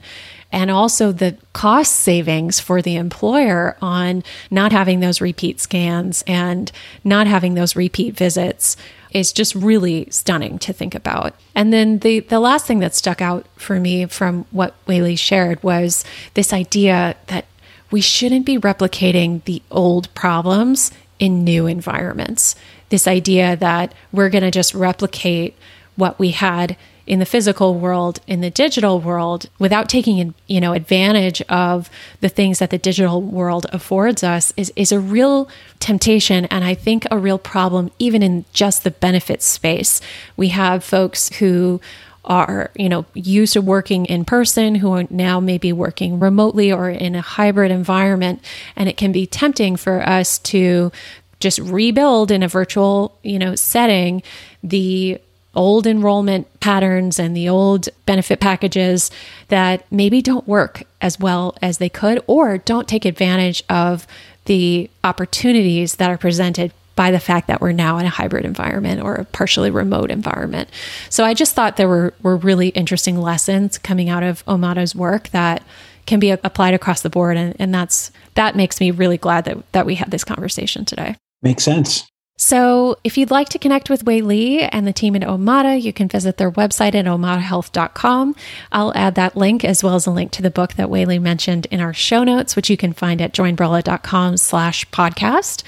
and 0.52 0.70
also 0.70 1.12
the 1.12 1.36
cost 1.52 1.94
savings 1.94 2.58
for 2.58 2.82
the 2.82 2.96
employer 2.96 3.76
on 3.80 4.24
not 4.50 4.72
having 4.72 5.00
those 5.00 5.20
repeat 5.20 5.60
scans 5.60 6.24
and 6.26 6.72
not 7.04 7.26
having 7.26 7.54
those 7.54 7.76
repeat 7.76 8.16
visits 8.16 8.76
is 9.12 9.32
just 9.32 9.54
really 9.54 10.08
stunning 10.10 10.58
to 10.58 10.72
think 10.72 10.94
about. 10.94 11.34
And 11.54 11.72
then 11.72 11.98
the 11.98 12.20
the 12.20 12.40
last 12.40 12.66
thing 12.66 12.80
that 12.80 12.94
stuck 12.94 13.20
out 13.20 13.46
for 13.56 13.78
me 13.78 14.06
from 14.06 14.44
what 14.50 14.74
Weili 14.86 15.18
shared 15.18 15.62
was 15.62 16.04
this 16.34 16.52
idea 16.52 17.16
that 17.26 17.44
we 17.90 18.00
shouldn't 18.00 18.46
be 18.46 18.58
replicating 18.58 19.44
the 19.44 19.62
old 19.70 20.12
problems 20.14 20.90
in 21.18 21.44
new 21.44 21.66
environments. 21.66 22.56
This 22.88 23.06
idea 23.06 23.56
that 23.56 23.94
we're 24.12 24.30
going 24.30 24.44
to 24.44 24.50
just 24.50 24.74
replicate 24.74 25.56
what 25.96 26.18
we 26.18 26.30
had 26.30 26.76
in 27.06 27.18
the 27.18 27.26
physical 27.26 27.74
world 27.74 28.20
in 28.28 28.40
the 28.40 28.50
digital 28.50 29.00
world 29.00 29.50
without 29.58 29.88
taking 29.88 30.32
you 30.46 30.60
know 30.60 30.72
advantage 30.72 31.42
of 31.48 31.90
the 32.20 32.28
things 32.28 32.60
that 32.60 32.70
the 32.70 32.78
digital 32.78 33.20
world 33.20 33.66
affords 33.72 34.22
us 34.22 34.52
is 34.56 34.72
is 34.76 34.92
a 34.92 35.00
real 35.00 35.48
temptation 35.80 36.44
and 36.46 36.64
I 36.64 36.74
think 36.74 37.06
a 37.10 37.18
real 37.18 37.38
problem 37.38 37.90
even 37.98 38.22
in 38.22 38.44
just 38.52 38.84
the 38.84 38.92
benefits 38.92 39.44
space. 39.44 40.00
We 40.36 40.48
have 40.48 40.84
folks 40.84 41.30
who 41.30 41.80
are 42.24 42.70
you 42.76 42.88
know 42.88 43.04
used 43.14 43.54
to 43.54 43.60
working 43.60 44.06
in 44.06 44.24
person 44.24 44.74
who 44.76 44.92
are 44.92 45.04
now 45.10 45.40
maybe 45.40 45.72
working 45.72 46.20
remotely 46.20 46.70
or 46.72 46.90
in 46.90 47.14
a 47.14 47.20
hybrid 47.20 47.70
environment. 47.70 48.42
And 48.76 48.88
it 48.88 48.96
can 48.96 49.12
be 49.12 49.26
tempting 49.26 49.76
for 49.76 50.06
us 50.06 50.38
to 50.38 50.92
just 51.38 51.58
rebuild 51.58 52.30
in 52.30 52.42
a 52.42 52.48
virtual 52.48 53.16
you 53.22 53.38
know 53.38 53.54
setting 53.54 54.22
the 54.62 55.20
old 55.54 55.86
enrollment 55.86 56.46
patterns 56.60 57.18
and 57.18 57.36
the 57.36 57.48
old 57.48 57.88
benefit 58.06 58.40
packages 58.40 59.10
that 59.48 59.84
maybe 59.90 60.22
don't 60.22 60.46
work 60.46 60.84
as 61.00 61.18
well 61.18 61.56
as 61.60 61.78
they 61.78 61.88
could 61.88 62.22
or 62.26 62.58
don't 62.58 62.86
take 62.86 63.04
advantage 63.04 63.64
of 63.68 64.06
the 64.44 64.88
opportunities 65.02 65.96
that 65.96 66.10
are 66.10 66.18
presented 66.18 66.72
by 67.00 67.10
the 67.10 67.18
fact 67.18 67.46
that 67.46 67.62
we're 67.62 67.72
now 67.72 67.96
in 67.96 68.04
a 68.04 68.10
hybrid 68.10 68.44
environment 68.44 69.00
or 69.00 69.14
a 69.14 69.24
partially 69.24 69.70
remote 69.70 70.10
environment. 70.10 70.68
So 71.08 71.24
I 71.24 71.32
just 71.32 71.54
thought 71.54 71.78
there 71.78 71.88
were, 71.88 72.12
were 72.22 72.36
really 72.36 72.68
interesting 72.68 73.18
lessons 73.18 73.78
coming 73.78 74.10
out 74.10 74.22
of 74.22 74.44
Omada's 74.44 74.94
work 74.94 75.30
that 75.30 75.62
can 76.04 76.20
be 76.20 76.28
applied 76.28 76.74
across 76.74 77.00
the 77.00 77.08
board. 77.08 77.38
And, 77.38 77.56
and 77.58 77.74
that's 77.74 78.12
that 78.34 78.54
makes 78.54 78.80
me 78.80 78.90
really 78.90 79.16
glad 79.16 79.46
that, 79.46 79.72
that 79.72 79.86
we 79.86 79.94
had 79.94 80.10
this 80.10 80.24
conversation 80.24 80.84
today. 80.84 81.16
Makes 81.40 81.64
sense. 81.64 82.06
So, 82.42 82.96
if 83.04 83.18
you'd 83.18 83.30
like 83.30 83.50
to 83.50 83.58
connect 83.58 83.90
with 83.90 84.06
Weili 84.06 84.66
and 84.72 84.86
the 84.86 84.94
team 84.94 85.14
at 85.14 85.20
Omada, 85.20 85.80
you 85.80 85.92
can 85.92 86.08
visit 86.08 86.38
their 86.38 86.50
website 86.50 86.94
at 86.94 87.04
omadahealth.com. 87.04 88.34
I'll 88.72 88.94
add 88.96 89.14
that 89.16 89.36
link 89.36 89.62
as 89.62 89.84
well 89.84 89.94
as 89.94 90.06
a 90.06 90.10
link 90.10 90.32
to 90.32 90.42
the 90.42 90.50
book 90.50 90.72
that 90.74 90.88
Weili 90.88 91.20
mentioned 91.20 91.66
in 91.70 91.80
our 91.80 91.92
show 91.92 92.24
notes, 92.24 92.56
which 92.56 92.70
you 92.70 92.78
can 92.78 92.94
find 92.94 93.20
at 93.20 93.34
joinbrella.com 93.34 94.38
slash 94.38 94.88
podcast. 94.88 95.64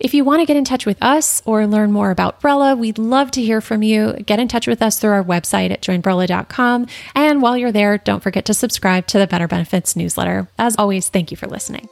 If 0.00 0.14
you 0.14 0.24
want 0.24 0.40
to 0.40 0.46
get 0.46 0.56
in 0.56 0.64
touch 0.64 0.84
with 0.84 1.00
us 1.00 1.42
or 1.44 1.64
learn 1.64 1.92
more 1.92 2.10
about 2.10 2.40
Brella, 2.40 2.76
we'd 2.76 2.98
love 2.98 3.30
to 3.30 3.40
hear 3.40 3.60
from 3.60 3.84
you. 3.84 4.14
Get 4.26 4.40
in 4.40 4.48
touch 4.48 4.66
with 4.66 4.82
us 4.82 4.98
through 4.98 5.12
our 5.12 5.24
website 5.24 5.70
at 5.70 5.80
joinbrella.com. 5.80 6.88
And 7.14 7.40
while 7.40 7.56
you're 7.56 7.70
there, 7.70 7.98
don't 7.98 8.22
forget 8.22 8.44
to 8.46 8.52
subscribe 8.54 9.06
to 9.06 9.18
the 9.20 9.28
Better 9.28 9.46
Benefits 9.46 9.94
newsletter. 9.94 10.48
As 10.58 10.74
always, 10.76 11.08
thank 11.08 11.30
you 11.30 11.36
for 11.36 11.46
listening. 11.46 11.88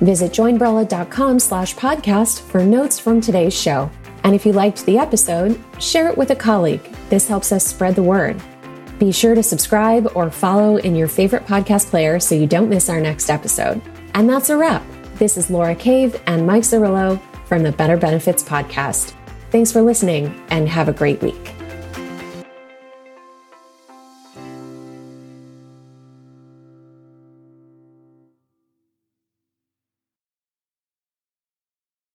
Visit 0.00 0.32
joinbrella.com 0.32 1.38
slash 1.38 1.74
podcast 1.74 2.40
for 2.40 2.64
notes 2.64 2.98
from 2.98 3.20
today's 3.20 3.54
show. 3.54 3.90
And 4.24 4.34
if 4.34 4.44
you 4.44 4.52
liked 4.52 4.84
the 4.86 4.98
episode, 4.98 5.58
share 5.78 6.08
it 6.08 6.16
with 6.16 6.30
a 6.30 6.36
colleague. 6.36 6.82
This 7.08 7.28
helps 7.28 7.52
us 7.52 7.66
spread 7.66 7.94
the 7.94 8.02
word. 8.02 8.40
Be 8.98 9.12
sure 9.12 9.34
to 9.34 9.42
subscribe 9.42 10.10
or 10.14 10.30
follow 10.30 10.76
in 10.76 10.94
your 10.94 11.08
favorite 11.08 11.46
podcast 11.46 11.86
player 11.86 12.20
so 12.20 12.34
you 12.34 12.46
don't 12.46 12.68
miss 12.68 12.90
our 12.90 13.00
next 13.00 13.30
episode. 13.30 13.80
And 14.14 14.28
that's 14.28 14.50
a 14.50 14.56
wrap. 14.56 14.84
This 15.14 15.36
is 15.36 15.50
Laura 15.50 15.74
Cave 15.74 16.20
and 16.26 16.46
Mike 16.46 16.62
Zerillo 16.62 17.20
from 17.46 17.62
the 17.62 17.72
Better 17.72 17.96
Benefits 17.96 18.42
Podcast. 18.42 19.14
Thanks 19.50 19.72
for 19.72 19.82
listening 19.82 20.34
and 20.50 20.68
have 20.68 20.88
a 20.88 20.92
great 20.92 21.20
week. 21.22 21.59